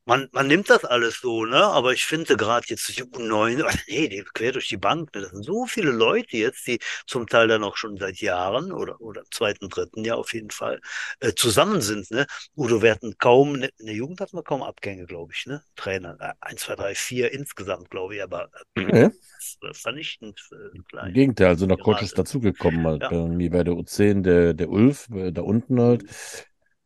man, 0.04 0.28
man 0.32 0.46
nimmt 0.46 0.68
das 0.70 0.84
alles 0.84 1.20
so, 1.20 1.44
ne? 1.44 1.62
Aber 1.64 1.92
ich 1.92 2.04
finde 2.04 2.36
gerade 2.36 2.66
jetzt 2.68 2.88
die 2.88 3.04
U9, 3.04 3.64
nee, 3.88 4.08
die 4.08 4.24
quer 4.34 4.52
durch 4.52 4.68
die 4.68 4.76
Bank, 4.76 5.14
ne? 5.14 5.22
Das 5.22 5.30
sind 5.30 5.44
so 5.44 5.66
viele 5.66 5.92
Leute 5.92 6.36
jetzt, 6.36 6.66
die 6.66 6.78
zum 7.06 7.26
Teil 7.26 7.48
dann 7.48 7.64
auch 7.64 7.76
schon 7.76 7.96
seit 7.96 8.18
Jahren 8.18 8.72
oder, 8.72 9.00
oder 9.00 9.22
zweiten, 9.30 9.68
dritten 9.68 10.04
Jahr 10.04 10.18
auf 10.18 10.34
jeden 10.34 10.50
Fall 10.50 10.80
äh, 11.20 11.32
zusammen 11.34 11.80
sind, 11.80 12.10
ne? 12.10 12.26
Udo, 12.56 12.82
wir 12.82 12.90
hatten 12.90 13.16
kaum, 13.18 13.52
ne, 13.52 13.70
in 13.78 13.86
der 13.86 13.94
Jugend 13.94 14.20
hatten 14.20 14.36
wir 14.36 14.42
kaum 14.42 14.62
Abgänge, 14.62 15.06
glaube 15.06 15.32
ich, 15.32 15.46
ne? 15.46 15.62
Trainer. 15.76 16.16
Äh, 16.20 16.32
eins, 16.40 16.62
zwei, 16.62 16.74
drei, 16.74 16.94
vier 16.94 17.32
insgesamt, 17.32 17.90
glaube 17.90 18.16
ich, 18.16 18.22
aber 18.22 18.50
äh, 18.74 19.02
ja. 19.02 19.10
vernichtend 19.72 20.40
äh, 20.52 20.78
klein. 20.88 21.08
Im 21.08 21.14
Gegenteil, 21.14 21.48
also 21.48 21.66
noch 21.66 21.78
Coaches 21.78 22.14
dazugekommen 22.14 22.84
halt. 22.84 23.02
Ja. 23.02 23.10
Bei 23.10 23.48
bei 23.48 23.64
der 23.64 23.74
U10 23.74 24.22
der, 24.22 24.54
der 24.54 24.68
Ulf, 24.68 25.08
äh, 25.10 25.30
da 25.30 25.42
unten 25.42 25.80
halt. 25.80 26.04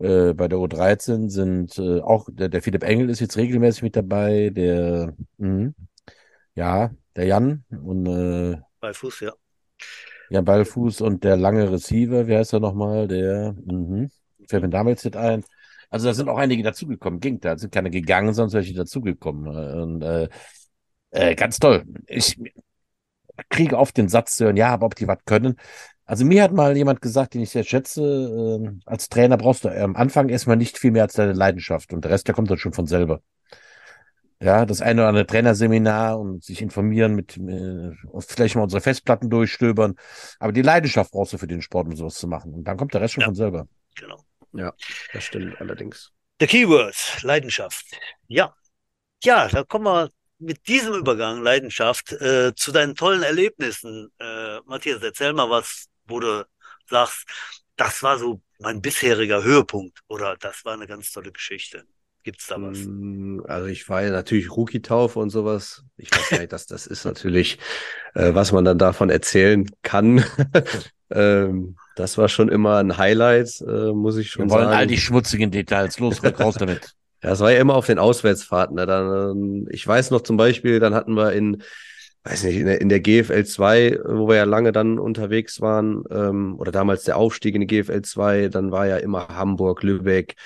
Äh, 0.01 0.33
bei 0.35 0.49
der 0.49 0.59
U13 0.59 1.29
sind 1.31 1.79
äh, 1.79 2.01
auch, 2.01 2.29
der, 2.33 2.49
der 2.49 2.63
Philipp 2.63 2.83
Engel 2.85 3.11
ist 3.11 3.21
jetzt 3.21 3.37
regelmäßig 3.37 3.83
mit 3.83 3.97
dabei, 3.97 4.51
der, 4.51 5.15
mh, 5.39 5.73
ja, 6.55 6.91
der 7.17 7.27
Jan 7.27 7.65
und 7.71 8.07
äh, 8.07 8.59
Ballfuß, 8.81 9.21
ja. 9.21 9.33
Jan 10.31 10.45
Ballfuß 10.45 11.01
und 11.01 11.25
der 11.25 11.37
lange 11.37 11.71
Receiver, 11.71 12.27
wie 12.29 12.37
heißt 12.37 12.53
er 12.53 12.61
nochmal? 12.61 13.09
Der, 13.09 13.55
mh, 13.65 14.09
fällt 14.49 14.63
mir 14.63 14.71
damals 14.71 15.05
nicht 15.05 15.17
ein. 15.17 15.45
Also 15.91 16.07
da 16.07 16.15
sind 16.15 16.29
auch 16.29 16.39
einige 16.39 16.63
dazugekommen, 16.63 17.21
ging 17.21 17.41
da, 17.41 17.59
sind 17.59 17.73
keine 17.73 17.91
gegangen, 17.91 18.33
sondern 18.33 18.55
welche 18.55 18.75
dazugekommen. 18.75 19.49
Und 19.83 20.03
äh, 20.03 20.29
äh, 21.11 21.35
ganz 21.35 21.59
toll. 21.59 21.85
Ich 22.07 22.39
kriege 23.49 23.79
oft 23.79 23.97
den 23.97 24.09
Satz 24.09 24.37
zu 24.37 24.45
hören, 24.45 24.57
ja, 24.57 24.69
aber 24.69 24.87
ob 24.87 24.95
die 24.95 25.09
was 25.09 25.19
können. 25.25 25.57
Also 26.11 26.25
mir 26.25 26.43
hat 26.43 26.51
mal 26.51 26.77
jemand 26.77 27.01
gesagt, 27.01 27.35
den 27.35 27.43
ich 27.43 27.51
sehr 27.51 27.63
schätze, 27.63 28.03
äh, 28.03 28.69
als 28.85 29.09
Trainer 29.11 29.37
brauchst 29.37 29.65
du 29.65 29.69
am 29.69 29.95
Anfang 29.95 30.29
erstmal 30.29 30.57
nicht 30.57 30.77
viel 30.77 30.91
mehr 30.91 31.05
als 31.05 31.13
deine 31.13 31.35
Leidenschaft 31.35 31.93
und 31.93 32.05
der 32.05 32.11
Rest, 32.11 32.27
der 32.27 32.35
kommt 32.35 32.51
dann 32.51 32.59
schon 32.59 32.73
von 32.73 32.89
selber. 32.89 33.23
Ja, 34.43 34.67
das 34.67 34.83
eine 34.83 35.03
oder 35.03 35.09
andere 35.09 35.27
Trainerseminar 35.27 36.19
und 36.19 36.43
sich 36.43 36.63
informieren 36.63 37.15
mit, 37.15 37.37
äh, 37.37 37.93
vielleicht 38.27 38.57
mal 38.57 38.65
unsere 38.65 38.81
Festplatten 38.81 39.31
durchstöbern. 39.31 39.95
Aber 40.41 40.51
die 40.51 40.63
Leidenschaft 40.63 41.13
brauchst 41.13 41.33
du 41.33 41.39
für 41.39 41.47
den 41.47 41.63
Sport, 41.63 41.87
um 41.87 41.95
sowas 41.95 42.15
zu 42.15 42.27
machen. 42.27 42.55
Und 42.55 42.65
dann 42.65 42.77
kommt 42.77 42.93
der 42.93 43.03
Rest 43.03 43.15
schon 43.15 43.21
ja, 43.21 43.27
von 43.27 43.37
selber. 43.37 43.69
Genau. 43.95 44.21
Ja, 44.53 44.73
das 45.13 45.23
stimmt 45.23 45.61
allerdings. 45.61 46.11
The 46.41 46.49
Keywords, 46.49 47.23
Leidenschaft. 47.23 47.87
Ja, 48.27 48.53
Ja, 49.23 49.47
da 49.47 49.63
kommen 49.63 49.85
wir 49.85 50.11
mit 50.41 50.67
diesem 50.67 50.95
Übergang, 50.95 51.41
Leidenschaft, 51.45 52.11
äh, 52.15 52.53
zu 52.57 52.73
deinen 52.73 52.97
tollen 52.97 53.23
Erlebnissen. 53.23 54.11
Äh, 54.19 54.59
Matthias, 54.67 55.03
erzähl 55.03 55.33
mal 55.35 55.49
was, 55.49 55.87
wo 56.11 56.21
du 56.21 56.47
sagst, 56.89 57.27
das 57.77 58.03
war 58.03 58.19
so 58.19 58.43
mein 58.59 58.83
bisheriger 58.83 59.43
Höhepunkt 59.43 60.01
oder 60.09 60.37
das 60.39 60.65
war 60.65 60.75
eine 60.75 60.87
ganz 60.87 61.13
tolle 61.13 61.33
Geschichte. 61.33 61.85
Gibt's 62.23 62.49
da 62.49 62.61
was? 62.61 62.79
Mm, 62.85 63.41
also 63.47 63.67
ich 63.69 63.89
war 63.89 64.03
ja 64.03 64.11
natürlich 64.11 64.51
Rookie-Taufe 64.51 65.19
und 65.19 65.31
sowas. 65.31 65.85
Ich 65.97 66.11
weiß 66.13 66.29
gar 66.29 66.39
nicht, 66.41 66.53
dass 66.53 66.67
das 66.67 66.87
ist 66.87 67.05
natürlich, 67.05 67.59
äh, 68.15 68.35
was 68.35 68.53
man 68.53 68.65
dann 68.65 68.77
davon 68.77 69.09
erzählen 69.09 69.67
kann. 69.83 70.23
ähm, 71.11 71.77
das 71.97 72.19
war 72.19 72.29
schon 72.29 72.51
immer 72.51 72.77
ein 72.77 72.99
Highlight, 72.99 73.63
äh, 73.63 73.93
muss 73.93 74.19
ich 74.19 74.31
schon 74.31 74.47
Wir 74.47 74.51
wollen 74.51 74.65
sagen. 74.65 74.77
all 74.77 74.87
die 74.87 74.99
schmutzigen 74.99 75.51
Details. 75.51 75.99
Los, 75.99 76.23
raus 76.23 76.57
damit. 76.57 76.95
Ja, 77.23 77.33
es 77.33 77.41
war 77.41 77.53
ja 77.53 77.59
immer 77.59 77.75
auf 77.75 77.85
den 77.85 77.99
Auswärtsfahrten. 77.99 78.77
Ne? 78.77 78.87
Dann, 78.87 79.33
ähm, 79.33 79.69
ich 79.71 79.87
weiß 79.87 80.11
noch 80.11 80.23
zum 80.23 80.39
Beispiel, 80.39 80.81
dann 80.81 80.95
hatten 80.95 81.13
wir 81.13 81.35
in, 81.35 81.63
weiß 82.25 82.45
nicht, 82.45 82.57
in 82.57 82.67
der, 82.67 82.81
in 82.81 82.89
der 82.89 83.01
GFL 83.01 83.45
2, 83.45 84.01
wo 84.05 84.29
wir 84.29 84.37
ja 84.37 84.45
lange 84.45 84.73
dann 84.73 84.99
unterwegs 84.99 85.61
waren, 85.61 86.05
ähm, 86.11 86.57
oder 86.59 86.73
damals 86.73 87.05
der 87.05 87.17
Aufstieg 87.17 87.55
in 87.55 87.63
die 87.63 87.67
GFL 87.67 88.03
2, 88.03 88.49
dann 88.49 88.71
war 88.71 88.87
ja 88.87 88.99
immer 88.99 89.29
Hamburg, 89.29 89.83
Lübeck, 89.83 90.37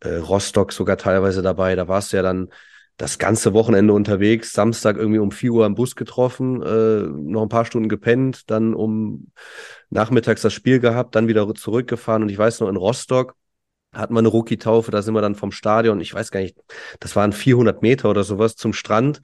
äh, 0.00 0.16
Rostock 0.16 0.72
sogar 0.72 0.96
teilweise 0.96 1.42
dabei. 1.42 1.76
Da 1.76 1.88
warst 1.88 2.12
du 2.12 2.16
ja 2.16 2.22
dann 2.22 2.48
das 2.96 3.18
ganze 3.18 3.54
Wochenende 3.54 3.94
unterwegs, 3.94 4.52
Samstag 4.52 4.96
irgendwie 4.96 5.20
um 5.20 5.30
4 5.30 5.52
Uhr 5.52 5.64
am 5.64 5.74
Bus 5.74 5.96
getroffen, 5.96 6.62
äh, 6.62 7.02
noch 7.06 7.42
ein 7.42 7.48
paar 7.48 7.64
Stunden 7.64 7.88
gepennt, 7.88 8.50
dann 8.50 8.74
um 8.74 9.32
nachmittags 9.88 10.42
das 10.42 10.52
Spiel 10.52 10.80
gehabt, 10.80 11.14
dann 11.14 11.26
wieder 11.26 11.52
zurückgefahren 11.54 12.22
und 12.22 12.28
ich 12.28 12.36
weiß 12.36 12.60
noch 12.60 12.68
in 12.68 12.76
Rostock, 12.76 13.36
hatten 13.94 14.14
wir 14.14 14.18
eine 14.18 14.28
Rookie-Taufe, 14.28 14.90
da 14.90 15.00
sind 15.00 15.14
wir 15.14 15.22
dann 15.22 15.34
vom 15.34 15.50
Stadion, 15.50 16.00
ich 16.00 16.12
weiß 16.12 16.30
gar 16.30 16.40
nicht, 16.40 16.58
das 17.00 17.16
waren 17.16 17.32
400 17.32 17.80
Meter 17.80 18.10
oder 18.10 18.22
sowas 18.22 18.56
zum 18.56 18.74
Strand 18.74 19.22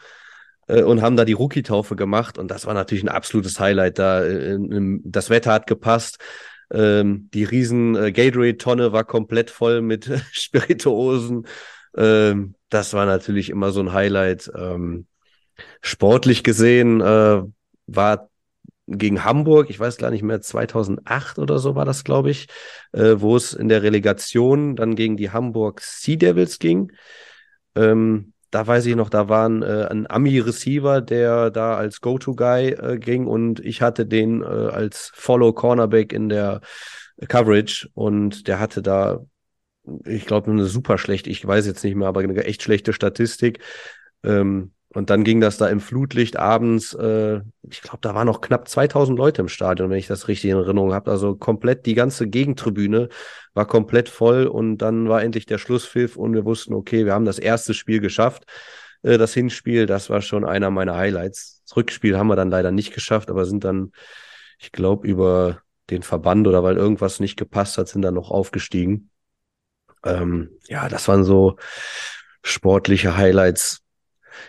und 0.66 1.02
haben 1.02 1.16
da 1.16 1.24
die 1.24 1.32
Rookie-Taufe 1.32 1.96
gemacht 1.96 2.38
und 2.38 2.50
das 2.50 2.66
war 2.66 2.74
natürlich 2.74 3.04
ein 3.04 3.08
absolutes 3.08 3.60
Highlight 3.60 3.98
da. 3.98 4.24
Äh, 4.24 4.58
das 5.04 5.30
Wetter 5.30 5.52
hat 5.52 5.66
gepasst, 5.66 6.18
ähm, 6.72 7.28
die 7.32 7.44
riesen 7.44 7.94
äh, 7.96 8.12
Gatorade-Tonne 8.12 8.92
war 8.92 9.04
komplett 9.04 9.50
voll 9.50 9.82
mit 9.82 10.10
Spirituosen. 10.32 11.46
Ähm, 11.96 12.54
das 12.68 12.92
war 12.92 13.06
natürlich 13.06 13.50
immer 13.50 13.70
so 13.70 13.80
ein 13.80 13.92
Highlight. 13.92 14.50
Ähm, 14.56 15.06
sportlich 15.80 16.42
gesehen 16.42 17.00
äh, 17.00 17.42
war 17.86 18.30
gegen 18.88 19.24
Hamburg, 19.24 19.68
ich 19.70 19.80
weiß 19.80 19.96
gar 19.96 20.10
nicht 20.10 20.22
mehr, 20.22 20.40
2008 20.40 21.38
oder 21.38 21.58
so 21.58 21.74
war 21.74 21.84
das, 21.84 22.04
glaube 22.04 22.30
ich, 22.30 22.46
äh, 22.92 23.14
wo 23.16 23.36
es 23.36 23.52
in 23.52 23.68
der 23.68 23.82
Relegation 23.82 24.76
dann 24.76 24.94
gegen 24.94 25.16
die 25.16 25.30
Hamburg 25.30 25.80
Sea 25.80 26.16
Devils 26.16 26.58
ging. 26.58 26.92
Da 28.56 28.66
weiß 28.66 28.86
ich 28.86 28.96
noch, 28.96 29.10
da 29.10 29.28
war 29.28 29.46
ein, 29.46 29.60
äh, 29.62 29.86
ein 29.90 30.10
Ami-Receiver, 30.10 31.02
der 31.02 31.50
da 31.50 31.76
als 31.76 32.00
Go-To-Guy 32.00 32.68
äh, 32.70 32.98
ging 32.98 33.26
und 33.26 33.60
ich 33.60 33.82
hatte 33.82 34.06
den 34.06 34.40
äh, 34.40 34.46
als 34.46 35.12
Follow-Cornerback 35.14 36.14
in 36.14 36.30
der 36.30 36.62
Coverage 37.28 37.90
und 37.92 38.48
der 38.48 38.58
hatte 38.58 38.80
da, 38.80 39.20
ich 40.06 40.24
glaube, 40.24 40.50
eine 40.50 40.64
super 40.64 40.96
schlechte, 40.96 41.28
ich 41.28 41.46
weiß 41.46 41.66
jetzt 41.66 41.84
nicht 41.84 41.96
mehr, 41.96 42.08
aber 42.08 42.20
eine 42.20 42.44
echt 42.44 42.62
schlechte 42.62 42.94
Statistik. 42.94 43.58
Ähm, 44.24 44.72
und 44.96 45.10
dann 45.10 45.24
ging 45.24 45.42
das 45.42 45.58
da 45.58 45.68
im 45.68 45.80
Flutlicht 45.80 46.38
abends, 46.38 46.94
äh, 46.94 47.42
ich 47.68 47.82
glaube, 47.82 47.98
da 48.00 48.14
waren 48.14 48.26
noch 48.26 48.40
knapp 48.40 48.66
2000 48.66 49.18
Leute 49.18 49.42
im 49.42 49.48
Stadion, 49.48 49.90
wenn 49.90 49.98
ich 49.98 50.06
das 50.06 50.26
richtig 50.26 50.50
in 50.50 50.56
Erinnerung 50.56 50.94
habe. 50.94 51.10
Also 51.10 51.36
komplett 51.36 51.84
die 51.84 51.92
ganze 51.92 52.26
Gegentribüne 52.26 53.10
war 53.52 53.66
komplett 53.66 54.08
voll 54.08 54.46
und 54.46 54.78
dann 54.78 55.10
war 55.10 55.22
endlich 55.22 55.44
der 55.44 55.58
Schlusspfiff 55.58 56.16
und 56.16 56.32
wir 56.32 56.46
wussten, 56.46 56.72
okay, 56.72 57.04
wir 57.04 57.12
haben 57.12 57.26
das 57.26 57.38
erste 57.38 57.74
Spiel 57.74 58.00
geschafft. 58.00 58.44
Äh, 59.02 59.18
das 59.18 59.34
Hinspiel, 59.34 59.84
das 59.84 60.08
war 60.08 60.22
schon 60.22 60.46
einer 60.46 60.70
meiner 60.70 60.96
Highlights. 60.96 61.60
Das 61.66 61.76
Rückspiel 61.76 62.16
haben 62.16 62.28
wir 62.28 62.36
dann 62.36 62.50
leider 62.50 62.70
nicht 62.70 62.94
geschafft, 62.94 63.28
aber 63.28 63.44
sind 63.44 63.64
dann, 63.64 63.92
ich 64.58 64.72
glaube, 64.72 65.06
über 65.06 65.60
den 65.90 66.04
Verband 66.04 66.48
oder 66.48 66.64
weil 66.64 66.78
irgendwas 66.78 67.20
nicht 67.20 67.36
gepasst 67.36 67.76
hat, 67.76 67.88
sind 67.88 68.00
dann 68.00 68.14
noch 68.14 68.30
aufgestiegen. 68.30 69.10
Ähm, 70.06 70.52
ja, 70.68 70.88
das 70.88 71.06
waren 71.06 71.22
so 71.22 71.58
sportliche 72.42 73.18
Highlights 73.18 73.82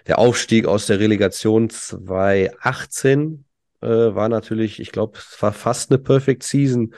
der 0.08 0.20
Aufstieg 0.20 0.66
aus 0.66 0.86
der 0.86 1.00
Relegation 1.00 1.70
2018 1.70 3.46
äh, 3.82 3.88
war 3.88 4.30
natürlich, 4.30 4.80
ich 4.80 4.92
glaube, 4.92 5.18
es 5.18 5.42
war 5.42 5.54
fast 5.54 5.92
eine 5.92 6.00
Perfect 6.00 6.44
Season. 6.44 6.94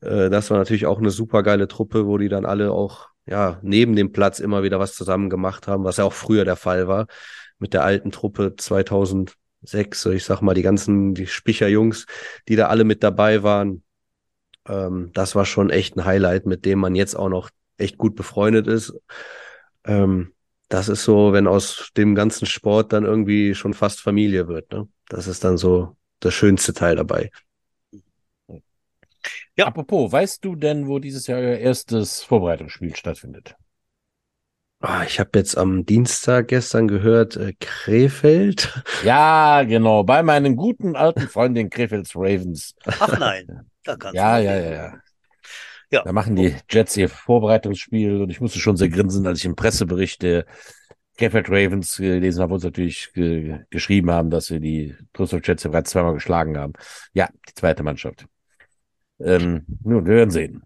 Äh, 0.00 0.30
das 0.30 0.50
war 0.50 0.58
natürlich 0.58 0.86
auch 0.86 0.98
eine 0.98 1.10
super 1.10 1.42
geile 1.42 1.68
Truppe, 1.68 2.06
wo 2.06 2.18
die 2.18 2.28
dann 2.28 2.44
alle 2.44 2.72
auch 2.72 3.08
ja 3.26 3.58
neben 3.62 3.94
dem 3.94 4.12
Platz 4.12 4.40
immer 4.40 4.62
wieder 4.62 4.80
was 4.80 4.94
zusammen 4.94 5.30
gemacht 5.30 5.68
haben, 5.68 5.84
was 5.84 5.96
ja 5.96 6.04
auch 6.04 6.12
früher 6.12 6.44
der 6.44 6.56
Fall 6.56 6.88
war 6.88 7.06
mit 7.58 7.72
der 7.72 7.84
alten 7.84 8.10
Truppe 8.10 8.54
2006. 8.56 10.06
Ich 10.06 10.24
sag 10.24 10.42
mal 10.42 10.54
die 10.54 10.62
ganzen 10.62 11.14
die 11.14 11.26
Spicher-Jungs, 11.26 12.06
die 12.48 12.56
da 12.56 12.66
alle 12.66 12.84
mit 12.84 13.02
dabei 13.02 13.42
waren. 13.42 13.84
Ähm, 14.68 15.10
das 15.14 15.34
war 15.34 15.44
schon 15.44 15.70
echt 15.70 15.96
ein 15.96 16.04
Highlight, 16.04 16.46
mit 16.46 16.64
dem 16.64 16.80
man 16.80 16.94
jetzt 16.94 17.14
auch 17.14 17.28
noch 17.28 17.50
echt 17.78 17.98
gut 17.98 18.16
befreundet 18.16 18.66
ist. 18.66 18.94
Ähm, 19.84 20.32
das 20.72 20.88
ist 20.88 21.04
so, 21.04 21.34
wenn 21.34 21.46
aus 21.46 21.90
dem 21.98 22.14
ganzen 22.14 22.46
Sport 22.46 22.94
dann 22.94 23.04
irgendwie 23.04 23.54
schon 23.54 23.74
fast 23.74 24.00
Familie 24.00 24.48
wird. 24.48 24.72
Ne? 24.72 24.88
Das 25.06 25.26
ist 25.26 25.44
dann 25.44 25.58
so 25.58 25.96
das 26.20 26.32
schönste 26.32 26.72
Teil 26.72 26.96
dabei. 26.96 27.30
Ja. 29.54 29.66
Apropos, 29.66 30.10
weißt 30.10 30.42
du 30.42 30.56
denn, 30.56 30.88
wo 30.88 30.98
dieses 30.98 31.26
Jahr 31.26 31.40
euer 31.40 31.58
erstes 31.58 32.22
Vorbereitungsspiel 32.22 32.96
stattfindet? 32.96 33.54
Ah, 34.80 35.04
ich 35.04 35.20
habe 35.20 35.30
jetzt 35.34 35.58
am 35.58 35.84
Dienstag 35.84 36.48
gestern 36.48 36.88
gehört, 36.88 37.36
äh, 37.36 37.52
Krefeld. 37.60 38.82
Ja, 39.04 39.62
genau, 39.64 40.04
bei 40.04 40.22
meinen 40.22 40.56
guten 40.56 40.96
alten 40.96 41.28
Freundin 41.28 41.68
Krefelds 41.68 42.16
Ravens. 42.16 42.74
Ach 42.86 43.18
nein, 43.18 43.46
da 43.84 43.96
kannst 43.96 44.16
ja, 44.16 44.38
du. 44.38 44.44
Ja, 44.44 44.54
ja, 44.56 44.60
ja. 44.62 44.72
Ja. 44.72 44.94
Da 46.00 46.12
machen 46.12 46.36
die 46.36 46.56
Jets 46.70 46.96
ihr 46.96 47.08
Vorbereitungsspiel 47.08 48.22
und 48.22 48.30
ich 48.30 48.40
musste 48.40 48.58
schon 48.58 48.76
sehr 48.76 48.88
grinsen, 48.88 49.26
als 49.26 49.40
ich 49.40 49.44
im 49.44 49.56
Pressebericht 49.56 50.22
der 50.22 50.46
Krefeld 51.18 51.50
Ravens 51.50 51.96
gelesen 51.98 52.42
habe, 52.42 52.54
wo 52.54 52.58
sie 52.58 52.66
natürlich 52.66 53.12
ge 53.12 53.60
geschrieben 53.70 54.10
haben, 54.10 54.30
dass 54.30 54.46
sie 54.46 54.60
die 54.60 54.96
Düsseldorf 55.16 55.46
Jets 55.46 55.62
bereits 55.64 55.90
zweimal 55.90 56.14
geschlagen 56.14 56.56
haben. 56.56 56.72
Ja, 57.12 57.28
die 57.48 57.54
zweite 57.54 57.82
Mannschaft. 57.82 58.26
Ähm, 59.20 59.66
nun, 59.84 60.06
wir 60.06 60.14
werden 60.14 60.30
sehen. 60.30 60.62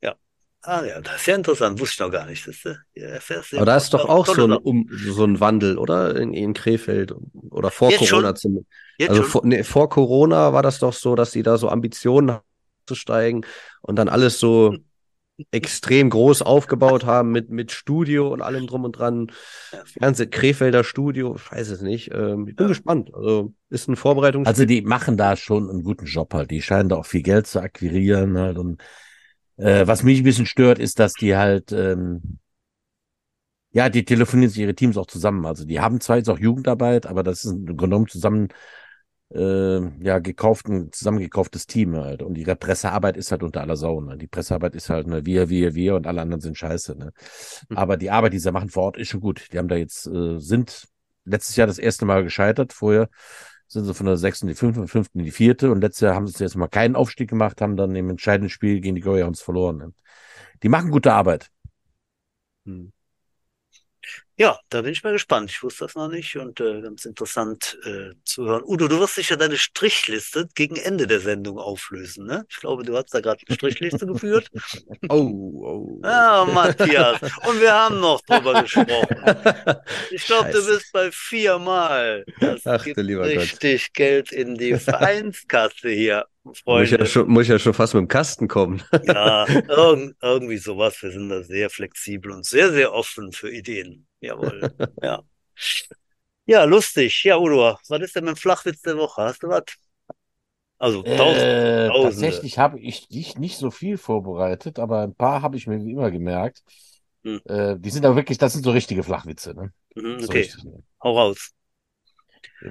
Ja. 0.00 0.14
Ah 0.62 0.84
ja, 0.84 1.00
das 1.00 1.16
ist 1.16 1.26
ja 1.26 1.34
interessant, 1.34 1.80
wusste 1.80 1.94
ich 1.94 2.06
noch 2.06 2.12
gar 2.12 2.26
nicht. 2.26 2.46
Das, 2.46 2.62
ja, 2.94 3.18
Aber 3.56 3.66
da 3.66 3.76
ist 3.76 3.92
doch 3.92 4.08
auch 4.08 4.26
so 4.26 4.46
ein, 4.46 4.52
um, 4.52 4.88
so 4.90 5.24
ein 5.24 5.40
Wandel, 5.40 5.76
oder? 5.76 6.16
In, 6.16 6.32
in 6.32 6.54
Krefeld 6.54 7.12
oder 7.50 7.70
vor 7.70 7.90
Jetzt 7.90 8.08
Corona 8.08 8.34
zumindest. 8.34 8.70
Also 9.08 9.22
vor, 9.24 9.42
nee, 9.44 9.64
vor 9.64 9.88
Corona 9.88 10.52
war 10.52 10.62
das 10.62 10.78
doch 10.78 10.92
so, 10.92 11.16
dass 11.16 11.32
sie 11.32 11.42
da 11.42 11.58
so 11.58 11.68
Ambitionen 11.68 12.38
aufzusteigen 12.86 13.44
und 13.86 13.96
dann 13.96 14.08
alles 14.08 14.38
so 14.38 14.76
extrem 15.50 16.08
groß 16.08 16.42
aufgebaut 16.42 17.04
haben 17.04 17.30
mit, 17.30 17.50
mit 17.50 17.70
Studio 17.70 18.32
und 18.32 18.40
allem 18.40 18.66
drum 18.66 18.84
und 18.84 18.92
dran. 18.92 19.30
Fernseh, 19.84 20.26
Krefelder 20.26 20.82
Studio, 20.82 21.36
ich 21.36 21.52
weiß 21.52 21.68
es 21.68 21.82
nicht. 21.82 22.10
Ähm, 22.14 22.48
ich 22.48 22.56
bin 22.56 22.64
ja. 22.64 22.68
gespannt. 22.68 23.14
Also 23.14 23.52
ist 23.68 23.88
ein 23.88 23.96
Vorbereitung. 23.96 24.46
Also 24.46 24.64
die 24.64 24.80
machen 24.80 25.16
da 25.16 25.36
schon 25.36 25.68
einen 25.68 25.82
guten 25.82 26.06
Job 26.06 26.32
halt. 26.32 26.50
Die 26.50 26.62
scheinen 26.62 26.88
da 26.88 26.96
auch 26.96 27.06
viel 27.06 27.22
Geld 27.22 27.46
zu 27.46 27.60
akquirieren 27.60 28.38
halt. 28.38 28.56
Und 28.56 28.82
äh, 29.58 29.86
was 29.86 30.02
mich 30.02 30.20
ein 30.20 30.24
bisschen 30.24 30.46
stört, 30.46 30.78
ist, 30.78 30.98
dass 30.98 31.12
die 31.12 31.36
halt 31.36 31.70
ähm, 31.70 32.38
ja, 33.76 33.90
die 33.90 34.06
telefonieren 34.06 34.48
sich 34.48 34.60
ihre 34.60 34.74
Teams 34.74 34.96
auch 34.96 35.06
zusammen. 35.06 35.44
Also 35.44 35.66
die 35.66 35.80
haben 35.80 36.00
zwar 36.00 36.16
jetzt 36.16 36.30
auch 36.30 36.38
Jugendarbeit, 36.38 37.04
aber 37.04 37.22
das 37.22 37.44
ist 37.44 37.52
im 37.52 37.66
Grunde 37.66 37.76
genommen 37.76 38.08
zusammen 38.08 38.48
äh, 39.34 39.80
ja, 40.04 40.18
gekauften, 40.18 40.92
zusammengekauftes 40.92 41.66
Team 41.66 41.96
halt. 41.96 42.22
Und 42.22 42.38
ihre 42.38 42.56
Pressearbeit 42.56 43.16
ist 43.16 43.30
halt 43.30 43.42
unter 43.42 43.60
aller 43.60 43.76
Sau. 43.76 44.00
Ne? 44.00 44.16
Die 44.16 44.26
Pressearbeit 44.26 44.74
ist 44.74 44.88
halt, 44.88 45.06
ne, 45.06 45.26
wir, 45.26 45.48
wir, 45.48 45.74
wir 45.74 45.96
und 45.96 46.06
alle 46.06 46.20
anderen 46.20 46.40
sind 46.40 46.56
scheiße. 46.56 46.96
Ne? 46.96 47.12
Mhm. 47.68 47.76
Aber 47.76 47.96
die 47.96 48.10
Arbeit, 48.10 48.32
die 48.32 48.38
sie 48.38 48.52
machen 48.52 48.68
vor 48.68 48.84
Ort, 48.84 48.96
ist 48.98 49.08
schon 49.08 49.20
gut. 49.20 49.52
Die 49.52 49.58
haben 49.58 49.68
da 49.68 49.76
jetzt, 49.76 50.06
äh, 50.06 50.38
sind 50.38 50.88
letztes 51.24 51.56
Jahr 51.56 51.66
das 51.66 51.78
erste 51.78 52.04
Mal 52.04 52.22
gescheitert. 52.22 52.72
Vorher 52.72 53.08
sind 53.66 53.84
sie 53.84 53.94
von 53.94 54.06
der 54.06 54.16
sechsten 54.16 54.46
in 54.46 54.54
die 54.54 54.58
fünfte, 54.58 54.86
fünften 54.86 55.18
in 55.18 55.24
die 55.24 55.32
vierte. 55.32 55.72
Und 55.72 55.80
letztes 55.80 56.02
Jahr 56.02 56.14
haben 56.14 56.28
sie 56.28 56.44
jetzt 56.44 56.56
mal 56.56 56.68
keinen 56.68 56.94
Aufstieg 56.94 57.28
gemacht, 57.28 57.60
haben 57.60 57.76
dann 57.76 57.96
im 57.96 58.10
entscheidenden 58.10 58.50
Spiel 58.50 58.80
gegen 58.80 58.94
die 58.94 59.02
Goyans 59.02 59.42
verloren. 59.42 59.78
Ne? 59.78 59.92
Die 60.62 60.68
machen 60.68 60.90
gute 60.90 61.12
Arbeit. 61.12 61.50
Mhm. 62.64 62.92
Ja, 64.38 64.58
da 64.68 64.82
bin 64.82 64.92
ich 64.92 65.02
mal 65.02 65.14
gespannt. 65.14 65.50
Ich 65.50 65.62
wusste 65.62 65.84
das 65.86 65.94
noch 65.94 66.08
nicht 66.08 66.36
und 66.36 66.60
äh, 66.60 66.82
ganz 66.82 67.06
interessant 67.06 67.78
äh, 67.86 68.10
zu 68.22 68.44
hören. 68.44 68.62
Udo, 68.66 68.86
du 68.86 69.00
wirst 69.00 69.14
sicher 69.14 69.38
deine 69.38 69.56
Strichliste 69.56 70.46
gegen 70.54 70.76
Ende 70.76 71.06
der 71.06 71.20
Sendung 71.20 71.58
auflösen, 71.58 72.26
ne? 72.26 72.44
Ich 72.50 72.58
glaube, 72.58 72.82
du 72.84 72.94
hast 72.94 73.14
da 73.14 73.20
gerade 73.20 73.40
eine 73.46 73.54
Strichliste 73.56 74.06
geführt. 74.06 74.50
Oh, 75.08 75.14
oh. 75.14 76.00
Ja, 76.04 76.44
Matthias. 76.52 77.22
Und 77.22 77.62
wir 77.62 77.72
haben 77.72 77.98
noch 77.98 78.20
drüber 78.20 78.60
gesprochen. 78.62 79.16
Ich 80.10 80.26
glaube, 80.26 80.50
du 80.50 80.66
bist 80.66 80.92
bei 80.92 81.10
viermal. 81.10 82.26
Das 82.38 82.66
Ach, 82.66 82.84
gibt 82.84 82.98
richtig 82.98 83.84
Gott. 83.86 83.94
Geld 83.94 84.32
in 84.32 84.56
die 84.56 84.74
Vereinskasse 84.78 85.88
hier. 85.88 86.26
Muss 86.44 86.84
ich, 86.84 86.90
ja 86.90 87.04
schon, 87.06 87.28
muss 87.28 87.44
ich 87.44 87.48
ja 87.48 87.58
schon 87.58 87.74
fast 87.74 87.94
mit 87.94 88.02
dem 88.02 88.08
Kasten 88.08 88.48
kommen. 88.48 88.82
Ja, 89.02 89.46
irg 89.48 90.14
irgendwie 90.22 90.58
sowas. 90.58 91.02
Wir 91.02 91.10
sind 91.10 91.30
da 91.30 91.42
sehr 91.42 91.70
flexibel 91.70 92.30
und 92.32 92.44
sehr, 92.44 92.70
sehr 92.70 92.92
offen 92.92 93.32
für 93.32 93.50
Ideen. 93.50 94.05
Jawohl. 94.20 94.72
Ja. 95.02 95.22
Ja, 96.48 96.64
lustig. 96.64 97.24
Ja, 97.24 97.38
Udo, 97.38 97.76
was 97.88 98.00
ist 98.02 98.14
denn 98.14 98.24
mit 98.24 98.36
dem 98.36 98.38
Flachwitz 98.38 98.80
der 98.82 98.96
Woche? 98.96 99.22
Hast 99.22 99.42
du 99.42 99.48
was? 99.48 99.64
Also 100.78 101.02
tausend, 101.02 101.42
äh, 101.42 101.88
Tatsächlich 101.88 102.58
habe 102.58 102.78
ich 102.78 103.08
dich 103.08 103.38
nicht 103.38 103.56
so 103.56 103.70
viel 103.70 103.96
vorbereitet, 103.96 104.78
aber 104.78 105.00
ein 105.02 105.14
paar 105.14 105.42
habe 105.42 105.56
ich 105.56 105.66
mir 105.66 105.82
wie 105.82 105.92
immer 105.92 106.10
gemerkt. 106.10 106.62
Hm. 107.24 107.40
Äh, 107.46 107.76
die 107.78 107.90
sind 107.90 108.04
aber 108.04 108.16
wirklich, 108.16 108.38
das 108.38 108.52
sind 108.52 108.62
so 108.64 108.70
richtige 108.70 109.02
Flachwitze. 109.02 109.54
Ne? 109.54 109.72
Mhm, 109.94 110.22
okay, 110.22 110.38
richtig, 110.38 110.64
ne? 110.64 110.82
hau 111.02 111.18
raus. 111.18 111.50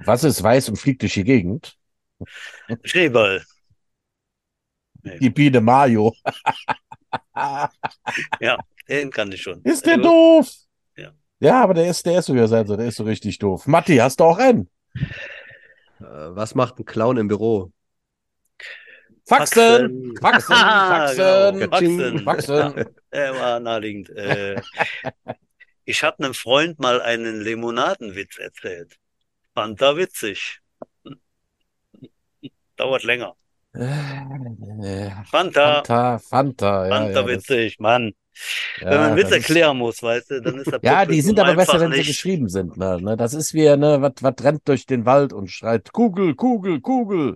Was 0.06 0.24
ist 0.24 0.42
weiß 0.42 0.70
und 0.70 0.78
fliegt 0.78 1.02
durch 1.02 1.14
die 1.14 1.24
Gegend? 1.24 1.76
Schneeball. 2.84 3.44
Nee. 5.02 5.20
Die 5.20 5.30
Biene 5.30 5.62
Mario. 5.62 6.14
ja, 8.40 8.58
den 8.88 9.12
kann 9.12 9.32
ich 9.32 9.42
schon. 9.42 9.62
Ist 9.64 9.86
der 9.86 9.98
doof? 9.98 10.52
Ja. 11.40 11.62
Aber 11.62 11.74
der 11.74 11.88
ist, 11.90 12.06
der 12.06 12.20
ist 12.20 12.26
so, 12.26 12.36
ja, 12.36 12.48
der 12.48 12.80
ist 12.80 12.98
so 12.98 13.04
richtig 13.04 13.40
doof. 13.40 13.68
Matti, 13.68 13.98
hast 13.98 14.20
du 14.20 14.24
auch 14.24 14.38
einen? 14.38 14.70
Äh, 16.00 16.04
was 16.06 16.56
macht 16.56 16.80
ein 16.80 16.86
Clown 16.86 17.18
im 17.18 17.28
Büro? 17.28 17.72
Faxen! 19.28 20.14
Faxen! 20.22 20.56
Faxen! 20.56 21.60
Genau. 21.60 21.72
Faxen! 21.72 22.20
Faxen! 22.20 22.86
Ja, 23.14 23.34
war 23.34 23.60
naheliegend. 23.62 24.10
Äh, 24.10 24.62
ich 25.86 26.04
habe 26.04 26.22
einem 26.22 26.34
Freund 26.34 26.80
mal 26.80 27.02
einen 27.02 27.40
Limonadenwitz 27.42 28.38
erzählt. 28.38 28.98
Fand 29.54 29.82
da 29.82 29.96
witzig. 29.96 30.60
Dauert 32.76 33.04
länger. 33.04 33.36
Fanta. 35.32 35.76
Fanta, 35.76 36.20
Fanta, 36.20 36.88
ja. 36.88 36.96
Fanta 36.96 37.22
ja, 37.22 37.28
witzig, 37.28 37.80
Mann. 37.80 38.14
Ja, 38.80 38.90
wenn 38.90 38.98
man 38.98 39.08
einen 39.12 39.18
Witz 39.18 39.32
erklären 39.32 39.78
muss, 39.78 40.02
weißt 40.02 40.32
du, 40.32 40.42
dann 40.42 40.60
ist 40.60 40.72
der 40.72 40.80
Ja, 40.84 41.06
die 41.06 41.22
sind 41.22 41.40
aber 41.40 41.56
besser, 41.56 41.80
wenn 41.80 41.90
nicht. 41.90 42.02
sie 42.02 42.08
geschrieben 42.12 42.50
sind. 42.50 42.78
Ne? 42.78 43.02
ne? 43.02 43.18
Das 43.18 43.34
ist 43.34 43.54
wie, 43.54 43.64
ne, 43.76 44.02
was 44.02 44.14
was 44.20 44.36
rennt 44.44 44.68
durch 44.68 44.86
den 44.86 45.06
Wald 45.06 45.34
und 45.34 45.50
schreit 45.50 45.92
Kugel, 45.92 46.36
Kugel, 46.36 46.82
Kugel. 46.82 47.36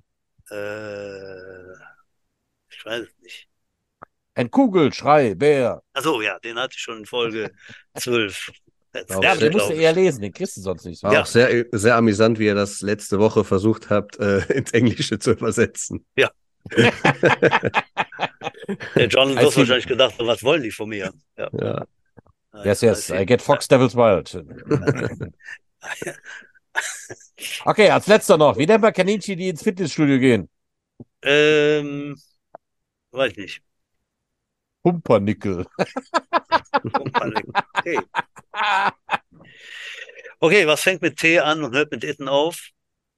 Äh, 0.52 1.74
ich 2.70 2.86
weiß 2.86 3.02
es 3.02 3.20
nicht. 3.22 3.48
Ein 4.36 4.52
Kugelschrei, 4.52 5.36
Bär. 5.36 5.82
Achso, 5.94 6.22
ja, 6.22 6.40
den 6.40 6.58
hatte 6.58 6.74
ich 6.76 6.82
schon 6.82 7.00
in 7.00 7.06
Folge 7.06 7.52
12. 7.98 8.52
ja, 9.22 9.36
den 9.36 9.52
musst 9.52 9.70
du 9.70 9.74
eher 9.74 9.94
lesen, 9.94 10.22
den 10.22 10.32
kriegst 10.32 10.56
du 10.58 10.62
sonst 10.62 10.86
nicht. 10.86 11.04
War 11.04 11.14
ja. 11.14 11.22
auch 11.22 11.26
sehr, 11.26 11.66
sehr 11.72 11.96
amüsant, 11.96 12.40
wie 12.40 12.46
ihr 12.46 12.56
das 12.56 12.82
letzte 12.82 13.20
Woche 13.20 13.44
versucht 13.44 13.90
habt, 13.90 14.18
äh, 14.20 14.40
ins 14.54 14.72
Englische 14.72 15.20
zu 15.20 15.32
übersetzen. 15.32 16.06
Ja. 16.16 16.32
Der 18.96 19.08
John 19.08 19.30
wird 19.36 19.56
wahrscheinlich 19.56 19.88
gedacht, 19.88 20.16
was 20.20 20.44
wollen 20.44 20.64
die 20.64 20.72
von 20.72 20.90
mir? 20.90 21.14
Ja. 21.38 21.50
ja. 21.54 21.86
Yes, 22.64 22.82
yes, 22.82 23.10
I 23.10 23.26
get 23.26 23.42
Fox 23.42 23.68
Devils 23.68 23.96
Wild. 23.96 24.44
okay, 27.66 27.90
als 27.90 28.08
letzter 28.08 28.38
noch. 28.38 28.58
Wie 28.58 28.66
nennt 28.66 28.82
man 28.82 28.94
Kaninchen, 28.94 29.38
die 29.38 29.50
ins 29.50 29.64
Fitnessstudio 29.64 30.20
gehen? 30.20 30.50
Ähm, 31.22 32.18
weiß 33.12 33.36
nicht. 33.38 33.62
Pumpernickel. 34.84 35.66
Pumpernickel. 36.82 37.54
Okay. 37.74 38.00
okay, 40.40 40.68
was 40.68 40.82
fängt 40.82 41.02
mit 41.02 41.18
T 41.18 41.40
an 41.40 41.64
und 41.64 41.76
hört 41.76 41.92
mit 41.92 42.04
Itten 42.04 42.28
auf? 42.28 42.70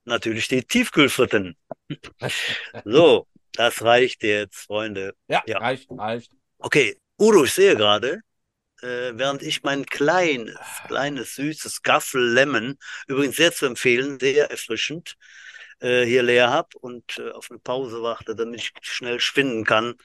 Natürlich 0.05 0.47
die 0.47 0.63
Tiefkühlfritten. 0.63 1.55
so, 2.85 3.27
das 3.54 3.82
reicht 3.82 4.24
jetzt, 4.24 4.58
Freunde. 4.58 5.14
Ja, 5.28 5.43
ja. 5.45 5.60
reicht, 5.60 5.89
reicht. 5.91 6.32
Okay, 6.60 6.97
Udo, 7.20 7.43
ich 7.43 7.54
sehe 7.54 7.76
gerade, 7.76 8.22
äh, 8.82 9.12
während 9.14 9.41
ich 9.41 9.64
mein 9.64 9.86
kleines, 9.86 10.58
kleines, 10.88 11.36
süßes 11.36 11.82
Gaffel 11.82 12.34
Lemon, 12.34 12.78
übrigens 13.08 13.36
sehr 13.36 13.52
zu 13.52 13.66
empfehlen, 13.66 14.20
sehr 14.20 14.49
erfrischend, 14.49 15.16
äh, 15.80 16.06
hier 16.06 16.24
leer 16.24 16.49
habe 16.49 16.70
und 16.80 17.18
äh, 17.18 17.32
auf 17.32 17.49
eine 17.49 17.60
Pause 17.60 18.02
warte, 18.02 18.36
damit 18.36 18.62
ich 18.62 18.74
schnell 18.82 19.20
schwinden 19.20 19.66
kann, 19.66 19.95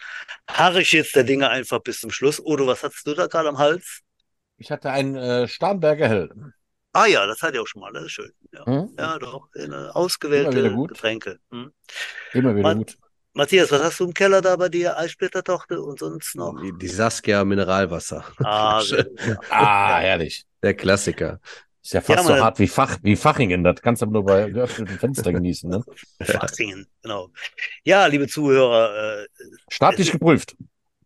harre 0.49 0.83
ich 0.83 0.93
jetzt 0.93 1.15
der 1.15 1.25
Dinge 1.25 1.49
einfach 1.49 1.81
bis 1.81 2.01
zum 2.01 2.11
Schluss. 2.11 2.41
Udo, 2.41 2.67
was 2.67 2.83
hattest 2.83 3.07
du 3.07 3.15
da 3.15 3.27
gerade 3.27 3.49
am 3.49 3.59
Hals? 3.59 4.01
Ich 4.59 4.71
hatte 4.71 4.91
einen 4.91 5.17
äh, 5.17 5.49
Starnberger 5.49 6.09
Hell. 6.09 6.31
Ah 6.93 7.07
ja, 7.07 7.27
das 7.27 7.43
hatte 7.43 7.57
ich 7.57 7.61
auch 7.61 7.67
schon 7.67 7.83
mal, 7.83 7.93
das 7.93 8.05
ist 8.05 8.13
schön. 8.13 8.33
Ja, 8.53 8.65
hm? 8.65 8.95
ja 8.99 9.19
doch, 9.19 9.51
ausgewählte 9.93 10.75
Getränke. 10.87 11.39
Hm. 11.51 11.71
Immer 12.33 12.57
wieder 12.57 12.75
gut. 12.75 12.97
Matthias, 13.37 13.70
was 13.70 13.82
hast 13.82 14.01
du 14.01 14.05
im 14.07 14.14
Keller 14.14 14.41
da 14.41 14.57
bei 14.57 14.70
dir? 14.70 14.97
Eissplittertochter 14.97 15.82
und 15.82 15.99
sonst 15.99 16.34
noch? 16.37 16.59
Die, 16.59 16.72
die 16.72 16.89
Saskia 16.89 17.45
Mineralwasser. 17.45 18.24
Ah, 18.39 18.82
ah 19.51 19.99
herrlich. 19.99 20.47
Der 20.62 20.72
Klassiker. 20.72 21.39
Ist 21.82 21.93
ja 21.93 22.01
fast 22.01 22.26
ja, 22.26 22.37
so 22.37 22.43
hart 22.43 22.59
wie, 22.59 22.66
Fach, 22.66 22.97
wie 23.03 23.14
Fachingen. 23.14 23.62
Das 23.62 23.82
kannst 23.82 24.01
du 24.01 24.07
nur 24.07 24.24
bei 24.24 24.49
geöffneten 24.49 24.99
Fenster 24.99 25.34
genießen. 25.34 25.68
Ne? 25.68 25.84
Fachingen, 26.22 26.87
genau. 27.03 27.28
Ja, 27.84 28.07
liebe 28.07 28.26
Zuhörer. 28.26 29.24
Äh, 29.24 29.26
Staatlich 29.70 30.12
geprüft. 30.12 30.57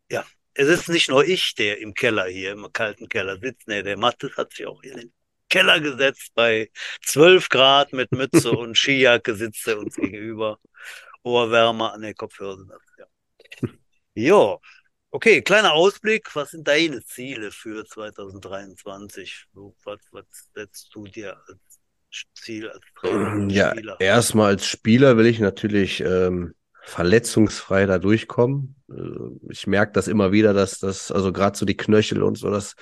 Ja, 0.09 0.25
es 0.55 0.69
ist 0.69 0.89
nicht 0.89 1.11
nur 1.11 1.25
ich, 1.25 1.57
der 1.57 1.81
im 1.81 1.95
Keller 1.95 2.27
hier, 2.27 2.53
im 2.53 2.73
kalten 2.73 3.09
Keller 3.09 3.41
sitzt. 3.41 3.67
Nee, 3.67 3.83
der 3.83 3.99
Mattes 3.99 4.37
hat 4.37 4.53
sich 4.53 4.67
auch 4.67 4.81
hier 4.83 4.93
in 4.93 4.99
den 4.99 5.13
Keller 5.49 5.81
gesetzt 5.81 6.31
bei 6.37 6.71
12 7.07 7.49
Grad 7.49 7.93
mit 7.93 8.13
Mütze 8.13 8.53
und 8.57 8.79
Skijacke 8.79 9.35
sitzt 9.35 9.67
er 9.67 9.81
uns 9.81 9.97
gegenüber. 9.97 10.61
Ohrwärmer 11.23 11.93
an 11.93 12.03
den 12.03 12.15
Kopfhörer 12.15 12.57
sind 12.57 12.71
das, 12.71 12.81
ja. 12.99 13.69
Jo, 14.15 14.61
okay, 15.11 15.43
kleiner 15.43 15.73
Ausblick. 15.73 16.35
Was 16.35 16.51
sind 16.51 16.67
deine 16.67 17.03
Ziele 17.05 17.51
für 17.51 17.85
2023? 17.85 19.47
Was, 19.85 20.01
was 20.11 20.25
setzt 20.55 20.95
du 20.95 21.05
dir 21.05 21.37
als 21.47 21.81
Ziel 22.35 22.69
als 22.69 22.85
Trainer? 22.97 23.53
Ja, 23.53 23.73
erstmal 23.99 24.53
als 24.53 24.67
Spieler 24.67 25.17
will 25.17 25.27
ich 25.27 25.39
natürlich 25.39 26.01
ähm, 26.01 26.55
verletzungsfrei 26.83 27.87
da 27.87 27.99
durchkommen. 27.99 28.77
Äh, 28.91 29.51
ich 29.51 29.67
merke 29.67 29.93
das 29.93 30.09
immer 30.09 30.33
wieder, 30.33 30.55
dass 30.55 30.79
das, 30.79 31.13
also 31.13 31.33
gerade 31.33 31.57
so 31.57 31.65
die 31.65 31.77
Knöchel 31.77 32.23
und 32.23 32.37
so, 32.37 32.51
das 32.51 32.75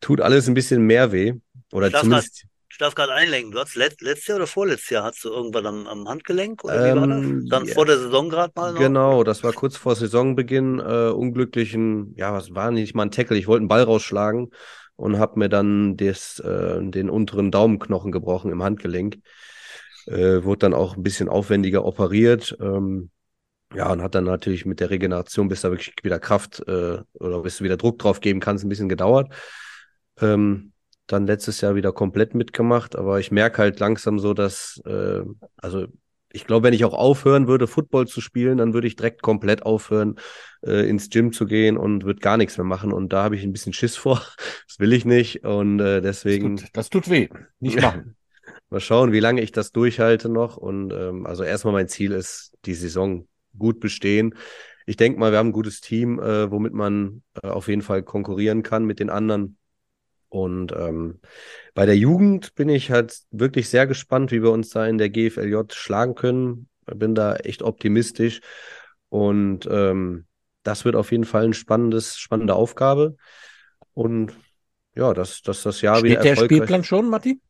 tut 0.00 0.20
alles 0.20 0.48
ein 0.48 0.54
bisschen 0.54 0.82
mehr 0.82 1.12
weh. 1.12 1.34
Oder 1.72 1.92
zumindest. 1.92 2.46
Ich 2.78 2.84
darf 2.84 2.94
gerade 2.94 3.12
einlenken. 3.12 3.50
Du 3.50 3.58
hast 3.58 3.74
let, 3.74 4.00
letztes 4.02 4.28
Jahr 4.28 4.36
oder 4.36 4.46
vorletztes 4.46 4.90
Jahr 4.90 5.02
hast 5.02 5.24
du 5.24 5.30
irgendwann 5.30 5.66
am, 5.66 5.88
am 5.88 6.08
Handgelenk 6.08 6.62
oder 6.62 6.84
wie 6.84 6.88
ähm, 6.90 7.00
war 7.00 7.08
das? 7.08 7.48
Dann 7.48 7.64
ja. 7.66 7.74
vor 7.74 7.86
der 7.86 7.98
Saison 7.98 8.28
gerade 8.28 8.52
mal 8.54 8.72
noch? 8.72 8.78
Genau, 8.78 9.24
das 9.24 9.42
war 9.42 9.52
kurz 9.52 9.76
vor 9.76 9.96
Saisonbeginn. 9.96 10.78
Äh, 10.78 11.08
unglücklichen, 11.08 12.14
ja, 12.16 12.32
was 12.32 12.54
war 12.54 12.70
nicht 12.70 12.94
mal 12.94 13.02
ein 13.02 13.10
Tackle. 13.10 13.36
Ich 13.36 13.48
wollte 13.48 13.62
einen 13.62 13.68
Ball 13.68 13.82
rausschlagen 13.82 14.52
und 14.94 15.18
habe 15.18 15.40
mir 15.40 15.48
dann 15.48 15.96
des, 15.96 16.38
äh, 16.38 16.78
den 16.80 17.10
unteren 17.10 17.50
Daumenknochen 17.50 18.12
gebrochen 18.12 18.52
im 18.52 18.62
Handgelenk. 18.62 19.18
Äh, 20.06 20.44
wurde 20.44 20.58
dann 20.58 20.74
auch 20.74 20.96
ein 20.96 21.02
bisschen 21.02 21.28
aufwendiger 21.28 21.84
operiert. 21.84 22.56
Ähm, 22.60 23.10
ja, 23.74 23.90
und 23.90 24.02
hat 24.02 24.14
dann 24.14 24.22
natürlich 24.22 24.66
mit 24.66 24.78
der 24.78 24.90
Regeneration, 24.90 25.48
bis 25.48 25.62
da 25.62 25.70
wirklich 25.72 25.96
wieder 26.04 26.20
Kraft 26.20 26.60
äh, 26.68 26.98
oder 27.14 27.42
bis 27.42 27.58
du 27.58 27.64
wieder 27.64 27.76
Druck 27.76 27.98
drauf 27.98 28.20
geben 28.20 28.38
kannst, 28.38 28.64
ein 28.64 28.68
bisschen 28.68 28.88
gedauert. 28.88 29.32
Ähm, 30.20 30.74
dann 31.08 31.26
letztes 31.26 31.60
Jahr 31.60 31.74
wieder 31.74 31.92
komplett 31.92 32.34
mitgemacht, 32.34 32.94
aber 32.96 33.18
ich 33.18 33.30
merke 33.30 33.58
halt 33.58 33.80
langsam 33.80 34.18
so, 34.18 34.34
dass, 34.34 34.80
äh, 34.86 35.22
also 35.56 35.86
ich 36.30 36.46
glaube, 36.46 36.64
wenn 36.64 36.74
ich 36.74 36.84
auch 36.84 36.92
aufhören 36.92 37.48
würde, 37.48 37.66
Football 37.66 38.06
zu 38.06 38.20
spielen, 38.20 38.58
dann 38.58 38.74
würde 38.74 38.86
ich 38.86 38.96
direkt 38.96 39.22
komplett 39.22 39.64
aufhören, 39.64 40.16
äh, 40.62 40.88
ins 40.88 41.08
Gym 41.08 41.32
zu 41.32 41.46
gehen 41.46 41.76
und 41.76 42.04
würde 42.04 42.20
gar 42.20 42.36
nichts 42.36 42.58
mehr 42.58 42.66
machen. 42.66 42.92
Und 42.92 43.12
da 43.12 43.24
habe 43.24 43.36
ich 43.36 43.42
ein 43.42 43.52
bisschen 43.52 43.72
Schiss 43.72 43.96
vor. 43.96 44.22
Das 44.66 44.78
will 44.78 44.92
ich 44.92 45.04
nicht. 45.04 45.44
Und 45.44 45.80
äh, 45.80 46.00
deswegen. 46.00 46.56
Das 46.56 46.64
tut, 46.64 46.76
das 46.76 46.90
tut 46.90 47.10
weh. 47.10 47.28
Nicht 47.60 47.80
machen. 47.80 48.14
Mal 48.70 48.80
schauen, 48.80 49.12
wie 49.12 49.20
lange 49.20 49.40
ich 49.40 49.52
das 49.52 49.72
durchhalte 49.72 50.28
noch. 50.28 50.58
Und 50.58 50.92
ähm, 50.92 51.24
also 51.24 51.42
erstmal 51.42 51.72
mein 51.72 51.88
Ziel 51.88 52.12
ist, 52.12 52.52
die 52.66 52.74
Saison 52.74 53.26
gut 53.56 53.80
bestehen. 53.80 54.34
Ich 54.84 54.96
denke 54.96 55.18
mal, 55.18 55.32
wir 55.32 55.38
haben 55.38 55.48
ein 55.48 55.52
gutes 55.52 55.80
Team, 55.80 56.18
äh, 56.18 56.50
womit 56.50 56.72
man 56.72 57.22
äh, 57.42 57.48
auf 57.48 57.68
jeden 57.68 57.82
Fall 57.82 58.02
konkurrieren 58.02 58.62
kann 58.62 58.84
mit 58.84 59.00
den 59.00 59.10
anderen. 59.10 59.56
Und 60.28 60.72
ähm, 60.72 61.20
bei 61.74 61.86
der 61.86 61.96
Jugend 61.96 62.54
bin 62.54 62.68
ich 62.68 62.90
halt 62.90 63.18
wirklich 63.30 63.68
sehr 63.68 63.86
gespannt, 63.86 64.30
wie 64.30 64.42
wir 64.42 64.50
uns 64.50 64.70
da 64.70 64.86
in 64.86 64.98
der 64.98 65.10
GFLJ 65.10 65.72
schlagen 65.72 66.14
können. 66.14 66.68
Bin 66.86 67.14
da 67.14 67.36
echt 67.36 67.62
optimistisch. 67.62 68.40
Und 69.08 69.66
ähm, 69.70 70.26
das 70.62 70.84
wird 70.84 70.96
auf 70.96 71.12
jeden 71.12 71.24
Fall 71.24 71.44
ein 71.44 71.54
spannendes, 71.54 72.18
spannende 72.18 72.54
Aufgabe. 72.54 73.16
Und 73.94 74.32
ja, 74.94 75.14
dass, 75.14 75.42
dass 75.42 75.62
das 75.62 75.80
Jahr 75.80 75.98
Steht 75.98 76.10
wieder 76.10 76.20
erfolgreich... 76.20 76.48
der 76.48 76.56
Spielplan 76.56 76.84
schon, 76.84 77.08
Matti? 77.08 77.40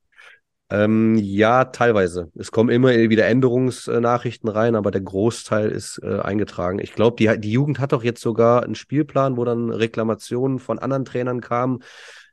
Ähm, 0.70 1.16
ja, 1.16 1.64
teilweise. 1.64 2.30
Es 2.34 2.52
kommen 2.52 2.68
immer 2.68 2.90
wieder 2.92 3.26
Änderungsnachrichten 3.26 4.50
rein, 4.50 4.74
aber 4.74 4.90
der 4.90 5.00
Großteil 5.00 5.70
ist 5.70 5.98
äh, 6.02 6.18
eingetragen. 6.20 6.78
Ich 6.78 6.92
glaube, 6.92 7.16
die, 7.16 7.40
die 7.40 7.52
Jugend 7.52 7.78
hat 7.78 7.92
doch 7.92 8.04
jetzt 8.04 8.20
sogar 8.20 8.64
einen 8.64 8.74
Spielplan, 8.74 9.38
wo 9.38 9.44
dann 9.44 9.70
Reklamationen 9.70 10.58
von 10.58 10.78
anderen 10.78 11.06
Trainern 11.06 11.40
kamen, 11.40 11.82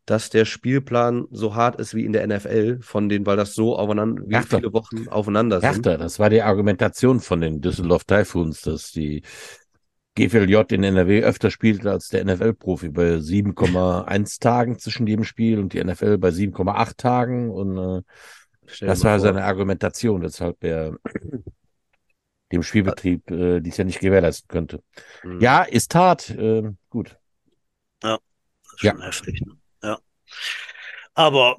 dass 0.05 0.29
der 0.29 0.45
Spielplan 0.45 1.25
so 1.31 1.55
hart 1.55 1.79
ist 1.79 1.95
wie 1.95 2.05
in 2.05 2.13
der 2.13 2.27
NFL, 2.27 2.79
von 2.81 3.09
denen, 3.09 3.25
weil 3.25 3.37
das 3.37 3.55
so 3.55 3.75
aufeinander, 3.75 4.23
wie 4.27 4.35
Härter. 4.35 4.57
viele 4.59 4.73
Wochen 4.73 5.07
aufeinander 5.07 5.59
sind. 5.59 5.67
Härter, 5.67 5.97
das 5.97 6.19
war 6.19 6.29
die 6.29 6.43
Argumentation 6.43 7.19
von 7.19 7.41
den 7.41 7.61
Düsseldorf 7.61 8.03
Typhoons, 8.03 8.61
dass 8.61 8.91
die 8.91 9.23
GVLJ 10.15 10.73
in 10.73 10.83
NRW 10.83 11.23
öfter 11.23 11.49
spielt 11.49 11.85
als 11.85 12.09
der 12.09 12.23
NFL-Profi 12.23 12.89
bei 12.89 13.15
7,1 13.15 14.39
Tagen 14.39 14.79
zwischen 14.79 15.07
jedem 15.07 15.25
Spiel 15.25 15.59
und 15.59 15.73
die 15.73 15.83
NFL 15.83 16.19
bei 16.19 16.29
7,8 16.29 16.97
Tagen. 16.97 17.51
Und 17.51 17.77
äh, 17.77 18.01
das 18.85 19.03
war 19.03 19.19
seine 19.19 19.43
Argumentation, 19.43 20.21
weshalb 20.21 20.63
er 20.63 20.97
dem 22.51 22.63
Spielbetrieb 22.63 23.29
äh, 23.31 23.59
dies 23.59 23.75
ja 23.75 23.83
nicht 23.83 23.99
gewährleisten 23.99 24.47
könnte. 24.47 24.81
Mhm. 25.23 25.41
Ja, 25.41 25.63
ist 25.63 25.93
hart. 25.95 26.29
Äh, 26.29 26.71
gut. 26.89 27.17
Ja, 28.03 28.19
das 28.63 28.73
ist 28.73 28.79
schon 28.79 28.99
ja. 28.99 29.05
heftig. 29.05 29.41
Ne? 29.41 29.57
Aber 31.13 31.55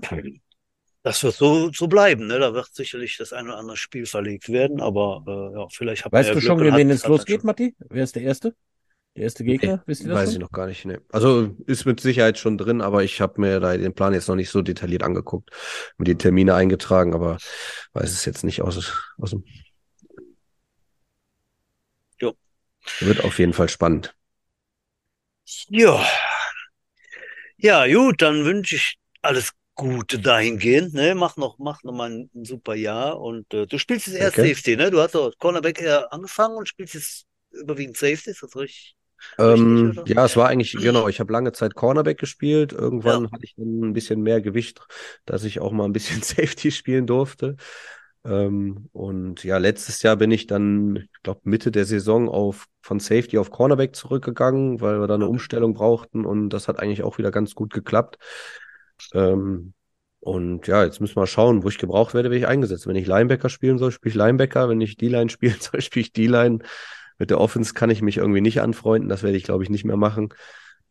das 1.03 1.22
wird 1.22 1.35
so, 1.35 1.70
so 1.72 1.87
bleiben. 1.87 2.27
Ne? 2.27 2.39
Da 2.39 2.53
wird 2.53 2.74
sicherlich 2.74 3.16
das 3.16 3.33
eine 3.33 3.51
oder 3.51 3.59
andere 3.59 3.77
Spiel 3.77 4.07
verlegt 4.07 4.49
werden, 4.49 4.81
aber 4.81 5.24
äh, 5.27 5.59
ja, 5.59 5.66
vielleicht 5.70 6.05
habt 6.05 6.12
Weißt 6.12 6.35
du 6.35 6.41
schon, 6.41 6.61
wie 6.61 6.74
wen 6.74 6.91
es 6.91 7.07
losgeht, 7.07 7.45
Matti? 7.45 7.77
Wer 7.79 8.05
ist 8.05 8.16
der 8.16 8.22
Erste? 8.22 8.55
Der 9.16 9.22
erste 9.22 9.45
Gegner? 9.45 9.77
Nee, 9.77 9.83
Wisst 9.87 10.03
ihr 10.03 10.09
das 10.09 10.16
weiß 10.16 10.24
schon? 10.24 10.35
ich 10.35 10.41
noch 10.41 10.51
gar 10.53 10.66
nicht. 10.66 10.85
Nee. 10.85 10.99
Also 11.11 11.55
ist 11.66 11.87
mit 11.87 12.01
Sicherheit 12.01 12.39
schon 12.39 12.59
drin, 12.59 12.83
aber 12.83 13.03
ich 13.03 13.20
habe 13.20 13.41
mir 13.41 13.61
da 13.61 13.77
den 13.77 13.95
Plan 13.95 14.12
jetzt 14.12 14.29
noch 14.29 14.35
nicht 14.35 14.51
so 14.51 14.61
detailliert 14.61 15.05
angeguckt, 15.05 15.51
mir 15.97 16.05
die 16.05 16.16
Termine 16.16 16.55
eingetragen, 16.55 17.14
aber 17.14 17.39
weiß 17.93 18.11
es 18.11 18.24
jetzt 18.27 18.45
nicht 18.45 18.61
aus, 18.61 18.93
aus 19.16 19.31
dem. 19.31 19.45
Jo. 22.20 22.35
Wird 23.01 23.24
auf 23.24 23.39
jeden 23.39 23.55
Fall 23.55 23.68
spannend. 23.68 24.14
Ja. 25.68 26.05
Ja, 27.59 27.87
gut, 27.87 28.23
dann 28.23 28.45
wünsche 28.45 28.77
ich 28.77 28.99
alles 29.23 29.53
gut 29.75 30.25
dahingehend, 30.25 30.95
ne? 30.95 31.15
Mach 31.15 31.37
noch, 31.37 31.59
mach 31.59 31.83
noch 31.83 31.93
mal 31.93 32.11
ein, 32.11 32.31
super 32.45 32.75
Jahr 32.75 33.21
und 33.21 33.53
äh, 33.55 33.67
du 33.67 33.79
spielst 33.79 34.07
jetzt 34.07 34.17
erst 34.17 34.39
okay. 34.39 34.49
Safety, 34.49 34.77
ne? 34.77 34.91
Du 34.91 35.01
hast 35.01 35.15
doch 35.15 35.33
Cornerback 35.39 35.81
eher 35.81 36.13
angefangen 36.13 36.57
und 36.57 36.69
spielst 36.69 36.95
jetzt 36.95 37.27
überwiegend 37.51 37.97
Safety, 37.97 38.31
ist 38.31 38.43
das 38.43 38.57
richtig? 38.57 38.97
Ähm, 39.39 39.93
richtig 39.97 40.15
ja, 40.15 40.25
es 40.25 40.37
war 40.37 40.49
eigentlich, 40.49 40.73
genau, 40.73 41.09
ich 41.09 41.21
habe 41.21 41.33
lange 41.33 41.53
Zeit 41.53 41.75
Cornerback 41.75 42.19
gespielt. 42.19 42.73
Irgendwann 42.73 43.25
ja. 43.25 43.31
hatte 43.31 43.45
ich 43.45 43.57
ein 43.59 43.93
bisschen 43.93 44.23
mehr 44.23 44.41
Gewicht, 44.41 44.81
dass 45.25 45.45
ich 45.45 45.61
auch 45.61 45.73
mal 45.73 45.85
ein 45.85 45.93
bisschen 45.93 46.23
Safety 46.23 46.71
spielen 46.71 47.07
durfte. 47.07 47.57
Ähm, 48.27 48.89
und 48.93 49.45
ja, 49.45 49.59
letztes 49.59 50.03
Jahr 50.03 50.16
bin 50.16 50.31
ich 50.31 50.47
dann, 50.47 50.97
ich 50.97 51.22
glaube, 51.22 51.41
Mitte 51.45 51.70
der 51.70 51.85
Saison 51.85 52.29
auf 52.29 52.66
von 52.83 53.01
Safety 53.01 53.39
auf 53.39 53.51
Cornerback 53.51 53.95
zurückgegangen, 53.95 54.81
weil 54.81 55.01
wir 55.01 55.07
da 55.07 55.14
eine 55.14 55.29
Umstellung 55.29 55.74
brauchten 55.74 56.24
und 56.24 56.51
das 56.51 56.68
hat 56.68 56.79
eigentlich 56.81 57.03
auch 57.03 57.18
wieder 57.18 57.31
ganz 57.31 57.55
gut 57.55 57.72
geklappt. 57.72 58.18
Ähm, 59.14 59.74
und 60.20 60.66
ja, 60.66 60.85
jetzt 60.85 61.01
müssen 61.01 61.16
wir 61.16 61.27
schauen, 61.27 61.62
wo 61.62 61.68
ich 61.68 61.79
gebraucht 61.79 62.14
werde, 62.14 62.31
werde 62.31 62.41
ich 62.41 62.49
eingesetzt. 62.49 62.87
Wenn 62.87 62.97
ich 62.97 63.07
Linebacker 63.07 63.49
spielen 63.49 63.79
soll, 63.79 63.93
spiele 63.93 64.11
ich 64.11 64.16
Linebacker. 64.16 64.68
Wenn 64.68 64.81
ich 64.81 64.97
D-Line 64.97 65.31
spielen 65.31 65.57
soll, 65.61 65.81
spiele 65.81 66.03
ich 66.03 66.12
D-Line. 66.12 66.59
Mit 67.18 67.31
der 67.31 67.41
Offense 67.41 67.74
kann 67.74 67.91
ich 67.91 68.03
mich 68.03 68.16
irgendwie 68.18 68.41
nicht 68.41 68.61
anfreunden. 68.61 69.09
Das 69.09 69.22
werde 69.22 69.37
ich, 69.37 69.45
glaube 69.45 69.62
ich, 69.62 69.70
nicht 69.70 69.85
mehr 69.85 69.97
machen. 69.97 70.35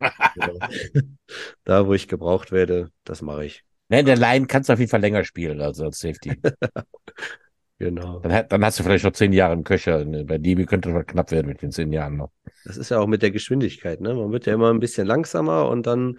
da, 1.64 1.86
wo 1.86 1.92
ich 1.92 2.08
gebraucht 2.08 2.50
werde, 2.50 2.90
das 3.04 3.20
mache 3.20 3.44
ich. 3.44 3.64
Ne, 3.88 4.02
der 4.02 4.16
Line 4.16 4.46
kannst 4.46 4.68
du 4.68 4.72
auf 4.72 4.78
jeden 4.78 4.90
Fall 4.90 5.00
länger 5.00 5.24
spielen, 5.24 5.60
also 5.60 5.84
als 5.84 6.00
Safety. 6.00 6.32
genau. 7.78 8.18
Dann, 8.18 8.48
dann, 8.48 8.64
hast 8.64 8.78
du 8.78 8.82
vielleicht 8.82 9.04
noch 9.04 9.12
zehn 9.12 9.32
Jahre 9.32 9.52
im 9.52 9.62
Köcher. 9.62 10.04
Bei 10.24 10.38
Dibi 10.38 10.66
könnte 10.66 10.90
es 10.90 11.06
knapp 11.06 11.30
werden 11.30 11.46
mit 11.46 11.62
den 11.62 11.70
zehn 11.70 11.92
Jahren 11.92 12.16
noch. 12.16 12.32
Das 12.64 12.76
ist 12.76 12.90
ja 12.90 12.98
auch 12.98 13.06
mit 13.06 13.22
der 13.22 13.30
Geschwindigkeit, 13.30 14.00
ne? 14.00 14.14
Man 14.14 14.32
wird 14.32 14.46
ja 14.46 14.54
immer 14.54 14.70
ein 14.70 14.80
bisschen 14.80 15.06
langsamer 15.06 15.68
und 15.68 15.86
dann 15.86 16.18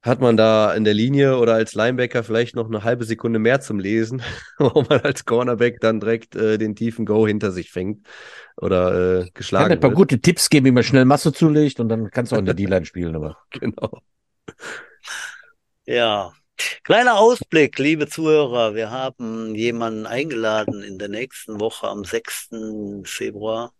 hat 0.00 0.20
man 0.20 0.36
da 0.36 0.74
in 0.74 0.84
der 0.84 0.92
Linie 0.92 1.38
oder 1.38 1.54
als 1.54 1.74
Linebacker 1.74 2.22
vielleicht 2.24 2.56
noch 2.56 2.68
eine 2.68 2.84
halbe 2.84 3.04
Sekunde 3.04 3.38
mehr 3.38 3.60
zum 3.60 3.78
Lesen, 3.78 4.22
wo 4.58 4.84
man 4.88 5.00
als 5.00 5.26
Cornerback 5.26 5.80
dann 5.80 6.00
direkt 6.00 6.34
äh, 6.34 6.56
den 6.56 6.76
tiefen 6.76 7.04
Go 7.04 7.26
hinter 7.26 7.52
sich 7.52 7.70
fängt 7.70 8.06
oder 8.56 9.22
äh, 9.22 9.30
geschlagen 9.34 9.64
Kann 9.64 9.72
ein 9.72 9.80
paar 9.80 9.90
wird. 9.90 9.98
gute 9.98 10.20
Tipps 10.20 10.48
geben, 10.48 10.66
wie 10.66 10.72
man 10.72 10.82
schnell 10.82 11.04
Masse 11.04 11.32
zulegt 11.32 11.78
und 11.80 11.90
dann 11.90 12.10
kannst 12.10 12.32
du 12.32 12.36
auch 12.36 12.40
in 12.40 12.46
der 12.46 12.54
D-Line 12.54 12.86
spielen. 12.86 13.16
Aber. 13.16 13.38
Genau. 13.50 14.00
Ja, 15.86 16.32
Kleiner 16.82 17.16
Ausblick, 17.18 17.78
liebe 17.78 18.06
Zuhörer. 18.06 18.74
Wir 18.74 18.90
haben 18.90 19.54
jemanden 19.54 20.06
eingeladen 20.06 20.82
in 20.82 20.98
der 20.98 21.08
nächsten 21.08 21.60
Woche 21.60 21.88
am 21.88 22.04
6. 22.04 23.04
Februar. 23.04 23.72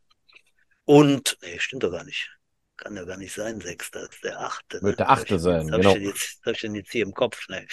Und, 0.84 1.38
nee, 1.42 1.58
stimmt 1.58 1.82
doch 1.82 1.92
gar 1.92 2.04
nicht 2.04 2.34
kann 2.76 2.96
ja 2.96 3.04
gar 3.04 3.16
nicht 3.16 3.32
sein, 3.32 3.60
Sechster, 3.60 4.08
ist 4.08 4.22
der 4.24 4.40
Achte. 4.40 4.82
Wird 4.82 4.98
der 4.98 5.10
Achte 5.10 5.38
sein, 5.38 5.68
genau. 5.68 5.90
Habe 5.90 6.00
ich, 6.00 6.06
jetzt, 6.06 6.40
hab 6.44 6.54
ich 6.54 6.60
denn 6.60 6.74
jetzt 6.74 6.92
hier 6.92 7.02
im 7.02 7.14
Kopf? 7.14 7.40
schnell. 7.40 7.66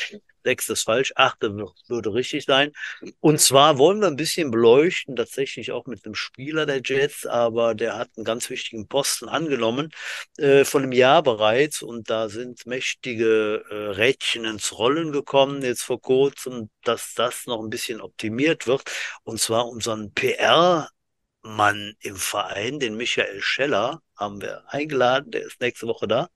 Sechster 0.44 0.74
ist 0.74 0.84
falsch, 0.84 1.14
Achte 1.16 1.56
würde 1.88 2.14
richtig 2.14 2.46
sein. 2.46 2.72
Und 3.20 3.40
zwar 3.40 3.78
wollen 3.78 4.02
wir 4.02 4.08
ein 4.08 4.16
bisschen 4.16 4.52
beleuchten, 4.52 5.16
tatsächlich 5.16 5.72
auch 5.72 5.86
mit 5.86 6.06
einem 6.06 6.16
Spieler 6.16 6.66
der 6.66 6.82
Jets, 6.84 7.26
aber 7.26 7.76
der 7.76 7.98
hat 7.98 8.10
einen 8.16 8.26
ganz 8.26 8.50
wichtigen 8.50 8.88
Posten 8.88 9.30
angenommen, 9.30 9.92
äh, 10.38 10.66
von 10.66 10.84
einem 10.84 10.92
Jahr 10.92 11.24
bereits. 11.24 11.82
Und 11.82 12.10
da 12.10 12.30
sind 12.30 12.66
mächtige 12.66 13.64
äh, 13.70 13.76
Rädchen 13.92 14.46
ins 14.46 14.78
Rollen 14.78 15.12
gekommen, 15.12 15.62
jetzt 15.64 15.84
vor 15.84 16.02
kurzem, 16.02 16.70
dass 16.84 17.14
das 17.16 17.46
noch 17.46 17.62
ein 17.64 17.70
bisschen 17.70 18.02
optimiert 18.02 18.68
wird. 18.68 18.84
Und 19.24 19.40
zwar 19.40 19.68
unseren 19.68 20.14
PR 20.14 20.90
Mann 21.44 21.96
im 22.02 22.16
Verein, 22.18 22.80
den 22.80 22.96
Michael 22.96 23.42
Scheller, 23.42 24.02
haben 24.16 24.42
wir 24.42 24.64
eingeladen, 24.68 25.32
der 25.32 25.42
ist 25.42 25.60
nächste 25.60 25.88
Woche 25.88 26.08
da. 26.08 26.30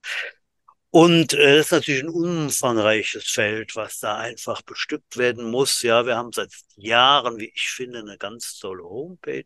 Und 0.98 1.34
äh, 1.34 1.58
das 1.58 1.66
ist 1.66 1.72
natürlich 1.72 2.04
ein 2.04 2.08
umfangreiches 2.08 3.24
Feld, 3.30 3.76
was 3.76 4.00
da 4.00 4.16
einfach 4.16 4.62
bestückt 4.62 5.18
werden 5.18 5.44
muss. 5.50 5.82
Ja, 5.82 6.06
wir 6.06 6.16
haben 6.16 6.32
seit 6.32 6.54
Jahren, 6.76 7.36
wie 7.38 7.52
ich 7.54 7.68
finde, 7.68 7.98
eine 7.98 8.16
ganz 8.16 8.58
tolle 8.58 8.82
Homepage 8.82 9.44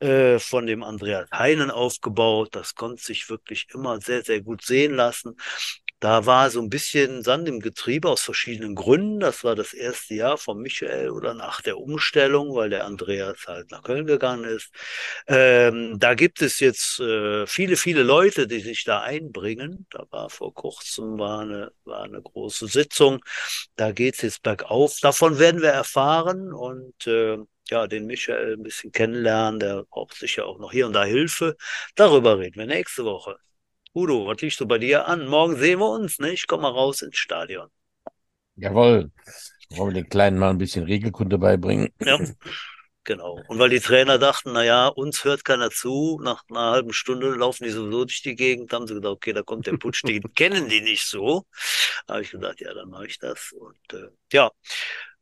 äh, 0.00 0.38
von 0.38 0.66
dem 0.66 0.82
Andreas 0.82 1.28
Heinen 1.30 1.70
aufgebaut. 1.70 2.54
Das 2.56 2.74
konnte 2.74 3.02
sich 3.02 3.28
wirklich 3.28 3.66
immer 3.74 4.00
sehr, 4.00 4.24
sehr 4.24 4.40
gut 4.40 4.64
sehen 4.64 4.94
lassen. 4.94 5.36
Da 6.02 6.26
war 6.26 6.50
so 6.50 6.60
ein 6.60 6.68
bisschen 6.68 7.22
Sand 7.22 7.48
im 7.48 7.60
Getriebe 7.60 8.08
aus 8.10 8.22
verschiedenen 8.22 8.74
Gründen. 8.74 9.20
Das 9.20 9.44
war 9.44 9.54
das 9.54 9.72
erste 9.72 10.14
Jahr 10.14 10.36
von 10.36 10.60
Michael 10.60 11.10
oder 11.10 11.32
nach 11.32 11.60
der 11.60 11.78
Umstellung, 11.78 12.56
weil 12.56 12.70
der 12.70 12.86
Andreas 12.86 13.46
halt 13.46 13.70
nach 13.70 13.84
Köln 13.84 14.06
gegangen 14.06 14.42
ist. 14.42 14.72
Ähm, 15.28 16.00
da 16.00 16.14
gibt 16.14 16.42
es 16.42 16.58
jetzt 16.58 16.98
äh, 16.98 17.46
viele, 17.46 17.76
viele 17.76 18.02
Leute, 18.02 18.48
die 18.48 18.58
sich 18.58 18.82
da 18.82 19.02
einbringen. 19.02 19.86
Da 19.90 20.04
war 20.10 20.28
vor 20.28 20.52
kurzem 20.52 21.20
war 21.20 21.42
eine, 21.42 21.72
war 21.84 22.02
eine 22.02 22.20
große 22.20 22.66
Sitzung. 22.66 23.20
Da 23.76 23.92
geht 23.92 24.16
es 24.16 24.22
jetzt 24.22 24.42
bergauf. 24.42 24.98
Davon 25.00 25.38
werden 25.38 25.62
wir 25.62 25.70
erfahren 25.70 26.52
und 26.52 27.06
äh, 27.06 27.38
ja, 27.70 27.86
den 27.86 28.06
Michael 28.06 28.54
ein 28.54 28.64
bisschen 28.64 28.90
kennenlernen. 28.90 29.60
Der 29.60 29.84
braucht 29.84 30.14
sicher 30.16 30.46
auch 30.46 30.58
noch 30.58 30.72
hier 30.72 30.86
und 30.88 30.94
da 30.94 31.04
Hilfe. 31.04 31.56
Darüber 31.94 32.40
reden 32.40 32.56
wir 32.56 32.66
nächste 32.66 33.04
Woche. 33.04 33.38
Udo, 33.94 34.26
was 34.26 34.40
liegst 34.40 34.58
du 34.60 34.66
bei 34.66 34.78
dir 34.78 35.06
an? 35.06 35.26
Morgen 35.26 35.56
sehen 35.56 35.78
wir 35.78 35.90
uns, 35.90 36.18
ne? 36.18 36.30
Ich 36.32 36.46
komme 36.46 36.62
mal 36.62 36.70
raus 36.70 37.02
ins 37.02 37.18
Stadion. 37.18 37.68
Jawohl. 38.56 39.10
Wollen 39.70 39.94
wir 39.94 40.02
den 40.02 40.08
Kleinen 40.08 40.38
mal 40.38 40.50
ein 40.50 40.58
bisschen 40.58 40.84
Regelkunde 40.84 41.38
beibringen? 41.38 41.88
Ja, 42.00 42.18
genau. 43.04 43.42
Und 43.48 43.58
weil 43.58 43.68
die 43.68 43.80
Trainer 43.80 44.18
dachten, 44.18 44.52
naja, 44.52 44.88
uns 44.88 45.24
hört 45.24 45.44
keiner 45.44 45.70
zu, 45.70 46.18
nach 46.22 46.42
einer 46.48 46.70
halben 46.70 46.92
Stunde 46.92 47.34
laufen 47.34 47.64
die 47.64 47.70
sowieso 47.70 48.04
durch 48.04 48.22
die 48.22 48.34
Gegend, 48.34 48.72
haben 48.72 48.86
sie 48.86 48.94
gedacht, 48.94 49.12
okay, 49.12 49.32
da 49.32 49.42
kommt 49.42 49.66
der 49.66 49.76
Putsch, 49.76 50.02
den 50.04 50.22
kennen 50.34 50.68
die 50.68 50.80
nicht 50.80 51.06
so. 51.06 51.44
Da 52.06 52.14
habe 52.14 52.22
ich 52.22 52.30
gedacht, 52.30 52.60
ja, 52.60 52.72
dann 52.72 52.88
mache 52.88 53.06
ich 53.06 53.18
das. 53.18 53.52
Und 53.52 53.92
äh, 53.92 54.08
ja, 54.32 54.50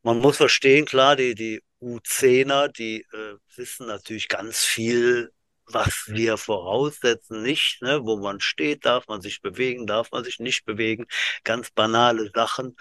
man 0.02 0.18
muss 0.18 0.36
verstehen, 0.36 0.84
klar, 0.84 1.16
die, 1.16 1.34
die 1.34 1.62
U10er, 1.80 2.68
die 2.68 3.00
äh, 3.12 3.36
wissen 3.56 3.86
natürlich 3.86 4.28
ganz 4.28 4.60
viel 4.64 5.32
was 5.72 6.04
wir 6.08 6.36
voraussetzen, 6.36 7.42
nicht, 7.42 7.82
ne, 7.82 8.04
wo 8.04 8.16
man 8.16 8.40
steht, 8.40 8.84
darf 8.84 9.06
man 9.08 9.20
sich 9.20 9.40
bewegen, 9.40 9.86
darf 9.86 10.10
man 10.12 10.24
sich 10.24 10.38
nicht 10.40 10.64
bewegen, 10.64 11.06
ganz 11.44 11.70
banale 11.70 12.30
Sachen. 12.34 12.76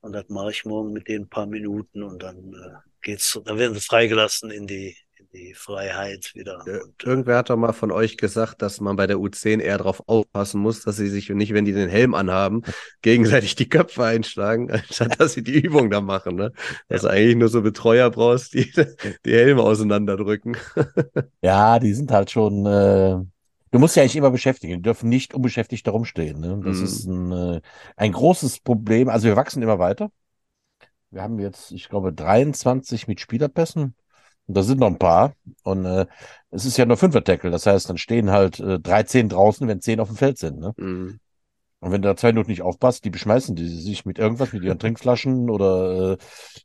Und 0.00 0.12
das 0.12 0.28
mache 0.28 0.50
ich 0.50 0.64
morgen 0.64 0.92
mit 0.92 1.08
den 1.08 1.28
paar 1.28 1.46
Minuten 1.46 2.02
und 2.02 2.22
dann 2.22 2.54
äh, 2.54 2.88
geht's, 3.02 3.38
dann 3.44 3.58
werden 3.58 3.74
sie 3.74 3.80
freigelassen 3.80 4.50
in 4.50 4.66
die 4.66 4.96
die 5.32 5.54
Freiheit 5.54 6.32
wieder. 6.34 6.62
Ja, 6.66 6.82
und, 6.82 7.04
äh, 7.04 7.06
irgendwer 7.06 7.38
hat 7.38 7.50
doch 7.50 7.56
mal 7.56 7.72
von 7.72 7.90
euch 7.90 8.16
gesagt, 8.16 8.62
dass 8.62 8.80
man 8.80 8.96
bei 8.96 9.06
der 9.06 9.18
U10 9.18 9.60
eher 9.60 9.78
darauf 9.78 10.02
aufpassen 10.08 10.60
muss, 10.60 10.82
dass 10.82 10.96
sie 10.96 11.08
sich 11.08 11.28
nicht, 11.30 11.52
wenn 11.52 11.64
die 11.64 11.72
den 11.72 11.88
Helm 11.88 12.14
anhaben, 12.14 12.62
gegenseitig 13.02 13.54
die 13.56 13.68
Köpfe 13.68 14.04
einschlagen, 14.04 14.70
anstatt 14.72 15.20
dass 15.20 15.34
sie 15.34 15.42
die 15.42 15.60
Übung 15.60 15.90
da 15.90 16.00
machen. 16.00 16.36
Ne? 16.36 16.52
Dass 16.88 17.02
ja. 17.02 17.08
du 17.08 17.14
eigentlich 17.14 17.36
nur 17.36 17.48
so 17.48 17.62
Betreuer 17.62 18.10
brauchst, 18.10 18.54
die 18.54 18.70
die 19.24 19.32
Helme 19.32 19.62
auseinanderdrücken. 19.62 20.56
ja, 21.42 21.78
die 21.78 21.94
sind 21.94 22.10
halt 22.10 22.30
schon. 22.30 22.66
Äh... 22.66 23.24
Du 23.70 23.78
musst 23.78 23.96
ja 23.96 24.02
eigentlich 24.02 24.16
immer 24.16 24.30
beschäftigen. 24.30 24.76
Die 24.76 24.82
dürfen 24.82 25.10
nicht 25.10 25.34
unbeschäftigt 25.34 25.86
darum 25.86 26.06
stehen. 26.06 26.40
Ne? 26.40 26.58
Das 26.64 26.78
mm. 26.78 26.84
ist 26.84 27.04
ein, 27.04 27.32
äh, 27.32 27.60
ein 27.96 28.12
großes 28.12 28.60
Problem. 28.60 29.10
Also 29.10 29.28
wir 29.28 29.36
wachsen 29.36 29.62
immer 29.62 29.78
weiter. 29.78 30.10
wir 31.10 31.20
haben 31.20 31.38
jetzt, 31.38 31.70
ich 31.72 31.90
glaube, 31.90 32.14
23 32.14 33.08
mit 33.08 33.20
Spielerpässen. 33.20 33.94
Und 34.48 34.56
da 34.56 34.62
sind 34.62 34.80
noch 34.80 34.88
ein 34.88 34.98
paar. 34.98 35.34
Und 35.62 35.84
äh, 35.84 36.06
es 36.50 36.64
ist 36.64 36.78
ja 36.78 36.86
nur 36.86 36.96
Fünfer-Tackle. 36.96 37.50
Das 37.50 37.66
heißt, 37.66 37.88
dann 37.88 37.98
stehen 37.98 38.30
halt 38.30 38.58
äh, 38.60 38.80
13 38.80 39.28
draußen, 39.28 39.68
wenn 39.68 39.80
10 39.80 40.00
auf 40.00 40.08
dem 40.08 40.16
Feld 40.16 40.38
sind. 40.38 40.58
Ne? 40.58 40.72
Mhm. 40.76 41.20
Und 41.80 41.92
wenn 41.92 42.02
du 42.02 42.08
da 42.08 42.16
zwei 42.16 42.32
Minuten 42.32 42.50
nicht 42.50 42.62
aufpasst, 42.62 43.04
die 43.04 43.10
beschmeißen 43.10 43.54
die 43.54 43.68
sich 43.68 44.04
mit 44.04 44.18
irgendwas, 44.18 44.52
mit 44.52 44.64
ihren 44.64 44.80
Trinkflaschen 44.80 45.48
oder 45.48 46.12
äh, 46.12 46.16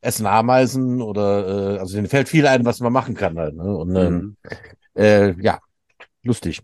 essen 0.02 0.26
Ameisen 0.26 1.02
oder 1.02 1.76
äh, 1.76 1.80
also 1.80 1.96
denen 1.96 2.08
fällt 2.08 2.30
viel 2.30 2.48
ein, 2.48 2.66
was 2.66 2.80
man 2.80 2.94
machen 2.94 3.14
kann 3.14 3.38
halt. 3.38 3.56
Ne? 3.56 3.76
Und 3.76 3.96
ähm, 3.96 4.14
mhm. 4.16 4.38
äh, 4.96 5.34
ja, 5.40 5.60
lustig. 6.24 6.62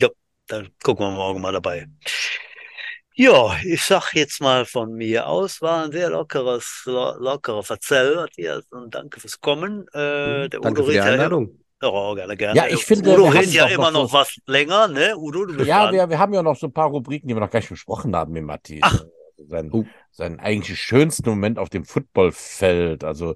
Ja, 0.00 0.08
dann 0.46 0.68
gucken 0.82 1.04
wir 1.04 1.10
morgen 1.10 1.42
mal 1.42 1.52
dabei. 1.52 1.88
Ja, 3.16 3.54
ich 3.64 3.82
sag 3.84 4.12
jetzt 4.14 4.40
mal 4.40 4.64
von 4.64 4.92
mir 4.92 5.28
aus, 5.28 5.62
war 5.62 5.84
ein 5.84 5.92
sehr 5.92 6.10
lockeres, 6.10 6.82
lo 6.84 7.14
lockerer 7.18 7.62
Verzell, 7.62 8.16
Matthias, 8.16 8.64
und 8.72 8.92
danke 8.92 9.20
fürs 9.20 9.40
Kommen. 9.40 9.86
Äh, 9.94 10.46
mhm. 10.46 10.50
der 10.50 10.60
danke 10.60 10.80
Udo 10.80 10.84
für 10.84 10.92
die 10.92 11.00
Einladung. 11.00 11.60
Ja, 11.80 11.90
oh, 11.90 12.14
gerne, 12.16 12.36
gerne. 12.36 12.56
Ja, 12.56 12.66
ich 12.66 12.84
finde, 12.84 13.12
Udo 13.12 13.26
redet 13.26 13.52
ja 13.52 13.66
immer 13.66 13.92
noch, 13.92 14.08
so 14.08 14.14
was 14.14 14.36
länger, 14.46 14.88
ne? 14.88 15.16
Udo, 15.16 15.44
du 15.44 15.56
bist 15.56 15.68
Ja, 15.68 15.92
wir, 15.92 16.08
wir, 16.10 16.18
haben 16.18 16.34
ja 16.34 16.42
noch 16.42 16.56
so 16.56 16.66
ein 16.66 16.72
paar 16.72 16.88
Rubriken, 16.88 17.28
die 17.28 17.34
wir 17.34 17.40
noch 17.40 17.50
gar 17.50 17.60
nicht 17.60 17.68
besprochen 17.68 18.16
haben 18.16 18.32
mit 18.32 18.42
Matti. 18.42 18.80
Ach. 18.82 19.04
Sein, 19.46 19.72
uh. 19.72 19.84
sein 20.10 20.40
eigentlich 20.40 20.80
schönsten 20.80 21.28
Moment 21.28 21.58
auf 21.58 21.68
dem 21.68 21.84
Footballfeld. 21.84 23.04
Also, 23.04 23.34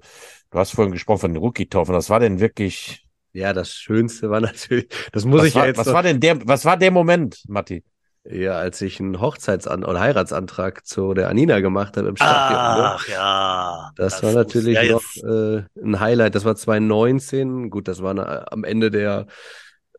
du 0.49 0.57
hast 0.59 0.71
vorhin 0.71 0.91
gesprochen 0.91 1.19
von 1.19 1.33
den 1.33 1.41
Rookie-Taufen. 1.41 1.95
Was 1.95 2.09
war 2.09 2.19
denn 2.19 2.41
wirklich. 2.41 3.05
Ja, 3.31 3.53
das 3.53 3.73
Schönste 3.73 4.29
war 4.29 4.41
natürlich, 4.41 4.87
das 5.13 5.23
muss 5.23 5.41
was 5.41 5.47
ich 5.47 5.55
war, 5.55 5.61
ja 5.63 5.67
jetzt. 5.67 5.77
Was 5.77 5.93
war 5.93 6.03
denn 6.03 6.19
der, 6.19 6.45
was 6.45 6.65
war 6.65 6.75
der 6.75 6.91
Moment, 6.91 7.43
Matti? 7.47 7.83
Ja, 8.31 8.53
als 8.53 8.79
ich 8.81 8.99
einen 8.99 9.19
Hochzeitsan 9.19 9.83
oder 9.83 9.99
Heiratsantrag 9.99 10.85
zu 10.85 11.15
der 11.15 11.29
Anina 11.29 11.61
gemacht 11.61 11.97
habe 11.97 12.09
im 12.09 12.15
Stadion. 12.15 12.59
Ach 12.59 13.07
ne? 13.07 13.13
ja. 13.13 13.91
Das, 13.95 14.13
das 14.13 14.23
war 14.23 14.33
natürlich 14.33 14.75
ja, 14.75 14.91
noch 14.91 15.03
äh, 15.23 15.63
ein 15.83 15.99
Highlight. 15.99 16.35
Das 16.35 16.45
war 16.45 16.55
2019. 16.55 17.71
Gut, 17.71 17.87
das 17.87 18.03
war 18.03 18.11
eine, 18.11 18.51
am 18.51 18.63
Ende 18.63 18.91
der, 18.91 19.25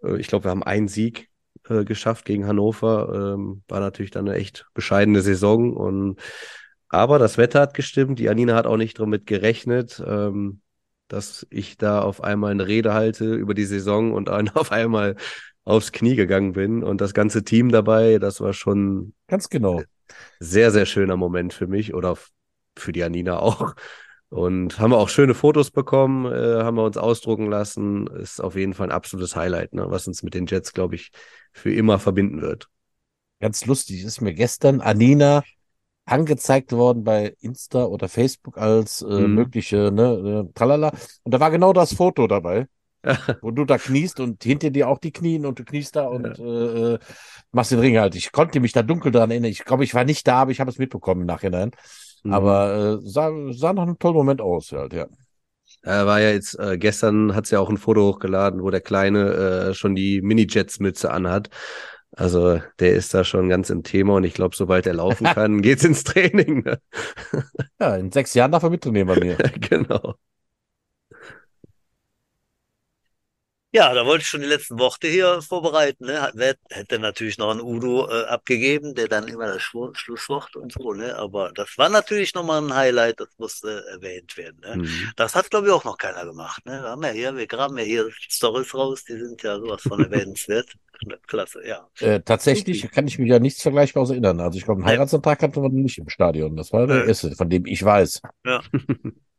äh, 0.05 0.16
ich 0.18 0.28
glaube, 0.28 0.45
wir 0.45 0.53
haben 0.53 0.62
einen 0.62 0.87
Sieg 0.87 1.28
äh, 1.68 1.85
geschafft 1.85 2.24
gegen 2.24 2.47
Hannover. 2.47 3.35
Ähm, 3.35 3.64
war 3.66 3.81
natürlich 3.81 4.12
dann 4.12 4.28
eine 4.28 4.37
echt 4.37 4.66
bescheidene 4.74 5.22
Saison. 5.22 5.76
Und 5.76 6.20
aber 6.89 7.18
das 7.18 7.37
Wetter 7.37 7.61
hat 7.61 7.74
gestimmt. 7.74 8.20
Die 8.20 8.28
Anina 8.28 8.55
hat 8.55 8.66
auch 8.66 8.76
nicht 8.76 9.01
damit 9.01 9.26
gerechnet. 9.26 10.01
Ähm, 10.07 10.61
dass 11.09 11.45
ich 11.51 11.76
da 11.76 12.01
auf 12.01 12.22
einmal 12.22 12.53
eine 12.53 12.68
Rede 12.68 12.95
halte 12.95 13.35
über 13.35 13.55
die 13.55 13.64
Saison 13.64 14.12
und 14.12 14.31
auf 14.57 14.70
einmal 14.70 15.16
aufs 15.64 15.92
Knie 15.92 16.16
gegangen 16.16 16.52
bin 16.52 16.82
und 16.82 17.00
das 17.00 17.14
ganze 17.14 17.44
Team 17.44 17.70
dabei, 17.70 18.18
das 18.18 18.40
war 18.40 18.52
schon 18.52 19.14
ganz 19.26 19.48
genau 19.48 19.82
sehr, 20.38 20.70
sehr 20.70 20.86
schöner 20.86 21.16
Moment 21.16 21.52
für 21.52 21.66
mich 21.66 21.94
oder 21.94 22.16
für 22.76 22.92
die 22.92 23.04
Anina 23.04 23.38
auch. 23.38 23.74
Und 24.28 24.78
haben 24.78 24.92
wir 24.92 24.98
auch 24.98 25.08
schöne 25.08 25.34
Fotos 25.34 25.72
bekommen, 25.72 26.32
äh, 26.32 26.62
haben 26.62 26.76
wir 26.76 26.84
uns 26.84 26.96
ausdrucken 26.96 27.50
lassen. 27.50 28.06
Ist 28.06 28.40
auf 28.40 28.54
jeden 28.54 28.74
Fall 28.74 28.88
ein 28.88 28.92
absolutes 28.92 29.34
Highlight, 29.34 29.74
ne? 29.74 29.86
was 29.88 30.06
uns 30.06 30.22
mit 30.22 30.34
den 30.34 30.46
Jets, 30.46 30.72
glaube 30.72 30.94
ich, 30.94 31.11
für 31.52 31.72
immer 31.72 31.98
verbinden 31.98 32.40
wird. 32.40 32.68
Ganz 33.40 33.66
lustig 33.66 34.04
ist 34.04 34.20
mir 34.20 34.32
gestern 34.32 34.80
Anina 34.80 35.42
angezeigt 36.04 36.72
worden 36.72 37.02
bei 37.02 37.34
Insta 37.40 37.84
oder 37.84 38.08
Facebook 38.08 38.56
als 38.56 39.02
äh, 39.02 39.06
mhm. 39.06 39.34
mögliche, 39.34 39.90
ne, 39.92 40.46
äh, 40.48 40.52
tralala. 40.54 40.92
Und 41.24 41.34
da 41.34 41.40
war 41.40 41.50
genau 41.50 41.72
das 41.72 41.94
Foto 41.94 42.28
dabei. 42.28 42.66
Wo 43.40 43.51
du 43.51 43.64
da 43.64 43.78
kniest 43.78 44.20
und 44.20 44.42
hinter 44.42 44.70
dir 44.70 44.88
auch 44.88 44.98
die 44.98 45.12
Knien 45.12 45.46
und 45.46 45.59
du 45.59 45.64
kniest 45.64 45.96
da 45.96 46.07
und 46.07 46.38
ja. 46.38 46.94
äh, 46.94 46.98
machst 47.53 47.70
den 47.70 47.78
Ring 47.78 47.98
halt. 47.98 48.14
Ich 48.14 48.32
konnte 48.32 48.61
mich 48.61 48.72
da 48.72 48.82
dunkel 48.82 49.12
daran 49.12 49.30
erinnern. 49.30 49.51
Ich 49.51 49.64
glaube, 49.64 49.84
ich 49.84 49.94
war 49.94 50.05
nicht 50.05 50.26
da, 50.26 50.42
aber 50.42 50.51
ich 50.51 50.61
habe 50.61 50.70
es 50.70 50.78
mitbekommen 50.78 51.22
im 51.22 51.26
Nachhinein. 51.26 51.70
Mhm. 52.24 52.32
Aber 52.32 53.01
äh, 53.03 53.09
sah, 53.09 53.30
sah 53.51 53.72
noch 53.72 53.86
ein 53.86 53.98
toller 53.98 54.14
Moment 54.14 54.40
aus, 54.40 54.72
halt, 54.72 54.92
ja. 54.92 55.07
Er 55.82 56.07
war 56.07 56.20
ja 56.20 56.30
jetzt, 56.30 56.59
äh, 56.59 56.76
gestern 56.76 57.34
hat 57.34 57.44
es 57.44 57.51
ja 57.51 57.61
auch 57.61 57.70
ein 57.70 57.78
Foto 57.78 58.03
hochgeladen, 58.09 58.62
wo 58.62 58.70
der 58.70 58.82
Kleine 58.82 59.70
äh, 59.70 59.74
schon 59.74 59.94
die 59.94 60.20
Mini-Jets-Mütze 60.20 61.11
anhat. 61.11 61.48
Also 62.12 62.61
der 62.80 62.92
ist 62.94 63.14
da 63.14 63.24
schon 63.24 63.48
ganz 63.48 63.70
im 63.70 63.82
Thema 63.82 64.14
und 64.16 64.24
ich 64.24 64.34
glaube, 64.34 64.57
sobald 64.57 64.86
er 64.86 64.94
laufen 64.94 65.24
kann, 65.34 65.62
geht's 65.62 65.84
ins 65.84 66.05
Training. 66.05 66.64
Ne? 66.64 66.80
ja, 67.80 67.96
in 67.96 68.11
sechs 68.12 68.34
Jahren 68.34 68.53
darf 68.53 68.62
er 68.62 68.70
mittrainieren 68.70 69.09
bei 69.09 69.20
mir. 69.20 69.36
genau. 69.61 70.16
Ja, 73.73 73.95
da 73.95 74.05
wollte 74.05 74.23
ich 74.23 74.29
schon 74.29 74.41
die 74.41 74.49
letzten 74.49 74.81
Worte 74.81 75.07
hier 75.07 75.41
vorbereiten. 75.43 76.07
Ne? 76.07 76.33
Hätte 76.71 76.99
natürlich 76.99 77.39
noch 77.39 77.53
ein 77.53 77.61
Udo 77.61 78.09
äh, 78.09 78.25
abgegeben, 78.25 78.97
der 78.97 79.07
dann 79.07 79.29
immer 79.29 79.47
das 79.47 79.62
Schlu 79.62 79.95
Schlusswort 79.95 80.57
und 80.57 80.73
so. 80.73 80.93
Ne? 80.93 81.14
Aber 81.16 81.53
das 81.53 81.79
war 81.79 81.89
natürlich 81.89 82.35
nochmal 82.35 82.62
ein 82.62 82.75
Highlight, 82.75 83.21
das 83.21 83.29
musste 83.39 83.85
erwähnt 83.93 84.37
werden. 84.37 84.59
Ne? 84.61 84.77
Mhm. 84.79 85.12
Das 85.14 85.37
hat, 85.37 85.51
glaube 85.51 85.68
ich, 85.68 85.73
auch 85.73 85.85
noch 85.85 85.99
keiner 85.99 86.25
gemacht. 86.25 86.66
Ne? 86.66 86.83
Wir 86.83 86.89
haben 86.89 87.03
ja 87.05 87.11
hier, 87.11 87.37
wir 87.37 87.47
graben 87.47 87.79
ja 87.79 87.85
hier 87.85 88.09
Stories 88.11 88.75
raus, 88.75 89.05
die 89.05 89.16
sind 89.16 89.41
ja 89.45 89.57
sowas 89.57 89.83
von 89.83 90.03
erwähnenswert. 90.03 90.73
Klasse, 91.29 91.66
ja. 91.66 91.89
Äh, 92.01 92.21
tatsächlich 92.21 92.91
kann 92.91 93.07
ich 93.07 93.18
mich 93.18 93.31
ja 93.31 93.39
nichts 93.39 93.62
Vergleichbares 93.62 94.11
erinnern. 94.11 94.41
Also 94.41 94.59
ich 94.59 94.64
glaube, 94.64 94.81
einen 94.81 94.91
Heiratsantrag 94.91 95.41
hatte 95.41 95.61
man 95.61 95.73
nicht 95.73 95.97
im 95.97 96.09
Stadion. 96.09 96.57
Das 96.57 96.73
war 96.73 96.87
der 96.87 97.07
erste, 97.07 97.31
von 97.37 97.49
dem 97.49 97.64
ich 97.66 97.83
weiß. 97.83 98.21
Ja. 98.45 98.61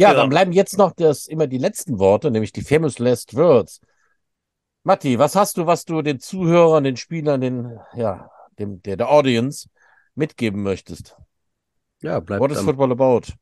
Ja, 0.00 0.14
dann 0.14 0.30
bleiben 0.30 0.52
jetzt 0.52 0.78
noch 0.78 0.92
das, 0.92 1.26
immer 1.26 1.46
die 1.46 1.58
letzten 1.58 1.98
Worte, 1.98 2.30
nämlich 2.30 2.52
die 2.52 2.62
famous 2.62 2.98
last 2.98 3.36
words. 3.36 3.80
Matti, 4.82 5.18
was 5.18 5.36
hast 5.36 5.58
du, 5.58 5.66
was 5.66 5.84
du 5.84 6.00
den 6.00 6.20
Zuhörern, 6.20 6.84
den 6.84 6.96
Spielern, 6.96 7.42
den, 7.42 7.78
ja, 7.94 8.30
dem, 8.58 8.80
der, 8.80 8.96
der 8.96 9.10
Audience 9.10 9.68
mitgeben 10.14 10.62
möchtest? 10.62 11.16
Ja, 12.00 12.18
bleibt 12.18 12.40
What 12.40 12.50
is 12.50 12.60
football 12.60 12.92
about? 12.92 13.32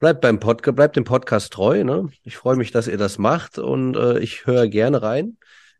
Bleibt 0.00 0.20
beim 0.20 0.40
Podcast, 0.40 0.74
bleibt 0.74 0.96
dem 0.96 1.04
Podcast 1.04 1.52
treu, 1.52 1.84
ne? 1.84 2.08
Ich 2.24 2.36
freue 2.36 2.56
mich, 2.56 2.72
dass 2.72 2.88
ihr 2.88 2.98
das 2.98 3.18
macht 3.18 3.58
und 3.58 3.94
äh, 3.94 4.18
ich 4.18 4.46
höre 4.46 4.66
gerne 4.66 5.00
rein. 5.00 5.36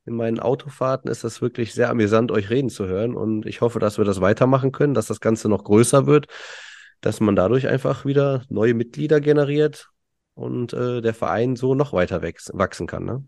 In 0.07 0.15
meinen 0.15 0.39
Autofahrten 0.39 1.11
ist 1.11 1.25
das 1.25 1.43
wirklich 1.43 1.75
sehr 1.75 1.91
amüsant, 1.91 2.31
euch 2.31 2.51
reden 2.51 2.71
zu 2.71 2.87
hören 2.87 3.17
und 3.17 3.47
ich 3.47 3.61
hoffe, 3.61 3.81
dass 3.81 3.99
wir 3.99 4.05
das 4.05 4.21
weitermachen 4.21 4.71
können, 4.71 4.95
dass 4.95 5.07
das 5.07 5.19
Ganze 5.19 5.49
noch 5.49 5.65
größer 5.65 6.07
wird 6.07 6.29
dass 7.03 7.21
man 7.21 7.37
dadurch 7.37 7.69
einfach 7.69 8.07
wieder 8.07 8.45
neue 8.49 8.75
Mitglieder 8.75 9.21
generiert 9.21 9.91
und 10.35 10.73
äh, 10.73 11.03
der 11.03 11.13
Verein 11.13 11.57
so 11.57 11.75
noch 11.75 11.93
weiter 11.93 12.23
wachsen 12.23 12.87
kann. 12.87 13.05
Ne? 13.05 13.25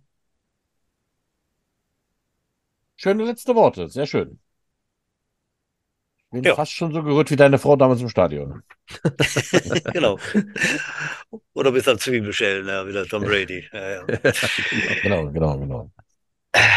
Schöne 2.96 3.24
letzte 3.24 3.54
Worte, 3.54 3.88
sehr 3.88 4.06
schön. 4.06 4.38
Ich 6.30 6.40
bin 6.40 6.44
ja. 6.44 6.54
fast 6.54 6.72
schon 6.72 6.92
so 6.92 7.02
gerührt 7.02 7.30
wie 7.30 7.36
deine 7.36 7.58
Frau 7.58 7.76
damals 7.76 8.00
im 8.00 8.08
Stadion. 8.08 8.62
genau. 9.92 10.18
Oder 11.52 11.70
bis 11.70 11.86
am 11.86 11.98
Zwiebelschellen, 11.98 12.66
ja, 12.66 12.86
wieder 12.86 13.06
Tom 13.06 13.24
Brady. 13.24 13.68
Ja, 13.72 13.90
ja. 13.90 14.04
genau, 15.02 15.30
genau, 15.30 15.58
genau. 15.58 15.90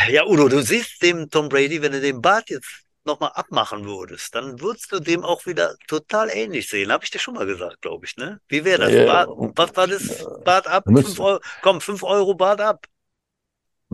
Ja, 0.09 0.25
Udo, 0.25 0.47
du 0.47 0.61
siehst 0.61 1.01
dem 1.01 1.29
Tom 1.29 1.49
Brady, 1.49 1.81
wenn 1.81 1.91
du 1.91 2.01
den 2.01 2.21
Bart 2.21 2.49
jetzt 2.49 2.86
nochmal 3.07 3.31
abmachen 3.33 3.85
würdest, 3.85 4.35
dann 4.35 4.59
würdest 4.61 4.91
du 4.91 4.99
dem 4.99 5.23
auch 5.23 5.45
wieder 5.47 5.75
total 5.87 6.29
ähnlich 6.29 6.69
sehen. 6.69 6.91
Habe 6.91 7.03
ich 7.03 7.09
dir 7.09 7.19
schon 7.19 7.33
mal 7.33 7.47
gesagt, 7.47 7.81
glaube 7.81 8.05
ich, 8.05 8.15
ne? 8.17 8.39
Wie 8.47 8.63
wäre 8.63 8.79
das? 8.79 8.93
Ja, 8.93 9.25
Bad, 9.25 9.29
was 9.55 9.75
war 9.75 9.87
das? 9.87 10.25
Bad 10.45 10.67
ab? 10.67 10.83
Fünf 10.85 11.19
Euro, 11.19 11.39
komm, 11.63 11.81
5 11.81 12.03
Euro 12.03 12.35
Bad 12.35 12.61
ab. 12.61 12.85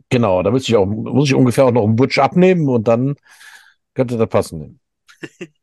Genau, 0.09 0.43
da 0.43 0.51
muss 0.51 0.67
ich 0.67 0.75
auch, 0.75 0.85
muss 0.85 1.29
ich 1.29 1.35
ungefähr 1.35 1.65
auch 1.65 1.71
noch 1.71 1.83
einen 1.83 1.95
Butch 1.95 2.17
abnehmen 2.19 2.67
und 2.67 2.87
dann 2.87 3.15
könnte 3.93 4.17
das 4.17 4.27
passen. 4.27 4.79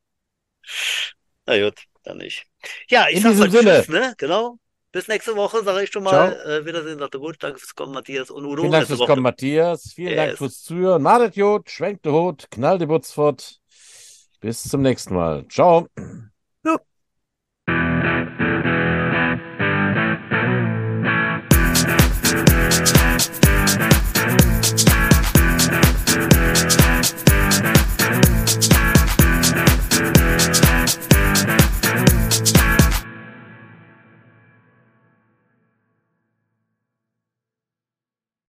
Na 1.46 1.58
gut, 1.62 1.82
dann 2.04 2.18
nicht. 2.18 2.46
Ja, 2.88 3.08
ich 3.08 3.16
In 3.16 3.22
sag 3.22 3.36
mal 3.36 3.50
Tschüss, 3.50 3.88
ne? 3.88 4.14
Genau. 4.18 4.58
Bis 4.92 5.06
nächste 5.06 5.36
Woche, 5.36 5.62
sage 5.62 5.84
ich 5.84 5.90
schon 5.90 6.02
mal. 6.02 6.32
Äh, 6.44 6.66
Wiedersehen, 6.66 6.98
sagt 6.98 7.14
der 7.14 7.20
gut. 7.20 7.36
Danke 7.40 7.60
fürs 7.60 7.74
Kommen, 7.74 7.92
Matthias 7.94 8.30
und 8.30 8.44
Udo. 8.44 8.62
Vielen 8.62 8.72
Dank 8.72 8.86
fürs 8.86 9.00
Kommen, 9.00 9.22
Matthias. 9.22 9.92
Vielen 9.94 10.10
yes. 10.10 10.16
Dank 10.16 10.38
fürs 10.38 10.62
Zuhören. 10.62 11.02
Madet 11.02 11.36
Jod, 11.36 11.70
schwenkt 11.70 12.04
der 12.04 12.12
Hut, 12.12 12.50
knall 12.50 12.78
die 12.78 12.86
Butz 12.86 13.12
fort. 13.12 13.60
Bis 14.40 14.62
zum 14.62 14.82
nächsten 14.82 15.14
Mal. 15.14 15.46
Ciao. 15.48 15.86